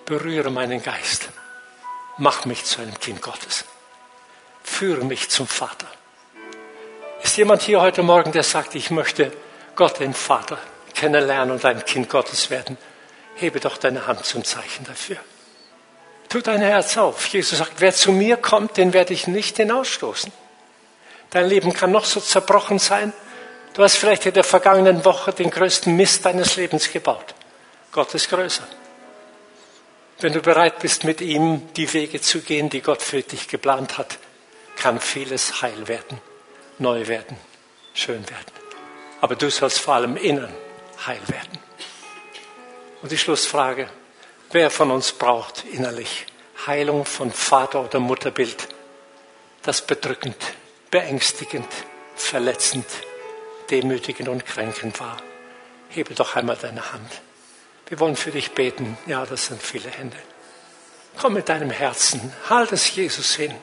Berühre 0.06 0.50
meinen 0.50 0.82
Geist. 0.82 1.28
Mach 2.18 2.44
mich 2.44 2.64
zu 2.64 2.80
einem 2.80 2.98
Kind 2.98 3.22
Gottes. 3.22 3.64
Führe 4.62 5.04
mich 5.04 5.28
zum 5.28 5.46
Vater. 5.46 5.86
Ist 7.22 7.36
jemand 7.36 7.62
hier 7.62 7.80
heute 7.80 8.02
Morgen, 8.02 8.32
der 8.32 8.42
sagt, 8.42 8.74
ich 8.74 8.90
möchte 8.90 9.32
Gott, 9.76 10.00
den 10.00 10.14
Vater, 10.14 10.58
kennenlernen 10.94 11.52
und 11.52 11.64
ein 11.64 11.84
Kind 11.84 12.08
Gottes 12.08 12.50
werden? 12.50 12.76
Hebe 13.36 13.60
doch 13.60 13.76
deine 13.76 14.06
Hand 14.06 14.24
zum 14.24 14.44
Zeichen 14.44 14.84
dafür. 14.84 15.16
Tu 16.28 16.40
dein 16.40 16.60
Herz 16.60 16.96
auf. 16.96 17.26
Jesus 17.26 17.58
sagt, 17.58 17.74
wer 17.80 17.92
zu 17.92 18.12
mir 18.12 18.36
kommt, 18.36 18.76
den 18.76 18.92
werde 18.92 19.12
ich 19.12 19.26
nicht 19.26 19.56
hinausstoßen. 19.56 20.32
Dein 21.30 21.48
Leben 21.48 21.72
kann 21.72 21.90
noch 21.90 22.04
so 22.04 22.20
zerbrochen 22.20 22.78
sein. 22.78 23.12
Du 23.74 23.82
hast 23.82 23.96
vielleicht 23.96 24.26
in 24.26 24.34
der 24.34 24.44
vergangenen 24.44 25.04
Woche 25.04 25.32
den 25.32 25.50
größten 25.50 25.94
Mist 25.96 26.24
deines 26.24 26.56
Lebens 26.56 26.90
gebaut. 26.92 27.34
Gott 27.90 28.14
ist 28.14 28.30
größer. 28.30 28.66
Wenn 30.20 30.32
du 30.32 30.40
bereit 30.40 30.78
bist, 30.78 31.04
mit 31.04 31.20
ihm 31.20 31.72
die 31.74 31.92
Wege 31.92 32.20
zu 32.20 32.40
gehen, 32.40 32.70
die 32.70 32.80
Gott 32.80 33.02
für 33.02 33.22
dich 33.22 33.48
geplant 33.48 33.98
hat, 33.98 34.18
kann 34.76 35.00
vieles 35.00 35.60
heil 35.62 35.88
werden, 35.88 36.20
neu 36.78 37.06
werden, 37.08 37.36
schön 37.94 38.28
werden. 38.30 38.52
Aber 39.20 39.34
du 39.34 39.50
sollst 39.50 39.80
vor 39.80 39.94
allem 39.94 40.16
innen 40.16 40.52
heil 41.06 41.20
werden. 41.26 41.58
Und 43.04 43.12
die 43.12 43.18
Schlussfrage, 43.18 43.86
wer 44.50 44.70
von 44.70 44.90
uns 44.90 45.12
braucht 45.12 45.66
innerlich 45.70 46.24
Heilung 46.66 47.04
von 47.04 47.30
Vater- 47.30 47.84
oder 47.84 48.00
Mutterbild, 48.00 48.66
das 49.62 49.82
bedrückend, 49.82 50.38
beängstigend, 50.90 51.68
verletzend, 52.16 52.86
demütigend 53.68 54.30
und 54.30 54.46
kränkend 54.46 55.00
war? 55.00 55.18
Hebe 55.90 56.14
doch 56.14 56.34
einmal 56.34 56.56
deine 56.56 56.92
Hand. 56.94 57.10
Wir 57.88 58.00
wollen 58.00 58.16
für 58.16 58.30
dich 58.30 58.52
beten. 58.52 58.96
Ja, 59.04 59.26
das 59.26 59.48
sind 59.48 59.60
viele 59.62 59.90
Hände. 59.90 60.16
Komm 61.20 61.34
mit 61.34 61.50
deinem 61.50 61.68
Herzen, 61.68 62.32
halt 62.48 62.72
es 62.72 62.96
Jesus 62.96 63.34
hin. 63.34 63.54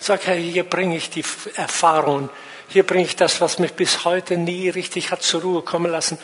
Sag, 0.00 0.26
Herr, 0.26 0.34
hier 0.34 0.64
bringe 0.64 0.96
ich 0.96 1.08
die 1.08 1.24
Erfahrungen, 1.54 2.30
hier 2.66 2.84
bringe 2.84 3.04
ich 3.04 3.14
das, 3.14 3.40
was 3.40 3.60
mich 3.60 3.74
bis 3.74 4.04
heute 4.04 4.36
nie 4.36 4.70
richtig 4.70 5.12
hat 5.12 5.22
zur 5.22 5.42
Ruhe 5.42 5.62
kommen 5.62 5.92
lassen, 5.92 6.18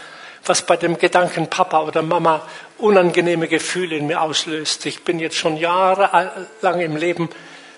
was 0.45 0.63
bei 0.63 0.77
dem 0.77 0.99
Gedanken 0.99 1.49
Papa 1.49 1.83
oder 1.83 2.03
Mama 2.03 2.47
unangenehme 2.79 3.49
Gefühle 3.49 3.97
in 3.97 4.07
mir 4.07 4.21
auslöst. 4.21 4.87
Ich 4.87 5.05
bin 5.05 5.19
jetzt 5.19 5.37
schon 5.37 5.57
jahrelang 5.57 6.81
im 6.81 6.97
Leben, 6.97 7.29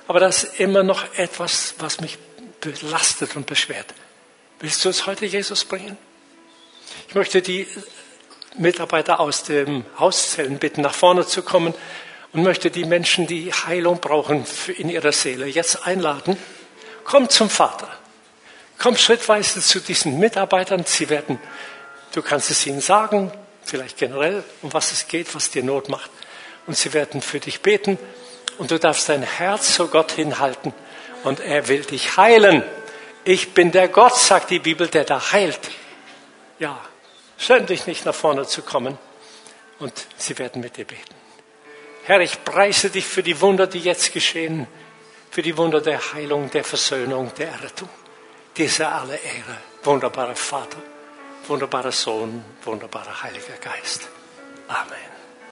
aber 0.06 0.20
das 0.20 0.44
ist 0.44 0.60
immer 0.60 0.82
noch 0.82 1.14
etwas, 1.16 1.74
was 1.78 2.00
mich 2.00 2.18
belastet 2.60 3.36
und 3.36 3.46
beschwert. 3.46 3.86
Willst 4.60 4.84
du 4.84 4.88
es 4.90 5.06
heute 5.06 5.26
Jesus 5.26 5.64
bringen? 5.64 5.96
Ich 7.08 7.14
möchte 7.14 7.42
die 7.42 7.66
Mitarbeiter 8.58 9.20
aus 9.20 9.44
den 9.44 9.84
Hauszellen 9.98 10.58
bitten, 10.58 10.82
nach 10.82 10.94
vorne 10.94 11.26
zu 11.26 11.42
kommen 11.42 11.74
und 12.32 12.42
möchte 12.42 12.70
die 12.70 12.84
Menschen, 12.84 13.26
die 13.26 13.52
Heilung 13.52 14.00
brauchen 14.00 14.44
in 14.76 14.88
ihrer 14.88 15.12
Seele, 15.12 15.46
jetzt 15.46 15.86
einladen. 15.86 16.36
Komm 17.04 17.28
zum 17.28 17.48
Vater. 17.48 17.88
Komm 18.78 18.96
schrittweise 18.96 19.60
zu 19.60 19.80
diesen 19.80 20.18
Mitarbeitern. 20.18 20.84
Sie 20.86 21.10
werden, 21.10 21.38
du 22.12 22.22
kannst 22.22 22.50
es 22.50 22.66
ihnen 22.66 22.80
sagen, 22.80 23.32
vielleicht 23.64 23.98
generell, 23.98 24.44
um 24.62 24.72
was 24.72 24.92
es 24.92 25.08
geht, 25.08 25.34
was 25.34 25.50
dir 25.50 25.62
Not 25.62 25.88
macht. 25.88 26.10
Und 26.66 26.76
sie 26.76 26.92
werden 26.92 27.22
für 27.22 27.40
dich 27.40 27.60
beten. 27.60 27.98
Und 28.58 28.70
du 28.70 28.78
darfst 28.78 29.08
dein 29.08 29.22
Herz 29.22 29.74
zu 29.74 29.88
Gott 29.88 30.12
hinhalten. 30.12 30.74
Und 31.24 31.40
er 31.40 31.68
will 31.68 31.84
dich 31.84 32.16
heilen. 32.16 32.62
Ich 33.24 33.52
bin 33.52 33.72
der 33.72 33.88
Gott, 33.88 34.16
sagt 34.16 34.50
die 34.50 34.58
Bibel, 34.58 34.88
der 34.88 35.04
da 35.04 35.32
heilt. 35.32 35.60
Ja, 36.58 36.80
schön 37.38 37.66
dich 37.66 37.86
nicht 37.86 38.04
nach 38.04 38.14
vorne 38.14 38.46
zu 38.46 38.62
kommen 38.62 38.98
und 39.78 39.92
sie 40.16 40.38
werden 40.38 40.60
mit 40.60 40.76
dir 40.76 40.84
beten. 40.84 41.14
Herr, 42.04 42.20
ich 42.20 42.44
preise 42.44 42.90
dich 42.90 43.06
für 43.06 43.22
die 43.22 43.40
Wunder, 43.40 43.66
die 43.66 43.80
jetzt 43.80 44.12
geschehen, 44.12 44.66
für 45.30 45.42
die 45.42 45.56
Wunder 45.56 45.80
der 45.80 46.12
Heilung, 46.12 46.50
der 46.50 46.64
Versöhnung, 46.64 47.32
der 47.38 47.48
Errettung. 47.48 47.88
Diese 48.56 48.88
alle 48.88 49.16
Ehre, 49.16 49.56
wunderbarer 49.84 50.34
Vater, 50.34 50.78
wunderbarer 51.50 51.92
Sohn, 51.92 52.44
wunderbarer 52.64 53.22
Heiliger 53.22 53.56
Geist. 53.60 54.08
Amen. 54.68 55.09